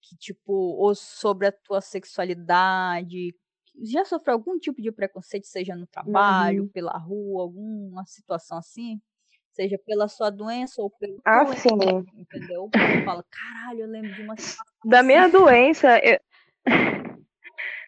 que 0.00 0.16
tipo, 0.16 0.52
ou 0.52 0.94
sobre 0.94 1.48
a 1.48 1.52
tua 1.52 1.80
sexualidade? 1.80 3.34
Já 3.82 4.04
sofreu 4.04 4.34
algum 4.34 4.58
tipo 4.58 4.80
de 4.80 4.90
preconceito, 4.90 5.46
seja 5.46 5.74
no 5.76 5.86
trabalho, 5.86 6.62
uhum. 6.62 6.68
pela 6.68 6.96
rua, 6.98 7.42
alguma 7.42 8.04
situação 8.06 8.58
assim? 8.58 9.00
Seja 9.52 9.78
pela 9.84 10.08
sua 10.08 10.30
doença 10.30 10.80
ou 10.80 10.90
pelo. 10.90 11.20
Ah, 11.24 11.46
sim. 11.54 11.68
Entendeu? 12.14 12.70
Você 12.72 13.04
fala, 13.04 13.24
caralho, 13.30 13.80
eu 13.80 13.88
lembro 13.88 14.14
de 14.14 14.22
uma 14.22 14.36
situação. 14.36 14.74
Da 14.84 15.02
minha 15.02 15.26
assim. 15.26 15.32
doença, 15.32 15.98
eu... 15.98 16.18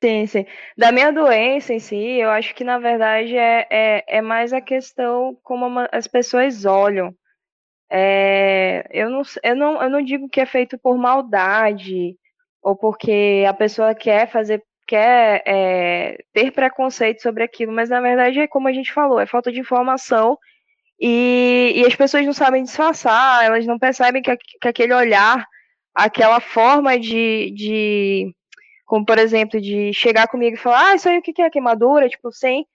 Sim, 0.02 0.26
sim. 0.26 0.46
Da 0.76 0.90
minha 0.90 1.12
doença 1.12 1.72
em 1.72 1.78
si, 1.78 1.94
eu 1.96 2.28
acho 2.30 2.52
que 2.56 2.64
na 2.64 2.76
verdade 2.78 3.36
é, 3.36 3.66
é, 3.70 4.04
é 4.18 4.20
mais 4.20 4.52
a 4.52 4.60
questão 4.60 5.38
como 5.44 5.68
as 5.92 6.08
pessoas 6.08 6.64
olham. 6.64 7.14
É, 7.90 8.84
eu, 8.90 9.10
não, 9.10 9.22
eu, 9.44 9.56
não, 9.56 9.82
eu 9.82 9.90
não 9.90 10.02
digo 10.02 10.28
que 10.28 10.40
é 10.40 10.46
feito 10.46 10.78
por 10.78 10.98
maldade 10.98 12.16
ou 12.62 12.76
porque 12.76 13.44
a 13.48 13.54
pessoa 13.54 13.94
quer 13.94 14.28
fazer, 14.30 14.62
quer 14.88 15.42
é, 15.46 16.18
ter 16.32 16.50
preconceito 16.52 17.22
sobre 17.22 17.44
aquilo, 17.44 17.72
mas 17.72 17.90
na 17.90 18.00
verdade 18.00 18.40
é 18.40 18.48
como 18.48 18.68
a 18.68 18.72
gente 18.72 18.92
falou, 18.92 19.20
é 19.20 19.26
falta 19.26 19.52
de 19.52 19.60
informação 19.60 20.38
e, 21.00 21.72
e 21.76 21.86
as 21.86 21.94
pessoas 21.96 22.26
não 22.26 22.32
sabem 22.32 22.64
disfarçar, 22.64 23.44
elas 23.44 23.66
não 23.66 23.78
percebem 23.78 24.22
que, 24.22 24.36
que 24.36 24.68
aquele 24.68 24.94
olhar, 24.94 25.46
aquela 25.94 26.40
forma 26.40 26.98
de, 26.98 27.52
de 27.52 28.34
como, 28.92 29.07
por 29.07 29.18
exemplo, 29.18 29.59
de 29.59 29.90
chegar 29.94 30.28
comigo 30.28 30.55
e 30.55 30.59
falar, 30.59 30.90
ah, 30.90 30.94
isso 30.94 31.09
aí 31.09 31.16
o 31.16 31.22
que 31.22 31.40
é 31.40 31.48
queimadura? 31.48 32.11
Tipo, 32.11 32.31
sem 32.31 32.66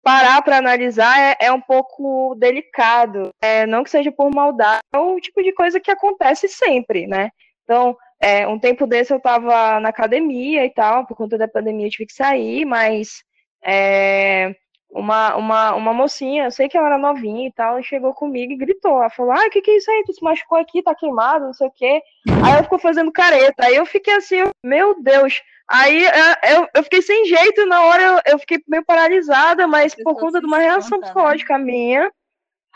parar 0.00 0.40
para 0.40 0.58
analisar 0.58 1.18
é, 1.18 1.46
é, 1.46 1.52
um 1.52 1.60
pouco 1.60 2.36
delicado. 2.36 3.30
É, 3.42 3.66
não 3.66 3.82
que 3.82 3.90
seja 3.90 4.12
por 4.12 4.32
maldade, 4.32 4.78
é 4.94 4.98
o 4.98 5.18
tipo 5.20 5.42
de 5.42 5.52
coisa 5.52 5.80
que 5.80 5.90
acontece 5.90 6.46
sempre, 6.46 7.08
né? 7.08 7.30
Então, 7.64 7.96
é, 8.20 8.46
um 8.46 8.60
tempo 8.60 8.86
desse 8.86 9.12
eu 9.12 9.16
estava 9.16 9.80
na 9.80 9.88
academia 9.88 10.64
e 10.64 10.70
tal, 10.70 11.04
por 11.04 11.16
conta 11.16 11.36
da 11.36 11.48
pandemia 11.48 11.88
eu 11.88 11.90
tive 11.90 12.06
que 12.06 12.14
sair, 12.14 12.64
mas 12.64 13.24
é, 13.60 14.54
uma, 14.88 15.34
uma, 15.34 15.74
uma 15.74 15.92
mocinha, 15.92 16.44
eu 16.44 16.50
sei 16.52 16.68
que 16.68 16.76
ela 16.76 16.86
era 16.86 16.98
novinha 16.98 17.48
e 17.48 17.52
tal, 17.52 17.82
chegou 17.82 18.14
comigo 18.14 18.52
e 18.52 18.56
gritou. 18.56 18.98
Ela 18.98 19.10
falou: 19.10 19.32
Ah, 19.32 19.46
o 19.46 19.50
que, 19.50 19.60
que 19.60 19.72
é 19.72 19.76
isso 19.78 19.90
aí? 19.90 20.04
Tu 20.06 20.14
se 20.14 20.22
machucou 20.22 20.58
aqui, 20.58 20.80
tá 20.80 20.94
queimado, 20.94 21.46
não 21.46 21.52
sei 21.52 21.66
o 21.66 21.72
quê. 21.72 22.02
Aí 22.44 22.52
ela 22.52 22.62
ficou 22.62 22.78
fazendo 22.78 23.10
careta. 23.10 23.64
Aí 23.66 23.74
eu 23.74 23.84
fiquei 23.84 24.14
assim, 24.14 24.36
meu 24.62 25.02
Deus. 25.02 25.42
Aí 25.68 26.04
eu, 26.04 26.68
eu 26.74 26.82
fiquei 26.84 27.02
sem 27.02 27.26
jeito, 27.26 27.66
na 27.66 27.82
hora 27.82 28.02
eu, 28.02 28.20
eu 28.32 28.38
fiquei 28.38 28.58
meio 28.68 28.84
paralisada, 28.84 29.66
mas 29.66 29.94
por 29.94 30.14
conta 30.14 30.40
de 30.40 30.46
uma 30.46 30.58
reação 30.58 31.00
psicológica 31.00 31.58
minha. 31.58 32.10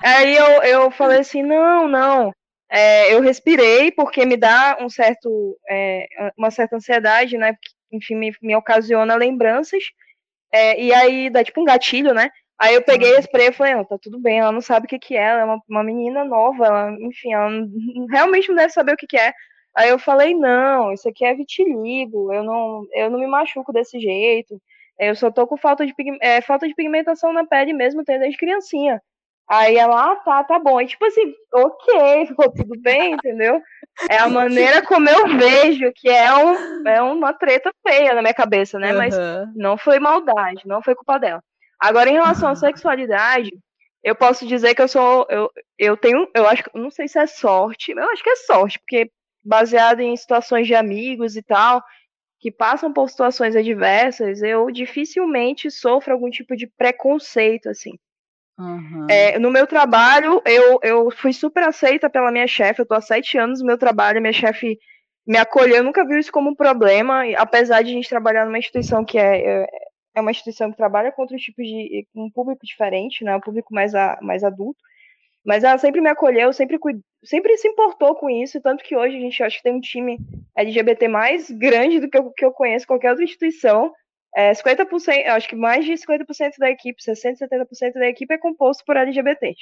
Aí 0.02 0.36
eu, 0.36 0.62
eu 0.62 0.90
falei 0.90 1.20
assim: 1.20 1.42
não, 1.42 1.86
não. 1.86 2.32
É, 2.68 3.12
eu 3.12 3.20
respirei, 3.20 3.90
porque 3.90 4.24
me 4.24 4.36
dá 4.36 4.78
um 4.80 4.88
certo, 4.88 5.58
é, 5.68 6.06
uma 6.36 6.50
certa 6.50 6.76
ansiedade, 6.76 7.36
né? 7.36 7.56
Enfim, 7.92 8.14
me, 8.14 8.32
me 8.42 8.56
ocasiona 8.56 9.14
lembranças. 9.16 9.82
É, 10.52 10.80
e 10.80 10.92
aí 10.92 11.30
dá 11.30 11.44
tipo 11.44 11.60
um 11.60 11.64
gatilho, 11.64 12.14
né? 12.14 12.30
Aí 12.60 12.74
eu 12.74 12.82
peguei 12.82 13.12
esse 13.12 13.22
spray 13.22 13.48
e 13.48 13.52
falei, 13.52 13.74
não, 13.74 13.84
tá 13.84 13.96
tudo 14.00 14.20
bem, 14.20 14.38
ela 14.38 14.52
não 14.52 14.60
sabe 14.60 14.84
o 14.84 14.88
que 14.88 14.98
que 14.98 15.16
é, 15.16 15.22
ela 15.22 15.40
é 15.40 15.44
uma, 15.44 15.62
uma 15.66 15.82
menina 15.82 16.24
nova, 16.26 16.66
ela, 16.66 16.90
enfim, 17.00 17.32
ela 17.32 17.48
não, 17.48 18.06
realmente 18.06 18.48
não 18.48 18.54
deve 18.56 18.70
saber 18.70 18.92
o 18.92 18.96
que 18.96 19.06
que 19.06 19.16
é. 19.16 19.32
Aí 19.76 19.88
eu 19.88 19.98
falei, 19.98 20.34
não, 20.34 20.92
isso 20.92 21.08
aqui 21.08 21.24
é 21.24 21.34
vitiligo, 21.34 22.32
eu 22.32 22.42
não, 22.42 22.86
eu 22.92 23.10
não 23.10 23.18
me 23.20 23.26
machuco 23.26 23.72
desse 23.72 24.00
jeito, 24.00 24.60
eu 24.98 25.14
só 25.14 25.30
tô 25.30 25.46
com 25.46 25.56
falta 25.56 25.86
de, 25.86 25.94
é, 26.20 26.40
falta 26.40 26.66
de 26.68 26.74
pigmentação 26.74 27.32
na 27.32 27.46
pele 27.46 27.72
mesmo, 27.72 28.04
tenho 28.04 28.20
desde 28.20 28.38
criancinha. 28.38 29.00
Aí 29.48 29.76
ela, 29.76 30.12
ah, 30.12 30.16
tá, 30.16 30.44
tá 30.44 30.58
bom. 30.60 30.80
E 30.80 30.86
tipo 30.86 31.04
assim, 31.04 31.34
ok, 31.52 32.26
ficou 32.28 32.52
tudo 32.52 32.80
bem, 32.80 33.14
entendeu? 33.14 33.60
É 34.08 34.18
a 34.18 34.28
maneira 34.28 34.80
como 34.82 35.08
eu 35.08 35.26
vejo 35.36 35.90
que 35.96 36.08
é, 36.08 36.32
um, 36.32 36.86
é 36.86 37.02
uma 37.02 37.32
treta 37.32 37.72
feia 37.84 38.14
na 38.14 38.22
minha 38.22 38.34
cabeça, 38.34 38.78
né? 38.78 38.92
Uhum. 38.92 38.98
Mas 38.98 39.16
não 39.56 39.76
foi 39.76 39.98
maldade, 39.98 40.62
não 40.66 40.80
foi 40.80 40.94
culpa 40.94 41.18
dela. 41.18 41.42
Agora, 41.80 42.10
em 42.10 42.12
relação 42.12 42.50
à 42.50 42.54
sexualidade, 42.54 43.50
eu 44.04 44.14
posso 44.14 44.46
dizer 44.46 44.74
que 44.74 44.82
eu 44.82 44.88
sou. 44.88 45.26
Eu, 45.28 45.50
eu 45.78 45.96
tenho. 45.96 46.28
Eu 46.34 46.46
acho 46.46 46.62
que. 46.62 46.70
Não 46.78 46.90
sei 46.90 47.08
se 47.08 47.18
é 47.18 47.26
sorte. 47.26 47.90
Eu 47.90 48.10
acho 48.10 48.22
que 48.22 48.30
é 48.30 48.36
sorte, 48.36 48.78
porque 48.78 49.10
baseado 49.42 50.00
em 50.00 50.16
situações 50.16 50.66
de 50.66 50.74
amigos 50.74 51.36
e 51.36 51.42
tal, 51.42 51.82
que 52.38 52.50
passam 52.50 52.92
por 52.92 53.08
situações 53.08 53.54
adversas, 53.54 54.42
eu 54.42 54.70
dificilmente 54.70 55.70
sofro 55.70 56.12
algum 56.12 56.30
tipo 56.30 56.56
de 56.56 56.66
preconceito, 56.66 57.68
assim. 57.68 57.92
Uhum. 58.58 59.06
É, 59.08 59.38
no 59.38 59.50
meu 59.50 59.66
trabalho, 59.66 60.42
eu, 60.44 60.78
eu 60.82 61.10
fui 61.10 61.32
super 61.32 61.64
aceita 61.64 62.10
pela 62.10 62.30
minha 62.30 62.46
chefe, 62.46 62.82
eu 62.82 62.86
tô 62.86 62.94
há 62.94 63.00
sete 63.00 63.38
anos 63.38 63.60
no 63.60 63.66
meu 63.66 63.78
trabalho, 63.78 64.20
minha 64.20 64.32
chefe 64.32 64.78
me 65.26 65.38
acolheu, 65.38 65.76
eu 65.76 65.84
nunca 65.84 66.04
viu 66.04 66.18
isso 66.18 66.32
como 66.32 66.50
um 66.50 66.54
problema, 66.54 67.22
apesar 67.36 67.82
de 67.82 67.90
a 67.90 67.94
gente 67.94 68.08
trabalhar 68.08 68.44
numa 68.44 68.58
instituição 68.58 69.04
que 69.04 69.18
é, 69.18 69.62
é, 69.62 69.66
é 70.16 70.20
uma 70.20 70.30
instituição 70.30 70.70
que 70.70 70.76
trabalha 70.76 71.12
com 71.12 71.22
outros 71.22 71.40
tipos 71.40 71.64
de, 71.64 72.06
um 72.14 72.30
público 72.30 72.64
diferente, 72.64 73.24
né, 73.24 73.36
um 73.36 73.40
público 73.40 73.72
mais, 73.72 73.94
a, 73.94 74.18
mais 74.20 74.42
adulto, 74.42 74.80
mas 75.44 75.64
ela 75.64 75.78
sempre 75.78 76.00
me 76.00 76.08
acolheu, 76.08 76.52
sempre, 76.52 76.78
sempre 77.24 77.56
se 77.56 77.68
importou 77.68 78.14
com 78.14 78.28
isso, 78.28 78.60
tanto 78.60 78.84
que 78.84 78.96
hoje 78.96 79.16
a 79.16 79.20
gente 79.20 79.42
acho 79.42 79.56
que 79.56 79.62
tem 79.62 79.74
um 79.74 79.80
time 79.80 80.18
LGBT 80.56 81.08
mais 81.08 81.50
grande 81.50 82.00
do 82.00 82.08
que 82.08 82.18
eu, 82.18 82.30
que 82.30 82.44
eu 82.44 82.52
conheço 82.52 82.86
qualquer 82.86 83.10
outra 83.10 83.24
instituição. 83.24 83.92
É, 84.36 84.52
50%, 84.52 85.26
acho 85.26 85.48
que 85.48 85.56
mais 85.56 85.84
de 85.84 85.92
50% 85.92 86.52
da 86.58 86.70
equipe, 86.70 87.02
60%, 87.02 87.38
70% 87.38 87.94
da 87.94 88.06
equipe 88.06 88.32
é 88.32 88.38
composto 88.38 88.84
por 88.84 88.96
LGBT. 88.96 89.54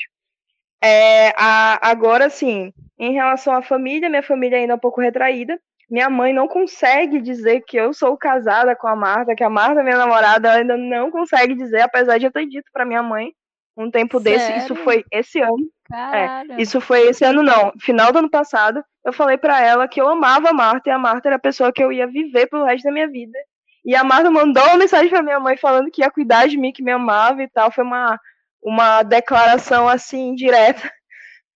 É, 0.83 1.33
a, 1.37 1.89
agora, 1.89 2.29
sim, 2.29 2.73
em 2.99 3.13
relação 3.13 3.55
à 3.55 3.63
família, 3.63 4.11
minha 4.11 4.23
família 4.23 4.59
ainda 4.59 4.75
é 4.75 4.77
um 4.77 4.81
pouco 4.81 5.01
retraída. 5.01 5.59
Minha 5.91 6.11
mãe 6.11 6.35
não 6.35 6.47
consegue 6.47 7.19
dizer 7.21 7.63
que 7.67 7.79
eu 7.79 7.95
sou 7.95 8.17
casada 8.17 8.77
com 8.77 8.87
a 8.87 8.95
Marta, 8.95 9.35
que 9.35 9.43
a 9.43 9.49
Marta 9.49 9.81
é 9.81 9.83
minha 9.83 9.97
namorada, 9.97 10.49
ela 10.49 10.59
ainda 10.59 10.77
não 10.77 11.11
consegue 11.11 11.55
dizer, 11.55 11.81
apesar 11.81 12.19
de 12.19 12.27
eu 12.27 12.33
ter 12.33 12.47
dito 12.47 12.71
para 12.73 12.85
minha 12.85 13.03
mãe 13.03 13.33
um 13.79 13.91
tempo 13.91 14.21
Sério? 14.21 14.39
desse, 14.39 14.59
isso 14.59 14.75
foi 14.75 15.05
esse 15.13 15.41
ano. 15.41 15.71
É, 15.93 16.61
isso 16.61 16.81
foi 16.81 17.09
esse 17.09 17.25
ano 17.25 17.43
não, 17.43 17.73
final 17.81 18.13
do 18.13 18.19
ano 18.19 18.29
passado, 18.29 18.85
eu 19.05 19.13
falei 19.13 19.39
para 19.39 19.65
ela 19.65 19.89
que 19.89 20.01
eu 20.01 20.09
amava 20.09 20.51
a 20.51 20.53
Marta 20.53 20.91
e 20.91 20.93
a 20.93 20.99
Marta 20.99 21.29
era 21.29 21.37
a 21.37 21.41
pessoa 21.41 21.73
que 21.73 21.83
eu 21.83 21.91
ia 21.91 22.07
viver 22.07 22.47
pelo 22.49 22.65
resto 22.65 22.85
da 22.85 22.93
minha 22.93 23.09
vida. 23.09 23.39
E 23.85 23.95
a 23.95 24.05
Marta 24.05 24.31
mandou 24.31 24.63
uma 24.65 24.77
mensagem 24.77 25.09
para 25.09 25.23
minha 25.23 25.41
mãe 25.41 25.57
falando 25.57 25.91
que 25.91 26.03
ia 26.03 26.11
cuidar 26.11 26.47
de 26.47 26.59
mim, 26.59 26.73
que 26.73 26.83
me 26.83 26.91
amava 26.91 27.43
e 27.43 27.49
tal. 27.49 27.71
Foi 27.71 27.85
uma, 27.85 28.21
uma 28.63 29.03
declaração 29.03 29.89
assim 29.89 30.35
direta. 30.35 30.91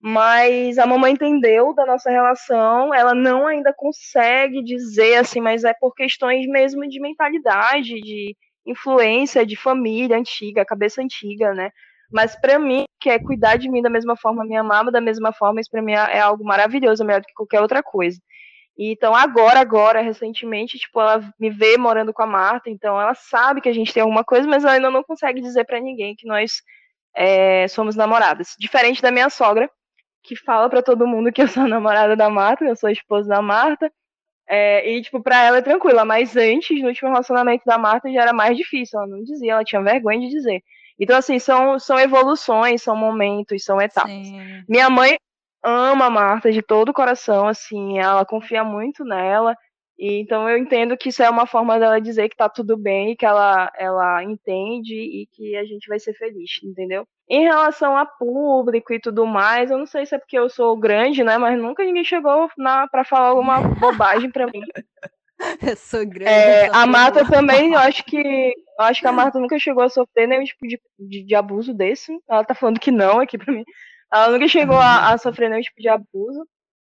Mas 0.01 0.79
a 0.79 0.87
mamãe 0.87 1.13
entendeu 1.13 1.75
da 1.75 1.85
nossa 1.85 2.11
relação, 2.11 2.93
ela 2.93 3.15
não 3.15 3.47
ainda 3.47 3.73
consegue 3.73 4.63
dizer 4.63 5.17
assim, 5.17 5.41
mas 5.41 5.63
é 5.63 5.73
por 5.75 5.95
questões 5.95 6.47
mesmo 6.49 6.89
de 6.89 6.99
mentalidade, 7.01 8.01
de 8.01 8.37
influência 8.67 9.47
de 9.47 9.55
família 9.55 10.17
antiga, 10.17 10.65
cabeça 10.65 11.01
antiga, 11.03 11.53
né? 11.55 11.71
Mas 12.13 12.37
para 12.39 12.59
mim, 12.59 12.85
que 13.01 13.11
é 13.11 13.19
cuidar 13.19 13.57
de 13.57 13.69
mim 13.71 13.83
da 13.83 13.91
mesma 13.91 14.17
forma, 14.17 14.45
me 14.45 14.57
amava 14.57 14.91
da 14.91 15.01
mesma 15.01 15.33
forma, 15.33 15.61
isso 15.61 15.71
para 15.71 15.83
mim 15.83 15.93
é 15.93 16.21
algo 16.21 16.45
maravilhoso, 16.45 17.05
melhor 17.05 17.21
do 17.21 17.27
que 17.27 17.35
qualquer 17.35 17.61
outra 17.61 17.83
coisa. 17.83 18.19
Então 18.79 19.15
agora, 19.15 19.61
agora, 19.61 20.01
recentemente, 20.01 20.79
tipo, 20.79 21.01
ela 21.01 21.21
me 21.39 21.51
vê 21.51 21.77
morando 21.77 22.13
com 22.13 22.23
a 22.23 22.27
Marta, 22.27 22.71
então 22.71 23.01
ela 23.01 23.15
sabe 23.15 23.61
que 23.61 23.69
a 23.69 23.73
gente 23.73 23.93
tem 23.93 24.03
alguma 24.03 24.25
coisa, 24.25 24.49
mas 24.49 24.65
ela 24.65 24.75
ainda 24.75 24.91
não 24.91 25.03
consegue 25.03 25.41
dizer 25.41 25.65
para 25.65 25.81
ninguém 25.81 26.15
que 26.17 26.27
nós 26.27 26.63
é, 27.15 27.69
somos 27.69 27.97
namoradas. 27.97 28.55
Diferente 28.59 29.03
da 29.03 29.11
minha 29.11 29.29
sogra, 29.31 29.71
que 30.23 30.37
fala 30.37 30.71
para 30.71 30.83
todo 30.83 31.07
mundo 31.07 31.33
que 31.33 31.43
eu 31.43 31.49
sou 31.49 31.67
namorada 31.69 32.17
da 32.17 32.31
Marta, 32.31 32.65
eu 32.65 32.77
sou 32.77 32.91
esposa 32.91 33.29
da 33.29 33.43
Marta. 33.43 33.91
É, 34.49 34.91
e, 34.91 35.03
tipo, 35.03 35.23
pra 35.23 35.43
ela 35.45 35.59
é 35.59 35.63
tranquila, 35.63 36.05
mas 36.05 36.37
antes, 36.37 36.81
no 36.81 36.89
último 36.89 37.09
relacionamento 37.11 37.65
da 37.65 37.79
Marta, 37.79 38.11
já 38.13 38.23
era 38.23 38.33
mais 38.33 38.57
difícil. 38.57 38.99
Ela 38.99 39.09
não 39.09 39.23
dizia, 39.23 39.53
ela 39.53 39.65
tinha 39.65 39.83
vergonha 39.83 40.21
de 40.21 40.29
dizer. 40.29 40.63
Então, 41.03 41.17
assim, 41.17 41.41
são, 41.41 41.81
são 41.81 41.99
evoluções, 41.99 42.81
são 42.81 42.95
momentos, 42.95 43.65
são 43.65 43.81
etapas. 43.81 44.13
Sim. 44.13 44.63
Minha 44.69 44.89
mãe 44.89 45.17
ama 45.61 46.07
a 46.07 46.11
Marta 46.11 46.53
de 46.53 46.63
todo 46.63 46.91
o 46.91 46.95
coração, 46.95 47.49
assim, 47.49 47.99
ela 47.99 48.25
confia 48.25 48.63
muito 48.63 49.05
nela. 49.05 49.57
E, 49.99 50.21
então 50.21 50.49
eu 50.49 50.57
entendo 50.57 50.97
que 50.97 51.09
isso 51.09 51.21
é 51.21 51.29
uma 51.29 51.45
forma 51.45 51.77
dela 51.77 52.01
dizer 52.01 52.29
que 52.29 52.37
tá 52.37 52.49
tudo 52.49 52.77
bem, 52.77 53.17
que 53.17 53.27
ela, 53.27 53.69
ela 53.77 54.23
entende 54.23 54.95
e 54.95 55.27
que 55.33 55.57
a 55.57 55.65
gente 55.65 55.89
vai 55.89 55.99
ser 55.99 56.15
feliz, 56.15 56.61
entendeu? 56.63 57.05
Em 57.29 57.43
relação 57.43 57.97
a 57.97 58.07
público 58.07 58.95
e 58.95 59.01
tudo 59.01 59.27
mais, 59.27 59.73
eu 59.73 59.79
não 59.79 59.87
sei 59.87 60.07
se 60.07 60.15
é 60.15 60.19
porque 60.19 60.39
eu 60.39 60.49
sou 60.49 60.77
grande, 60.77 61.25
né? 61.25 61.37
Mas 61.37 61.61
nunca 61.61 61.85
ninguém 61.85 62.05
chegou 62.05 62.49
na, 62.57 62.87
pra 62.87 63.03
falar 63.05 63.31
alguma 63.31 63.61
bobagem 63.81 64.31
pra 64.31 64.47
mim. 64.47 64.63
Eu 65.63 65.77
sou 65.77 66.07
grande. 66.07 66.31
É, 66.31 66.69
a 66.73 66.87
Marta 66.87 67.27
também, 67.29 67.73
eu 67.73 67.79
acho 67.79 68.05
que. 68.05 68.17
Eu 68.17 68.85
acho 68.85 69.01
que 69.01 69.07
a 69.07 69.13
Marta 69.13 69.39
nunca 69.41 69.59
chegou 69.59 69.83
a 69.83 69.89
sofrer 69.89 70.27
nenhum 70.27 70.45
tipo 70.45 70.67
de, 70.67 70.81
de, 70.99 71.25
de, 71.25 71.35
abuso 71.35 71.75
desse. 71.75 72.13
Ela 72.29 72.45
tá 72.45 72.55
falando 72.55 72.81
que 72.81 72.91
não 72.91 73.21
aqui 73.21 73.37
pra 73.37 73.53
mim. 73.53 73.65
Ela 74.13 74.31
nunca 74.31 74.49
chegou 74.49 74.77
a, 74.77 75.13
a 75.13 75.19
sofrer 75.19 75.49
nenhum 75.49 75.63
tipo 75.63 75.81
de 75.81 75.89
abuso. 75.89 76.43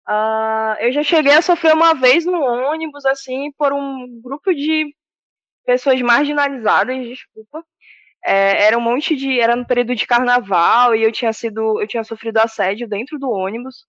Uh, 0.09 0.75
eu 0.79 0.91
já 0.91 1.03
cheguei 1.03 1.33
a 1.33 1.41
sofrer 1.41 1.73
uma 1.73 1.93
vez 1.93 2.25
no 2.25 2.41
ônibus, 2.41 3.05
assim, 3.05 3.51
por 3.57 3.71
um 3.71 4.19
grupo 4.21 4.53
de 4.53 4.93
pessoas 5.65 6.01
marginalizadas, 6.01 6.97
desculpa. 7.07 7.63
É, 8.23 8.65
era 8.65 8.77
um 8.77 8.81
monte 8.81 9.15
de. 9.15 9.39
Era 9.39 9.55
no 9.55 9.65
período 9.65 9.95
de 9.95 10.07
carnaval 10.07 10.95
e 10.95 11.03
eu 11.03 11.11
tinha 11.11 11.33
sido. 11.33 11.81
Eu 11.81 11.87
tinha 11.87 12.03
sofrido 12.03 12.37
assédio 12.37 12.87
dentro 12.87 13.17
do 13.19 13.29
ônibus. 13.29 13.85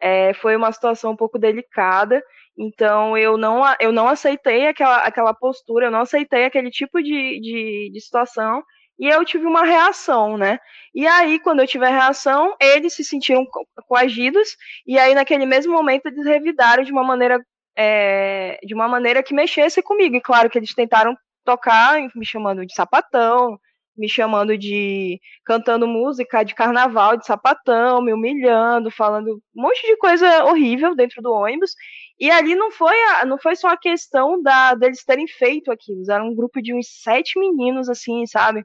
É, 0.00 0.32
foi 0.34 0.56
uma 0.56 0.72
situação 0.72 1.12
um 1.12 1.16
pouco 1.16 1.38
delicada. 1.38 2.22
Então 2.58 3.16
eu 3.16 3.38
não, 3.38 3.62
eu 3.80 3.92
não 3.92 4.08
aceitei 4.08 4.66
aquela, 4.66 4.98
aquela 4.98 5.32
postura, 5.32 5.86
eu 5.86 5.90
não 5.90 6.00
aceitei 6.00 6.44
aquele 6.44 6.70
tipo 6.70 7.00
de, 7.02 7.40
de, 7.40 7.90
de 7.92 8.00
situação 8.00 8.62
e 8.98 9.06
eu 9.06 9.24
tive 9.24 9.46
uma 9.46 9.64
reação, 9.64 10.36
né? 10.36 10.58
E 10.94 11.06
aí, 11.06 11.38
quando 11.38 11.60
eu 11.60 11.66
tive 11.68 11.86
a 11.86 11.90
reação, 11.90 12.56
eles 12.60 12.94
se 12.94 13.04
sentiram 13.04 13.46
coagidos, 13.86 14.56
e 14.86 14.98
aí, 14.98 15.14
naquele 15.14 15.46
mesmo 15.46 15.72
momento, 15.72 16.06
eles 16.06 16.26
revidaram 16.26 16.82
de 16.82 16.90
uma 16.90 17.04
maneira, 17.04 17.40
é, 17.76 18.58
de 18.64 18.74
uma 18.74 18.88
maneira 18.88 19.22
que 19.22 19.32
mexesse 19.32 19.80
comigo. 19.82 20.16
E 20.16 20.20
claro 20.20 20.50
que 20.50 20.58
eles 20.58 20.74
tentaram 20.74 21.16
tocar, 21.44 22.00
me 22.14 22.26
chamando 22.26 22.66
de 22.66 22.74
sapatão, 22.74 23.58
me 23.98 24.08
chamando 24.08 24.56
de 24.56 25.20
cantando 25.44 25.86
música 25.86 26.44
de 26.44 26.54
carnaval 26.54 27.16
de 27.16 27.26
sapatão, 27.26 28.00
me 28.00 28.12
humilhando, 28.12 28.90
falando 28.90 29.42
um 29.56 29.62
monte 29.62 29.86
de 29.86 29.96
coisa 29.96 30.44
horrível 30.44 30.94
dentro 30.94 31.20
do 31.20 31.32
ônibus. 31.32 31.72
E 32.18 32.30
ali 32.30 32.54
não 32.54 32.70
foi, 32.70 32.94
a, 33.14 33.26
não 33.26 33.38
foi 33.38 33.56
só 33.56 33.68
a 33.68 33.76
questão 33.76 34.40
da 34.42 34.74
deles 34.74 35.04
terem 35.04 35.26
feito 35.26 35.70
aquilo, 35.72 36.02
era 36.10 36.22
um 36.24 36.34
grupo 36.34 36.62
de 36.62 36.74
uns 36.74 36.88
sete 37.02 37.38
meninos 37.38 37.88
assim, 37.88 38.26
sabe? 38.26 38.64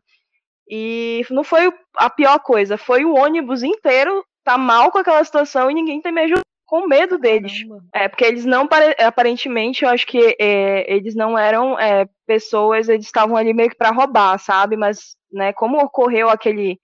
E 0.69 1.23
não 1.29 1.43
foi 1.43 1.71
a 1.97 2.09
pior 2.09 2.39
coisa, 2.39 2.77
foi 2.77 3.03
o 3.05 3.15
ônibus 3.15 3.63
inteiro 3.63 4.25
tá 4.43 4.57
mal 4.57 4.91
com 4.91 4.97
aquela 4.97 5.23
situação 5.23 5.71
e 5.71 5.73
ninguém 5.73 6.01
tem 6.01 6.11
me 6.11 6.21
ajudado 6.21 6.43
com 6.73 6.87
medo 6.87 7.19
deles. 7.19 7.61
Caramba. 7.61 7.85
É, 7.93 8.09
porque 8.09 8.25
eles 8.25 8.45
não, 8.45 8.67
aparentemente, 8.97 9.85
eu 9.85 9.91
acho 9.91 10.07
que 10.07 10.35
é, 10.39 10.91
eles 10.91 11.13
não 11.13 11.37
eram 11.37 11.77
é, 11.77 12.09
pessoas, 12.25 12.89
eles 12.89 13.05
estavam 13.05 13.37
ali 13.37 13.53
meio 13.53 13.69
que 13.69 13.77
pra 13.77 13.91
roubar, 13.91 14.39
sabe? 14.39 14.75
Mas, 14.75 15.15
né, 15.31 15.53
como 15.53 15.77
ocorreu 15.77 16.31
aquele, 16.31 16.79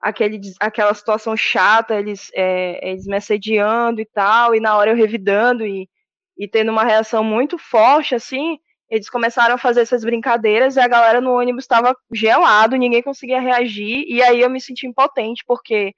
aquele, 0.00 0.40
aquela 0.58 0.94
situação 0.94 1.36
chata, 1.36 1.94
eles, 1.94 2.30
é, 2.34 2.88
eles 2.88 3.04
me 3.04 3.16
assediando 3.16 4.00
e 4.00 4.06
tal, 4.06 4.54
e 4.54 4.60
na 4.60 4.78
hora 4.78 4.92
eu 4.92 4.96
revidando 4.96 5.66
e, 5.66 5.90
e 6.38 6.48
tendo 6.48 6.72
uma 6.72 6.84
reação 6.84 7.22
muito 7.22 7.58
forte, 7.58 8.14
assim, 8.14 8.58
eles 8.88 9.10
começaram 9.10 9.56
a 9.56 9.58
fazer 9.58 9.82
essas 9.82 10.02
brincadeiras 10.04 10.76
e 10.76 10.80
a 10.80 10.88
galera 10.88 11.20
no 11.20 11.38
ônibus 11.38 11.64
estava 11.64 11.94
gelado, 12.10 12.76
ninguém 12.76 13.02
conseguia 13.02 13.42
reagir, 13.42 14.06
e 14.08 14.22
aí 14.22 14.40
eu 14.40 14.48
me 14.48 14.58
senti 14.58 14.86
impotente, 14.86 15.44
porque 15.46 15.92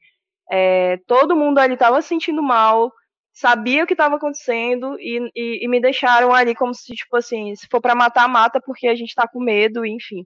é, 0.51 0.97
todo 1.07 1.37
mundo 1.37 1.59
ali 1.59 1.75
estava 1.75 2.03
se 2.03 2.09
sentindo 2.09 2.43
mal, 2.43 2.91
sabia 3.37 3.85
o 3.85 3.87
que 3.87 3.93
estava 3.93 4.17
acontecendo 4.17 4.99
e, 4.99 5.31
e, 5.37 5.65
e, 5.65 5.69
me 5.69 5.79
deixaram 5.79 6.33
ali 6.33 6.55
como 6.55 6.75
se, 6.75 6.95
tipo 6.95 7.15
assim, 7.19 7.55
se 7.55 7.67
for 7.71 7.83
para 7.83 7.95
matar, 7.95 8.27
mata 8.27 8.59
porque 8.65 8.89
a 8.89 8.95
gente 8.95 9.11
está 9.11 9.29
com 9.29 9.39
medo, 9.39 9.85
enfim, 9.85 10.25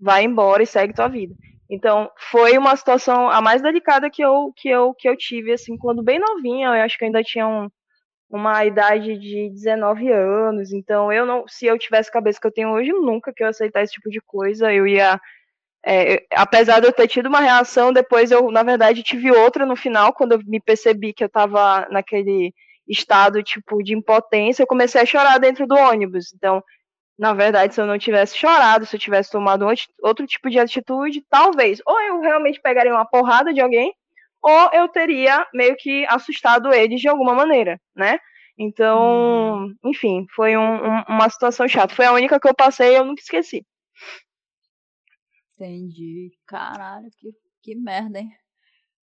vai 0.00 0.22
embora 0.22 0.62
e 0.62 0.66
segue 0.66 0.94
tua 0.94 1.08
vida. 1.08 1.34
Então, 1.68 2.08
foi 2.30 2.56
uma 2.56 2.76
situação 2.76 3.28
a 3.28 3.40
mais 3.40 3.62
delicada 3.62 4.08
que 4.08 4.22
eu, 4.22 4.52
que 4.56 4.68
eu, 4.68 4.94
que 4.94 5.08
eu 5.08 5.16
tive, 5.16 5.52
assim, 5.52 5.76
quando 5.76 6.04
bem 6.04 6.20
novinha, 6.20 6.68
eu 6.68 6.84
acho 6.84 6.96
que 6.96 7.04
ainda 7.04 7.20
tinha 7.24 7.48
um, 7.48 7.68
uma 8.30 8.64
idade 8.64 9.18
de 9.18 9.50
19 9.50 10.12
anos, 10.12 10.72
então 10.72 11.12
eu 11.12 11.26
não, 11.26 11.44
se 11.48 11.66
eu 11.66 11.76
tivesse 11.76 12.10
a 12.10 12.12
cabeça 12.12 12.40
que 12.40 12.46
eu 12.46 12.52
tenho 12.52 12.70
hoje, 12.70 12.92
nunca 12.92 13.32
que 13.34 13.42
eu 13.42 13.48
aceitar 13.48 13.82
esse 13.82 13.94
tipo 13.94 14.08
de 14.08 14.20
coisa, 14.20 14.72
eu 14.72 14.86
ia 14.86 15.20
É, 15.84 16.24
apesar 16.32 16.80
de 16.80 16.86
eu 16.86 16.92
ter 16.92 17.08
tido 17.08 17.26
uma 17.26 17.40
reação, 17.40 17.92
depois 17.92 18.30
eu, 18.30 18.50
na 18.50 18.62
verdade, 18.62 19.02
tive 19.02 19.32
outra 19.32 19.66
no 19.66 19.74
final, 19.74 20.12
quando 20.12 20.32
eu 20.32 20.40
me 20.46 20.60
percebi 20.60 21.12
que 21.12 21.24
eu 21.24 21.26
estava 21.26 21.88
naquele 21.90 22.54
estado, 22.88 23.42
tipo, 23.42 23.82
de 23.82 23.94
impotência, 23.94 24.62
eu 24.62 24.66
comecei 24.66 25.00
a 25.00 25.06
chorar 25.06 25.38
dentro 25.38 25.66
do 25.66 25.74
ônibus. 25.74 26.32
Então, 26.34 26.62
na 27.18 27.32
verdade, 27.34 27.74
se 27.74 27.80
eu 27.80 27.86
não 27.86 27.98
tivesse 27.98 28.36
chorado, 28.36 28.86
se 28.86 28.96
eu 28.96 29.00
tivesse 29.00 29.30
tomado 29.30 29.66
outro 30.02 30.26
tipo 30.26 30.50
de 30.50 30.58
atitude, 30.58 31.24
talvez, 31.28 31.80
ou 31.86 32.00
eu 32.00 32.20
realmente 32.20 32.60
pegaria 32.60 32.92
uma 32.92 33.04
porrada 33.06 33.52
de 33.52 33.60
alguém, 33.60 33.92
ou 34.42 34.70
eu 34.72 34.88
teria 34.88 35.46
meio 35.54 35.76
que 35.76 36.04
assustado 36.06 36.72
eles 36.72 37.00
de 37.00 37.08
alguma 37.08 37.34
maneira, 37.34 37.80
né? 37.94 38.18
Então, 38.58 39.54
uhum. 39.54 39.74
enfim, 39.84 40.26
foi 40.34 40.56
um, 40.56 40.84
um, 40.84 41.02
uma 41.08 41.28
situação 41.28 41.66
chata. 41.68 41.94
Foi 41.94 42.04
a 42.04 42.12
única 42.12 42.38
que 42.38 42.48
eu 42.48 42.54
passei 42.54 42.92
e 42.92 42.96
eu 42.96 43.04
nunca 43.04 43.22
esqueci. 43.22 43.64
Entendi. 45.54 46.30
Caralho, 46.46 47.08
que, 47.18 47.32
que 47.62 47.74
merda, 47.74 48.18
hein? 48.18 48.30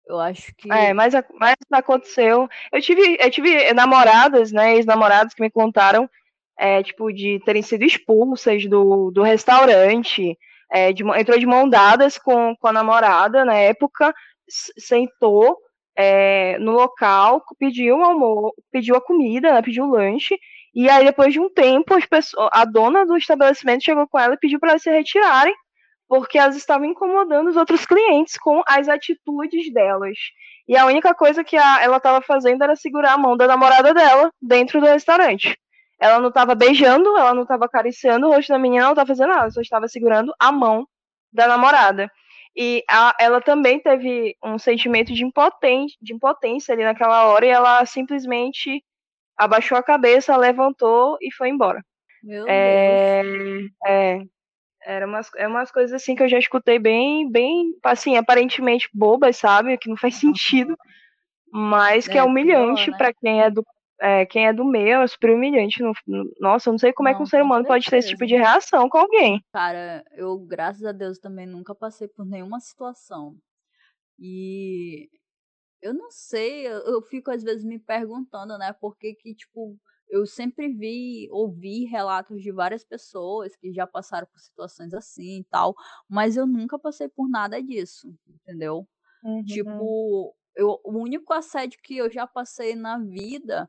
Eu 0.06 0.20
acho 0.20 0.54
que. 0.56 0.72
É, 0.72 0.94
mas, 0.94 1.14
mas 1.40 1.56
aconteceu. 1.72 2.48
Eu 2.72 2.82
tive, 2.82 3.18
eu 3.20 3.32
tive 3.32 3.74
namoradas, 3.74 4.52
né? 4.52 4.76
Ex-namoradas 4.76 5.34
que 5.34 5.42
me 5.42 5.50
contaram, 5.50 6.10
é, 6.58 6.84
tipo, 6.84 7.12
de 7.12 7.40
terem 7.46 7.62
sido 7.62 7.84
expulsas 7.84 8.66
do, 8.66 9.12
do 9.12 9.24
restaurante. 9.24 10.38
É, 10.72 10.92
de, 10.92 11.04
entrou 11.20 11.38
de 11.38 11.46
mão 11.46 11.70
dadas 11.70 12.18
com, 12.18 12.56
com 12.56 12.68
a 12.68 12.74
namorada 12.74 13.46
na 13.46 13.56
época, 13.56 14.12
sentou 14.50 15.56
é, 15.96 16.58
no 16.60 16.72
local, 16.72 17.44
pediu 17.60 17.98
o 17.98 18.04
almoço, 18.04 18.56
pediu 18.72 18.96
a 18.96 19.02
comida, 19.02 19.54
né, 19.54 19.62
pediu 19.62 19.86
o 19.86 19.92
lanche, 19.92 20.38
e 20.74 20.90
aí 20.90 21.06
depois 21.06 21.32
de 21.32 21.40
um 21.40 21.50
tempo 21.50 21.96
pessoas, 22.08 22.50
a 22.52 22.66
dona 22.66 23.06
do 23.06 23.16
estabelecimento 23.16 23.84
chegou 23.84 24.08
com 24.08 24.18
ela 24.20 24.34
e 24.34 24.40
pediu 24.40 24.60
para 24.60 24.72
elas 24.72 24.82
se 24.82 24.90
retirarem, 24.90 25.54
porque 26.08 26.38
elas 26.38 26.56
estavam 26.56 26.86
incomodando 26.86 27.50
os 27.50 27.56
outros 27.56 27.86
clientes 27.86 28.38
com 28.38 28.62
as 28.68 28.88
atitudes 28.88 29.72
delas. 29.74 30.18
E 30.68 30.78
a 30.78 30.86
única 30.86 31.14
coisa 31.14 31.44
que 31.44 31.58
a, 31.58 31.82
ela 31.82 31.98
estava 31.98 32.22
fazendo 32.22 32.64
era 32.64 32.76
segurar 32.76 33.14
a 33.14 33.18
mão 33.18 33.36
da 33.36 33.48
namorada 33.48 33.94
dela 33.94 34.32
dentro 34.42 34.80
do 34.80 34.86
restaurante. 34.86 35.58
Ela 36.00 36.20
não 36.20 36.30
estava 36.30 36.56
beijando, 36.56 37.18
ela 37.18 37.34
não 37.34 37.44
estava 37.44 37.66
acariciando 37.66 38.28
o 38.28 38.32
rosto 38.32 38.50
da 38.50 38.60
menina, 38.60 38.84
ela 38.84 38.88
não 38.88 38.94
estava 38.94 39.08
fazendo 39.08 39.30
nada, 39.30 39.52
só 39.52 39.62
estava 39.62 39.88
segurando 39.88 40.34
a 40.40 40.52
mão 40.52 40.88
da 41.32 41.48
namorada. 41.48 42.10
E 42.56 42.84
a, 42.90 43.16
ela 43.20 43.42
também 43.42 43.80
teve 43.80 44.36
um 44.44 44.60
sentimento 44.60 45.12
de, 45.14 45.24
impotência, 45.24 45.98
de 46.02 46.14
impotência 46.14 46.74
ali 46.74 46.84
naquela 46.84 47.26
hora 47.26 47.46
e 47.46 47.50
ela 47.50 47.86
simplesmente 47.86 48.84
abaixou 49.36 49.78
a 49.78 49.84
cabeça, 49.84 50.38
levantou 50.38 51.18
e 51.20 51.34
foi 51.34 51.50
embora. 51.50 51.84
Meu 52.22 52.46
é, 52.48 53.24
Deus. 53.24 53.72
É, 53.86 54.22
era 54.86 55.08
umas, 55.08 55.30
é 55.36 55.48
umas 55.48 55.72
coisas 55.72 55.94
assim 55.94 56.16
que 56.16 56.24
eu 56.24 56.30
já 56.30 56.38
escutei 56.38 56.80
bem, 56.80 57.30
bem, 57.30 57.74
assim, 57.84 58.18
aparentemente 58.18 58.90
bobas, 58.94 59.38
sabe? 59.38 59.78
Que 59.78 59.90
não 59.90 59.98
faz 59.98 60.16
sentido, 60.16 60.76
mas 61.52 62.08
que 62.08 62.18
é, 62.18 62.22
é 62.22 62.24
humilhante 62.24 62.92
né? 62.92 62.98
para 62.98 63.14
quem 63.14 63.42
é 63.42 63.50
do 63.50 63.64
é, 64.02 64.26
quem 64.26 64.48
é 64.48 64.54
do 64.54 64.66
meio 64.66 65.02
é 65.02 65.08
super 65.08 65.32
humilhante. 65.32 65.82
No, 65.82 65.94
no, 66.06 66.30
nossa, 66.40 66.68
eu 66.68 66.74
não 66.74 66.78
sei 66.78 66.92
como 66.92 67.08
não, 67.08 67.14
é 67.14 67.18
que 67.18 67.24
um 67.24 67.26
ser 67.26 67.42
humano 67.42 67.66
pode 67.66 67.90
ter 67.90 67.98
esse 67.98 68.10
tipo 68.10 68.26
de 68.26 68.36
reação 68.36 68.90
com 68.90 68.98
alguém. 68.98 69.42
Cara, 69.54 70.04
eu, 70.12 70.38
graças 70.40 70.84
a 70.84 70.92
Deus, 70.92 71.20
também 71.20 71.46
nunca 71.46 71.74
passei 71.74 72.08
por 72.10 72.26
nenhuma 72.26 72.60
situação. 72.60 73.38
E 74.20 75.10
eu 75.82 75.94
não 75.94 76.12
sei, 76.12 76.68
eu, 76.68 76.80
eu 76.80 77.02
fico 77.02 77.32
às 77.32 77.44
vezes 77.44 77.64
me 77.64 77.80
perguntando, 77.80 78.58
né, 78.58 78.74
porque 78.80 79.14
que, 79.16 79.34
tipo, 79.34 79.78
eu 80.14 80.28
sempre 80.28 80.72
vi, 80.72 81.28
ouvi 81.32 81.86
relatos 81.86 82.40
de 82.40 82.52
várias 82.52 82.84
pessoas 82.84 83.56
que 83.56 83.74
já 83.74 83.88
passaram 83.88 84.28
por 84.28 84.40
situações 84.40 84.94
assim 84.94 85.40
e 85.40 85.44
tal, 85.46 85.76
mas 86.08 86.38
eu 86.38 86.46
nunca 86.46 86.78
passei 86.78 87.10
por 87.10 87.28
nada 87.28 87.60
disso, 87.60 88.16
entendeu? 88.28 88.88
Uhum. 89.24 89.44
Tipo, 89.44 90.36
eu, 90.56 90.80
o 90.84 91.00
único 91.00 91.34
assédio 91.34 91.80
que 91.82 91.98
eu 91.98 92.12
já 92.12 92.28
passei 92.28 92.76
na 92.76 93.00
vida 93.00 93.68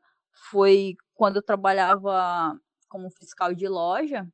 foi 0.51 0.97
quando 1.14 1.36
eu 1.36 1.42
trabalhava 1.42 2.61
como 2.90 3.11
fiscal 3.11 3.55
de 3.55 3.66
loja, 3.66 4.28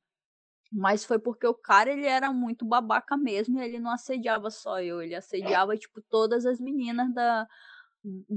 mas 0.73 1.05
foi 1.05 1.21
porque 1.21 1.47
o 1.47 1.55
cara 1.55 1.93
ele 1.93 2.07
era 2.07 2.33
muito 2.33 2.65
babaca 2.65 3.17
mesmo, 3.17 3.61
e 3.61 3.65
ele 3.65 3.79
não 3.79 3.93
assediava 3.93 4.51
só 4.51 4.83
eu, 4.83 5.01
ele 5.01 5.15
assediava 5.15 5.77
tipo 5.77 6.03
todas 6.03 6.45
as 6.45 6.59
meninas 6.59 7.15
da 7.15 7.47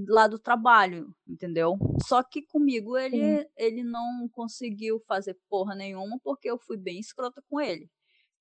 lá 0.08 0.28
do 0.28 0.38
trabalho, 0.38 1.14
entendeu? 1.28 1.78
Só 2.06 2.22
que 2.24 2.42
comigo 2.42 2.98
ele 2.98 3.48
ele 3.58 3.84
não 3.84 4.28
conseguiu 4.30 5.00
fazer 5.08 5.40
porra 5.50 5.76
nenhuma 5.76 6.20
porque 6.24 6.50
eu 6.50 6.58
fui 6.58 6.78
bem 6.78 7.00
escrota 7.00 7.42
com 7.50 7.62
ele. 7.62 7.90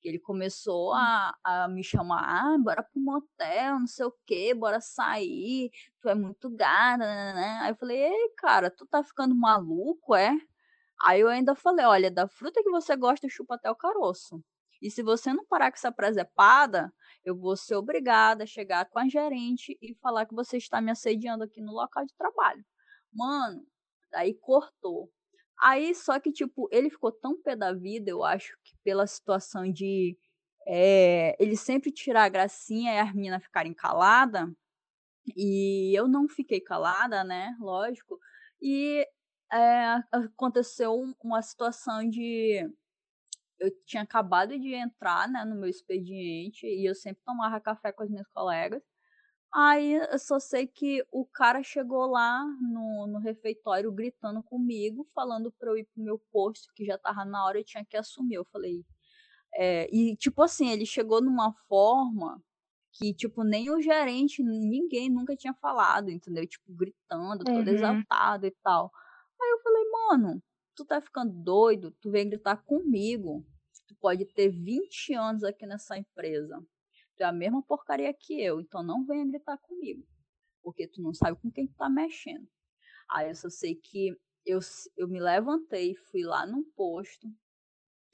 Ele 0.02 0.18
começou 0.18 0.90
hum. 0.92 0.94
a, 0.94 1.34
a 1.44 1.68
me 1.68 1.84
chamar, 1.84 2.24
ah, 2.24 2.58
bora 2.58 2.82
pro 2.82 3.00
motel, 3.00 3.78
não 3.78 3.86
sei 3.86 4.06
o 4.06 4.14
que, 4.26 4.52
bora 4.54 4.80
sair, 4.80 5.70
tu 6.00 6.08
é 6.08 6.14
muito 6.14 6.50
gata, 6.50 6.98
né? 6.98 7.58
Aí 7.62 7.70
eu 7.70 7.76
falei, 7.76 7.98
ei, 8.02 8.28
cara, 8.36 8.70
tu 8.70 8.84
tá 8.86 9.02
ficando 9.04 9.34
maluco, 9.34 10.14
é? 10.14 10.36
Aí 11.04 11.20
eu 11.20 11.28
ainda 11.28 11.54
falei, 11.54 11.84
olha, 11.86 12.10
da 12.10 12.28
fruta 12.28 12.62
que 12.62 12.70
você 12.70 12.96
gosta, 12.96 13.28
chupa 13.28 13.54
até 13.56 13.70
o 13.70 13.76
caroço. 13.76 14.42
E 14.82 14.90
se 14.90 15.02
você 15.02 15.32
não 15.32 15.46
parar 15.46 15.70
com 15.70 15.76
essa 15.76 15.92
presepada, 15.92 16.92
eu 17.24 17.36
vou 17.38 17.56
ser 17.56 17.76
obrigada 17.76 18.44
a 18.44 18.46
chegar 18.46 18.84
com 18.86 18.98
a 18.98 19.08
gerente 19.08 19.78
e 19.80 19.94
falar 19.94 20.26
que 20.26 20.34
você 20.34 20.56
está 20.56 20.80
me 20.80 20.90
assediando 20.90 21.44
aqui 21.44 21.62
no 21.62 21.72
local 21.72 22.04
de 22.04 22.14
trabalho. 22.16 22.64
Mano, 23.12 23.64
aí 24.12 24.34
cortou. 24.34 25.10
Aí, 25.62 25.94
só 25.94 26.18
que, 26.18 26.32
tipo, 26.32 26.68
ele 26.72 26.90
ficou 26.90 27.12
tão 27.12 27.40
pé 27.40 27.54
da 27.54 27.72
vida, 27.72 28.10
eu 28.10 28.24
acho 28.24 28.56
que 28.64 28.76
pela 28.82 29.06
situação 29.06 29.70
de 29.70 30.18
é, 30.66 31.36
ele 31.42 31.56
sempre 31.56 31.92
tirar 31.92 32.24
a 32.24 32.28
gracinha 32.28 32.94
e 32.94 32.98
as 32.98 33.14
meninas 33.14 33.42
ficarem 33.42 33.74
caladas. 33.74 34.48
E 35.36 35.96
eu 35.96 36.08
não 36.08 36.28
fiquei 36.28 36.60
calada, 36.60 37.22
né? 37.24 37.56
Lógico. 37.60 38.18
E 38.60 39.06
é, 39.52 40.02
aconteceu 40.10 40.94
uma 41.22 41.42
situação 41.42 42.08
de. 42.08 42.68
Eu 43.62 43.70
tinha 43.86 44.02
acabado 44.02 44.58
de 44.58 44.74
entrar 44.74 45.28
né, 45.28 45.44
no 45.44 45.54
meu 45.54 45.68
expediente 45.68 46.66
e 46.66 46.84
eu 46.88 46.94
sempre 46.94 47.22
tomava 47.24 47.60
café 47.60 47.92
com 47.92 48.02
as 48.02 48.10
minhas 48.10 48.26
colegas. 48.28 48.82
Aí 49.54 49.94
eu 49.94 50.18
só 50.18 50.40
sei 50.40 50.66
que 50.66 51.04
o 51.12 51.26
cara 51.26 51.62
chegou 51.62 52.06
lá 52.06 52.42
no, 52.60 53.06
no 53.06 53.18
refeitório 53.18 53.92
gritando 53.92 54.42
comigo, 54.42 55.06
falando 55.14 55.52
pra 55.52 55.70
eu 55.70 55.76
ir 55.76 55.84
pro 55.94 56.02
meu 56.02 56.18
posto, 56.32 56.72
que 56.74 56.84
já 56.84 56.98
tava 56.98 57.24
na 57.24 57.44
hora 57.44 57.60
e 57.60 57.64
tinha 57.64 57.84
que 57.84 57.96
assumir. 57.96 58.34
Eu 58.34 58.44
falei. 58.46 58.84
É, 59.54 59.88
e 59.94 60.16
tipo 60.16 60.42
assim, 60.42 60.70
ele 60.70 60.86
chegou 60.86 61.22
numa 61.22 61.52
forma 61.68 62.42
que, 62.92 63.14
tipo, 63.14 63.44
nem 63.44 63.70
o 63.70 63.80
gerente, 63.80 64.42
ninguém 64.42 65.08
nunca 65.10 65.36
tinha 65.36 65.54
falado, 65.54 66.10
entendeu? 66.10 66.46
Tipo, 66.46 66.74
gritando, 66.74 67.44
todo 67.44 67.66
uhum. 67.68 67.74
exaltado 67.74 68.46
e 68.46 68.50
tal. 68.62 68.90
Aí 69.40 69.50
eu 69.50 69.58
falei, 69.62 69.84
mano, 69.90 70.42
tu 70.74 70.84
tá 70.84 71.00
ficando 71.00 71.32
doido? 71.32 71.90
Tu 72.00 72.10
vem 72.10 72.28
gritar 72.28 72.56
comigo. 72.56 73.46
Tu 73.86 73.94
pode 73.96 74.24
ter 74.26 74.48
20 74.48 75.14
anos 75.14 75.44
aqui 75.44 75.66
nessa 75.66 75.96
empresa 75.96 76.64
Tu 77.16 77.22
é 77.22 77.26
a 77.26 77.32
mesma 77.32 77.62
porcaria 77.62 78.12
que 78.12 78.40
eu, 78.40 78.60
então 78.60 78.82
não 78.82 79.04
venha 79.04 79.26
gritar 79.26 79.58
comigo. 79.58 80.06
Porque 80.62 80.86
tu 80.86 81.02
não 81.02 81.12
sabe 81.12 81.38
com 81.40 81.50
quem 81.50 81.66
tu 81.66 81.74
tá 81.74 81.88
mexendo. 81.88 82.48
Aí 83.10 83.28
eu 83.28 83.34
só 83.34 83.50
sei 83.50 83.74
que 83.74 84.16
eu, 84.46 84.60
eu 84.96 85.08
me 85.08 85.20
levantei, 85.20 85.94
fui 85.94 86.22
lá 86.22 86.46
num 86.46 86.64
posto. 86.74 87.28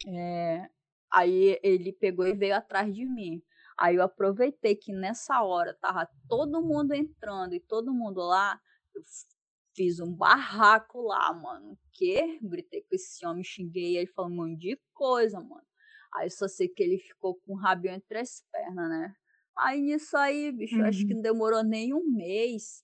É, 0.07 0.69
aí 1.11 1.59
ele 1.63 1.93
pegou 1.93 2.27
e 2.27 2.35
veio 2.35 2.57
atrás 2.57 2.93
de 2.95 3.05
mim. 3.07 3.43
Aí 3.77 3.97
eu 3.97 4.03
aproveitei 4.03 4.75
que 4.75 4.93
nessa 4.93 5.43
hora 5.43 5.75
tava 5.75 6.09
todo 6.29 6.63
mundo 6.63 6.93
entrando 6.93 7.55
e 7.55 7.61
todo 7.61 7.95
mundo 7.95 8.21
lá. 8.21 8.61
Eu 8.95 9.03
fiz 9.79 10.01
um 10.01 10.13
barraco 10.13 11.01
lá, 11.01 11.33
mano. 11.33 11.79
Que? 11.93 12.41
Gritei 12.43 12.83
com 12.83 12.97
esse 12.97 13.25
homem, 13.25 13.45
xinguei 13.45 13.97
ele, 13.97 14.09
falou 14.09 14.29
um 14.29 14.35
monte 14.35 14.59
de 14.59 14.81
coisa, 14.93 15.41
mano. 15.41 15.63
Aí 16.17 16.29
só 16.29 16.49
sei 16.49 16.69
que 16.69 16.83
ele 16.83 16.99
ficou 16.99 17.37
com 17.37 17.53
o 17.53 17.57
rabinho 17.57 17.95
entre 17.95 18.19
as 18.19 18.43
pernas, 18.51 18.89
né? 18.89 19.15
Aí 19.57 19.81
nisso 19.81 20.17
aí, 20.17 20.51
bicho, 20.51 20.77
uhum. 20.77 20.85
acho 20.85 20.99
que 21.07 21.13
uhum. 21.13 21.17
não 21.17 21.23
demorou 21.23 21.63
nem 21.63 21.95
um 21.95 22.05
mês. 22.11 22.83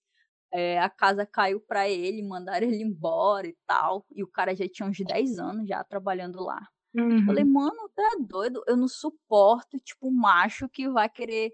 É, 0.53 0.79
a 0.79 0.89
casa 0.89 1.27
caiu 1.27 1.61
pra 1.61 1.89
ele, 1.89 2.23
mandaram 2.23 2.69
ele 2.69 2.83
embora 2.83 3.49
e 3.49 3.57
tal. 3.67 4.07
E 4.13 4.23
o 4.23 4.29
cara 4.29 4.55
já 4.55 4.69
tinha 4.69 4.89
uns 4.89 4.99
10 4.99 5.39
anos 5.41 5.67
já 5.67 5.83
trabalhando 5.83 6.41
lá. 6.45 6.61
Uhum. 6.95 7.27
Falei, 7.27 7.43
mano, 7.43 7.91
tá 7.93 8.17
doido? 8.21 8.63
Eu 8.69 8.77
não 8.77 8.87
suporto, 8.87 9.81
tipo, 9.81 10.13
macho 10.13 10.69
que 10.69 10.89
vai 10.89 11.09
querer. 11.09 11.51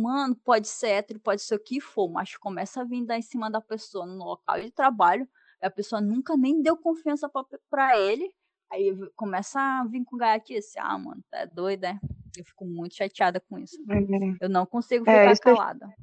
Mano, 0.00 0.34
pode 0.34 0.66
ser 0.66 0.88
hétero, 0.88 1.20
pode 1.20 1.42
ser 1.42 1.54
o 1.54 1.62
que 1.62 1.80
for, 1.80 2.08
mas 2.08 2.36
começa 2.36 2.80
a 2.80 2.84
vir 2.84 3.04
dar 3.04 3.18
em 3.18 3.22
cima 3.22 3.50
da 3.50 3.60
pessoa 3.60 4.06
no 4.06 4.24
local 4.24 4.60
de 4.60 4.70
trabalho. 4.70 5.28
A 5.60 5.70
pessoa 5.70 6.00
nunca 6.00 6.36
nem 6.36 6.62
deu 6.62 6.76
confiança 6.76 7.28
pra, 7.28 7.44
pra 7.68 7.98
ele. 7.98 8.32
Aí 8.72 8.96
começa 9.14 9.60
a 9.60 9.84
vir 9.84 10.04
com 10.04 10.16
gaiatice. 10.16 10.78
Ah, 10.78 10.98
mano, 10.98 11.22
tá 11.30 11.44
doida, 11.44 11.88
é? 11.88 11.98
Eu 12.38 12.44
fico 12.44 12.64
muito 12.64 12.94
chateada 12.94 13.40
com 13.40 13.58
isso. 13.58 13.76
Uhum. 13.88 14.36
Eu 14.40 14.48
não 14.48 14.64
consigo 14.64 15.08
é, 15.08 15.34
ficar 15.34 15.50
é, 15.50 15.54
calada. 15.54 15.94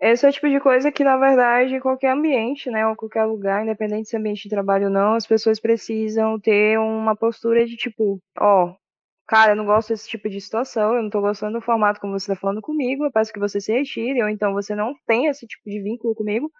Esse 0.00 0.26
é 0.26 0.28
o 0.28 0.32
tipo 0.32 0.48
de 0.48 0.58
coisa 0.60 0.90
que, 0.90 1.04
na 1.04 1.16
verdade, 1.16 1.74
em 1.74 1.80
qualquer 1.80 2.12
ambiente, 2.12 2.70
né, 2.70 2.86
ou 2.86 2.96
qualquer 2.96 3.24
lugar, 3.24 3.62
independente 3.62 4.08
se 4.08 4.16
é 4.16 4.18
ambiente 4.18 4.44
de 4.44 4.48
trabalho 4.48 4.86
ou 4.86 4.92
não, 4.92 5.14
as 5.14 5.26
pessoas 5.26 5.60
precisam 5.60 6.38
ter 6.40 6.78
uma 6.78 7.14
postura 7.14 7.66
de 7.66 7.76
tipo, 7.76 8.20
ó, 8.38 8.74
cara, 9.28 9.52
eu 9.52 9.56
não 9.56 9.66
gosto 9.66 9.90
desse 9.90 10.08
tipo 10.08 10.28
de 10.28 10.40
situação, 10.40 10.94
eu 10.96 11.02
não 11.02 11.10
tô 11.10 11.20
gostando 11.20 11.58
do 11.58 11.64
formato 11.64 12.00
como 12.00 12.18
você 12.18 12.32
tá 12.32 12.40
falando 12.40 12.62
comigo, 12.62 13.04
eu 13.04 13.12
peço 13.12 13.32
que 13.32 13.38
você 13.38 13.60
se 13.60 13.70
retire, 13.70 14.22
ou 14.22 14.28
então 14.28 14.54
você 14.54 14.74
não 14.74 14.94
tem 15.06 15.26
esse 15.26 15.46
tipo 15.46 15.68
de 15.68 15.82
vínculo 15.82 16.14
comigo, 16.14 16.50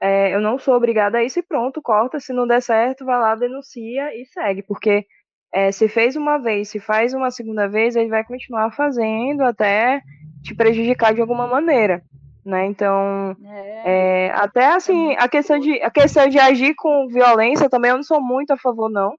é, 0.00 0.34
eu 0.34 0.40
não 0.40 0.58
sou 0.58 0.74
obrigada 0.74 1.18
a 1.18 1.24
isso 1.24 1.38
e 1.38 1.42
pronto, 1.42 1.80
corta, 1.80 2.18
se 2.18 2.32
não 2.32 2.46
der 2.46 2.60
certo, 2.60 3.04
vai 3.04 3.18
lá, 3.20 3.36
denuncia 3.36 4.14
e 4.20 4.26
segue, 4.26 4.62
porque 4.62 5.06
é, 5.54 5.70
se 5.70 5.88
fez 5.88 6.16
uma 6.16 6.38
vez, 6.38 6.68
se 6.68 6.80
faz 6.80 7.14
uma 7.14 7.30
segunda 7.30 7.68
vez, 7.68 7.94
ele 7.94 8.08
vai 8.08 8.24
continuar 8.24 8.72
fazendo 8.72 9.42
até 9.42 10.02
te 10.42 10.54
prejudicar 10.54 11.14
de 11.14 11.20
alguma 11.20 11.46
maneira, 11.46 12.02
né? 12.44 12.66
Então, 12.66 13.36
é, 13.44 14.26
é, 14.26 14.30
até 14.32 14.66
assim, 14.74 15.14
a 15.16 15.28
questão 15.28 15.58
de 15.58 15.80
a 15.82 15.90
questão 15.90 16.28
de 16.28 16.38
agir 16.38 16.74
com 16.74 17.06
violência 17.08 17.70
também 17.70 17.90
eu 17.90 17.96
não 17.96 18.02
sou 18.02 18.20
muito 18.20 18.52
a 18.52 18.58
favor 18.58 18.90
não. 18.90 19.14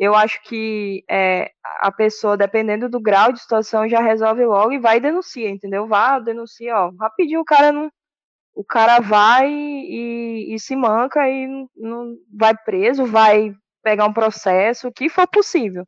Eu 0.00 0.14
acho 0.14 0.42
que 0.44 1.04
é, 1.10 1.50
a 1.80 1.92
pessoa, 1.92 2.34
dependendo 2.34 2.88
do 2.88 2.98
grau 2.98 3.32
de 3.34 3.40
situação, 3.40 3.86
já 3.86 4.00
resolve 4.00 4.42
logo 4.46 4.72
e 4.72 4.78
vai 4.78 4.96
e 4.96 5.00
denuncia, 5.00 5.50
entendeu? 5.50 5.86
Vá, 5.86 6.18
denuncia, 6.18 6.74
ó, 6.74 6.90
rapidinho 6.98 7.40
o 7.40 7.44
cara 7.44 7.70
não, 7.70 7.92
o 8.54 8.64
cara 8.64 8.98
vai 8.98 9.52
e, 9.52 10.54
e 10.54 10.58
se 10.58 10.74
manca 10.74 11.28
e 11.28 11.46
não, 11.46 11.68
não 11.76 12.16
vai 12.34 12.56
preso, 12.64 13.04
vai 13.04 13.54
pegar 13.82 14.06
um 14.06 14.12
processo, 14.12 14.88
o 14.88 14.92
que 14.92 15.10
for 15.10 15.26
possível, 15.28 15.84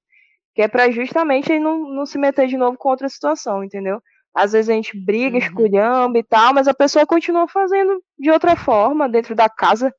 que 0.54 0.60
é 0.60 0.68
para 0.68 0.90
justamente 0.90 1.50
ele 1.50 1.64
não, 1.64 1.88
não 1.88 2.04
se 2.04 2.18
meter 2.18 2.46
de 2.46 2.58
novo 2.58 2.76
com 2.76 2.90
outra 2.90 3.08
situação, 3.08 3.64
entendeu? 3.64 3.98
Às 4.34 4.52
vezes 4.52 4.68
a 4.68 4.74
gente 4.74 4.94
briga, 4.94 5.38
uhum. 5.38 5.42
esculhamba 5.42 6.18
e 6.18 6.22
tal, 6.22 6.52
mas 6.52 6.68
a 6.68 6.74
pessoa 6.74 7.06
continua 7.06 7.48
fazendo 7.48 7.98
de 8.18 8.30
outra 8.30 8.56
forma, 8.56 9.08
dentro 9.08 9.34
da 9.34 9.48
casa, 9.48 9.90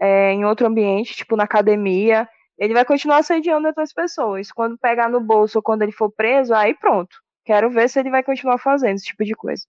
é, 0.00 0.32
em 0.32 0.44
outro 0.44 0.66
ambiente, 0.66 1.14
tipo 1.14 1.36
na 1.36 1.44
academia. 1.44 2.28
Ele 2.58 2.74
vai 2.74 2.84
continuar 2.84 3.18
assediando 3.18 3.66
outras 3.66 3.92
pessoas. 3.92 4.52
Quando 4.52 4.78
pegar 4.78 5.08
no 5.08 5.20
bolso 5.20 5.58
ou 5.58 5.62
quando 5.62 5.82
ele 5.82 5.92
for 5.92 6.10
preso, 6.10 6.54
aí 6.54 6.74
pronto. 6.74 7.16
Quero 7.44 7.70
ver 7.70 7.88
se 7.88 7.98
ele 8.00 8.10
vai 8.10 8.22
continuar 8.22 8.58
fazendo 8.58 8.96
esse 8.96 9.06
tipo 9.06 9.24
de 9.24 9.34
coisa. 9.34 9.64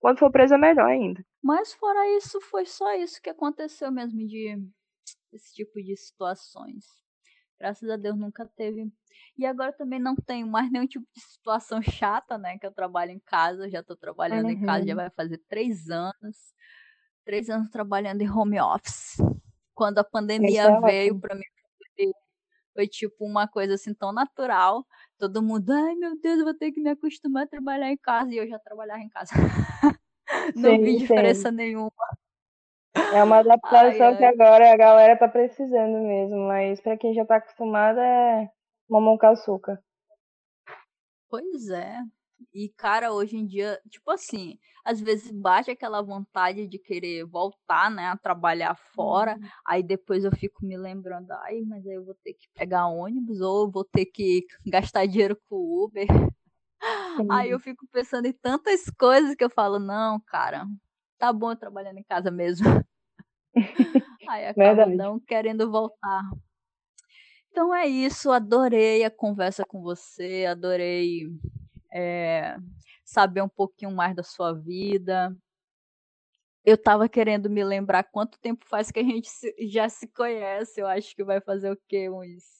Quando 0.00 0.18
for 0.18 0.30
preso 0.30 0.54
é 0.54 0.58
melhor 0.58 0.86
ainda. 0.86 1.24
Mas 1.42 1.72
fora 1.74 2.16
isso, 2.16 2.40
foi 2.40 2.64
só 2.64 2.94
isso 2.94 3.20
que 3.20 3.30
aconteceu 3.30 3.90
mesmo 3.90 4.26
de 4.26 4.56
esse 5.32 5.54
tipo 5.54 5.82
de 5.82 5.96
situações. 5.96 6.84
Graças 7.58 7.90
a 7.90 7.96
Deus 7.96 8.16
nunca 8.16 8.46
teve. 8.56 8.88
E 9.36 9.44
agora 9.44 9.72
também 9.72 9.98
não 9.98 10.14
tenho 10.14 10.46
mais 10.46 10.70
nenhum 10.70 10.86
tipo 10.86 11.06
de 11.12 11.20
situação 11.20 11.80
chata, 11.82 12.38
né? 12.38 12.56
Que 12.58 12.66
eu 12.66 12.72
trabalho 12.72 13.10
em 13.10 13.18
casa, 13.18 13.68
já 13.68 13.82
tô 13.82 13.96
trabalhando 13.96 14.46
uhum. 14.46 14.52
em 14.52 14.64
casa, 14.64 14.86
já 14.86 14.92
uhum. 14.92 14.96
vai 14.96 15.10
fazer 15.10 15.38
três 15.48 15.88
anos. 15.90 16.36
Três 17.24 17.50
anos 17.50 17.68
trabalhando 17.68 18.22
em 18.22 18.30
home 18.30 18.60
office. 18.60 19.16
Quando 19.74 19.98
a 19.98 20.04
pandemia 20.04 20.62
é 20.62 20.80
veio 20.80 21.20
para 21.20 21.34
mim, 21.34 21.44
foi 22.78 22.86
tipo 22.86 23.24
uma 23.24 23.48
coisa 23.48 23.74
assim 23.74 23.92
tão 23.92 24.12
natural. 24.12 24.86
Todo 25.18 25.42
mundo, 25.42 25.72
ai 25.72 25.96
meu 25.96 26.16
Deus, 26.20 26.38
eu 26.38 26.44
vou 26.44 26.54
ter 26.54 26.70
que 26.70 26.80
me 26.80 26.90
acostumar 26.90 27.42
a 27.42 27.48
trabalhar 27.48 27.90
em 27.90 27.96
casa. 27.96 28.32
E 28.32 28.36
eu 28.36 28.46
já 28.46 28.56
trabalhava 28.60 29.00
em 29.00 29.08
casa. 29.08 29.32
Não 30.54 30.76
sim, 30.76 30.82
vi 30.84 30.96
diferença 30.98 31.50
sim. 31.50 31.56
nenhuma. 31.56 31.90
É 33.12 33.24
uma 33.24 33.38
adaptação 33.38 34.06
ai, 34.06 34.12
ai. 34.12 34.16
que 34.16 34.24
agora 34.24 34.72
a 34.72 34.76
galera 34.76 35.18
tá 35.18 35.26
precisando 35.26 35.98
mesmo, 36.06 36.36
mas 36.46 36.80
para 36.80 36.96
quem 36.96 37.12
já 37.14 37.24
tá 37.24 37.36
acostumado 37.36 37.98
é 37.98 38.48
mamão 38.88 39.18
com 39.18 39.26
açúcar. 39.26 39.82
Pois 41.28 41.70
é. 41.70 41.98
E, 42.52 42.68
cara, 42.70 43.12
hoje 43.12 43.36
em 43.36 43.46
dia, 43.46 43.80
tipo 43.88 44.10
assim, 44.10 44.58
às 44.84 45.00
vezes 45.00 45.30
bate 45.30 45.70
aquela 45.70 46.02
vontade 46.02 46.66
de 46.66 46.78
querer 46.78 47.24
voltar, 47.24 47.90
né, 47.90 48.08
a 48.08 48.16
trabalhar 48.16 48.74
fora. 48.74 49.34
Uhum. 49.34 49.48
Aí 49.66 49.82
depois 49.82 50.24
eu 50.24 50.32
fico 50.32 50.64
me 50.64 50.76
lembrando, 50.76 51.30
ai, 51.30 51.62
mas 51.66 51.86
aí 51.86 51.94
eu 51.94 52.04
vou 52.04 52.14
ter 52.24 52.34
que 52.34 52.48
pegar 52.54 52.86
ônibus 52.86 53.40
ou 53.40 53.66
eu 53.66 53.70
vou 53.70 53.84
ter 53.84 54.06
que 54.06 54.46
gastar 54.66 55.06
dinheiro 55.06 55.38
com 55.48 55.84
Uber. 55.84 56.06
Aí 57.30 57.50
eu 57.50 57.58
fico 57.58 57.84
pensando 57.90 58.26
em 58.26 58.32
tantas 58.32 58.88
coisas 58.90 59.34
que 59.34 59.42
eu 59.42 59.50
falo, 59.50 59.80
não, 59.80 60.20
cara, 60.20 60.64
tá 61.18 61.32
bom 61.32 61.50
eu 61.50 61.56
trabalhando 61.56 61.98
em 61.98 62.04
casa 62.04 62.30
mesmo. 62.30 62.64
aí 64.28 64.46
acaba 64.46 64.86
não 64.86 65.18
querendo 65.18 65.70
voltar. 65.70 66.22
Então 67.50 67.74
é 67.74 67.86
isso, 67.86 68.30
adorei 68.30 69.04
a 69.04 69.10
conversa 69.10 69.64
com 69.66 69.82
você, 69.82 70.46
adorei 70.48 71.26
é, 71.92 72.56
saber 73.04 73.42
um 73.42 73.48
pouquinho 73.48 73.90
mais 73.90 74.14
da 74.14 74.22
sua 74.22 74.52
vida. 74.52 75.34
Eu 76.64 76.74
estava 76.74 77.08
querendo 77.08 77.48
me 77.48 77.64
lembrar 77.64 78.04
quanto 78.04 78.38
tempo 78.38 78.66
faz 78.66 78.90
que 78.90 79.00
a 79.00 79.02
gente 79.02 79.30
já 79.68 79.88
se 79.88 80.06
conhece. 80.06 80.80
Eu 80.80 80.86
acho 80.86 81.14
que 81.14 81.24
vai 81.24 81.40
fazer 81.40 81.70
o 81.72 81.78
quê? 81.88 82.10
Uns 82.10 82.58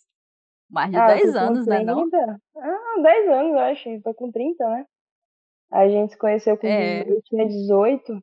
mais 0.71 0.91
de 0.91 0.97
ah, 0.97 1.07
10 1.07 1.37
anos, 1.37 1.67
né? 1.67 1.83
Não? 1.83 2.09
Ah, 2.57 3.03
10 3.03 3.29
anos, 3.31 3.53
eu 3.53 3.59
acho. 3.59 4.01
Foi 4.03 4.15
com 4.15 4.31
30, 4.31 4.69
né? 4.69 4.87
A 5.71 5.89
gente 5.89 6.13
se 6.13 6.19
conheceu 6.19 6.57
com 6.57 6.67
é. 6.67 7.03
eu 7.03 7.21
tinha 7.23 7.47
18. 7.47 8.23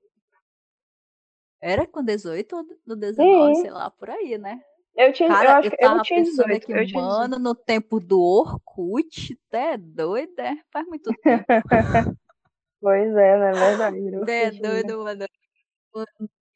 Era 1.61 1.85
com 1.87 2.03
18 2.03 2.55
ou 2.87 2.95
19, 2.95 3.55
Sim. 3.55 3.61
sei 3.61 3.71
lá, 3.71 3.89
por 3.89 4.09
aí, 4.09 4.37
né? 4.37 4.61
Eu 4.95 5.11
tinha, 5.11 5.27
Cara, 5.27 5.49
eu 5.49 5.55
acho 5.55 5.69
que 5.71 5.83
eu, 5.83 5.91
eu 5.91 6.01
tinha 6.03 6.23
18. 6.23 6.63
Aqui, 6.63 6.71
eu 6.71 6.87
tinha 6.87 7.01
mano, 7.01 7.35
18. 7.35 7.39
no 7.39 7.55
tempo 7.55 7.99
do 7.99 8.21
Orkut, 8.21 9.37
até 9.47 9.77
doido, 9.77 10.39
é? 10.39 10.57
Faz 10.71 10.87
muito 10.87 11.11
tempo. 11.21 11.45
pois 12.79 13.15
é, 13.15 13.37
não 13.37 13.45
é 13.45 13.51
verdade. 13.51 13.97
É 14.29 14.51
doido, 14.51 15.03
mano. 15.03 15.27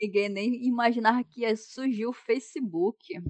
Ninguém 0.01 0.29
nem 0.29 0.65
imaginava 0.65 1.21
que 1.21 1.41
ia 1.41 1.55
surgir 1.57 2.05
o 2.05 2.13
Facebook. 2.13 3.21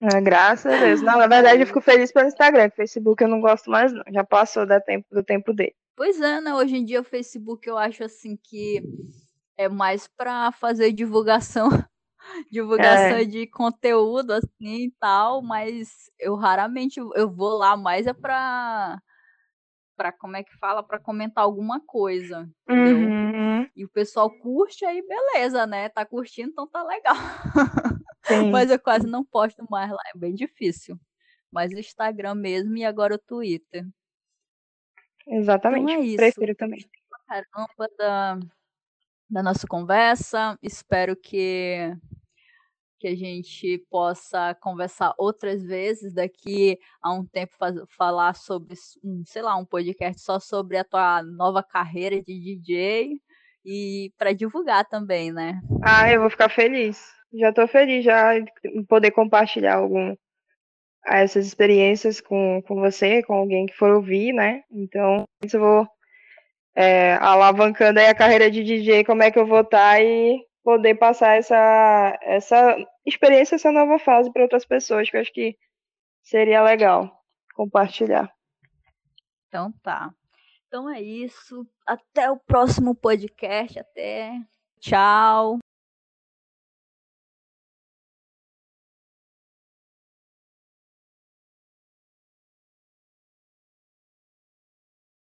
Ah, 0.00 0.20
graças 0.20 0.72
a 0.72 0.84
Deus. 0.84 1.00
Não, 1.00 1.16
na 1.16 1.28
verdade 1.28 1.62
eu 1.62 1.66
fico 1.66 1.80
feliz 1.80 2.10
pelo 2.10 2.26
Instagram. 2.26 2.66
O 2.66 2.76
Facebook 2.76 3.22
eu 3.22 3.28
não 3.28 3.40
gosto 3.40 3.70
mais, 3.70 3.92
não. 3.92 4.02
Já 4.12 4.24
passou 4.24 4.66
do 4.66 4.80
tempo, 4.80 5.06
do 5.12 5.22
tempo 5.22 5.52
dele. 5.52 5.76
Pois 5.94 6.20
é, 6.20 6.40
né? 6.40 6.52
Hoje 6.52 6.76
em 6.76 6.84
dia 6.84 7.00
o 7.00 7.04
Facebook 7.04 7.68
eu 7.68 7.78
acho 7.78 8.02
assim 8.02 8.36
que 8.36 8.82
é 9.56 9.68
mais 9.68 10.08
pra 10.08 10.50
fazer 10.50 10.90
divulgação 10.90 11.68
divulgação 12.50 13.18
é. 13.18 13.24
de 13.24 13.46
conteúdo 13.46 14.32
assim 14.32 14.86
e 14.86 14.90
tal, 14.98 15.42
mas 15.42 16.10
eu 16.18 16.34
raramente 16.34 16.98
eu 16.98 17.30
vou 17.30 17.56
lá 17.56 17.76
mais 17.76 18.06
é 18.06 18.12
pra 18.12 19.00
para 19.96 20.10
como 20.10 20.36
é 20.36 20.42
que 20.42 20.56
fala 20.56 20.82
para 20.82 20.98
comentar 20.98 21.44
alguma 21.44 21.80
coisa? 21.80 22.50
Uhum. 22.68 23.68
E 23.76 23.84
o 23.84 23.88
pessoal 23.88 24.30
curte 24.38 24.84
aí 24.84 25.02
beleza, 25.06 25.66
né? 25.66 25.88
Tá 25.88 26.04
curtindo, 26.04 26.50
então 26.50 26.66
tá 26.66 26.82
legal. 26.82 27.14
mas 28.52 28.70
eu 28.70 28.80
quase 28.80 29.06
não 29.06 29.24
posto 29.24 29.64
mais 29.70 29.90
lá, 29.90 30.02
é 30.14 30.18
bem 30.18 30.34
difícil. 30.34 30.98
Mas 31.52 31.72
o 31.72 31.78
Instagram 31.78 32.34
mesmo 32.34 32.76
e 32.76 32.84
agora 32.84 33.14
o 33.14 33.18
Twitter. 33.18 33.86
Exatamente. 35.26 35.82
Então 35.82 36.02
é 36.02 36.06
isso. 36.06 36.16
Prefiro 36.16 36.54
também. 36.54 36.84
Caramba 37.28 37.88
da 37.98 38.38
da 39.32 39.42
nossa 39.42 39.66
conversa. 39.66 40.58
Espero 40.62 41.16
que 41.16 41.96
que 43.00 43.08
a 43.08 43.16
gente 43.16 43.84
possa 43.90 44.54
conversar 44.60 45.12
outras 45.18 45.60
vezes 45.64 46.14
daqui 46.14 46.78
a 47.02 47.12
um 47.12 47.26
tempo 47.26 47.52
falar 47.88 48.32
sobre 48.36 48.76
sei 49.26 49.42
lá, 49.42 49.56
um 49.56 49.64
podcast 49.64 50.22
só 50.22 50.38
sobre 50.38 50.76
a 50.76 50.84
tua 50.84 51.20
nova 51.20 51.64
carreira 51.64 52.22
de 52.22 52.38
DJ 52.38 53.20
e 53.64 54.12
para 54.16 54.32
divulgar 54.32 54.84
também, 54.88 55.32
né? 55.32 55.60
Ah, 55.82 56.12
eu 56.12 56.20
vou 56.20 56.30
ficar 56.30 56.48
feliz. 56.48 57.04
Já 57.34 57.48
estou 57.48 57.66
feliz 57.66 58.04
já 58.04 58.34
poder 58.88 59.10
compartilhar 59.10 59.78
algum 59.78 60.14
essas 61.04 61.44
experiências 61.44 62.20
com, 62.20 62.62
com 62.68 62.76
você, 62.76 63.20
com 63.24 63.34
alguém 63.34 63.66
que 63.66 63.76
for 63.76 63.90
ouvir, 63.90 64.32
né? 64.32 64.62
Então, 64.70 65.24
eu 65.42 65.60
vou 65.60 65.88
é, 66.74 67.14
alavancando 67.14 68.00
aí 68.00 68.06
a 68.06 68.14
carreira 68.14 68.50
de 68.50 68.62
DJ, 68.62 69.04
como 69.04 69.22
é 69.22 69.30
que 69.30 69.38
eu 69.38 69.46
vou 69.46 69.60
estar 69.60 69.94
tá 69.94 70.00
e 70.00 70.38
poder 70.62 70.94
passar 70.94 71.36
essa, 71.36 72.18
essa 72.22 72.76
experiência, 73.04 73.56
essa 73.56 73.72
nova 73.72 73.98
fase 73.98 74.32
para 74.32 74.42
outras 74.42 74.64
pessoas, 74.64 75.10
que 75.10 75.16
eu 75.16 75.20
acho 75.20 75.32
que 75.32 75.56
seria 76.22 76.62
legal 76.62 77.10
compartilhar. 77.54 78.32
Então 79.48 79.72
tá. 79.82 80.10
Então 80.66 80.88
é 80.88 81.02
isso. 81.02 81.66
Até 81.86 82.30
o 82.30 82.38
próximo 82.38 82.94
podcast. 82.94 83.78
Até. 83.78 84.32
Tchau. 84.80 85.58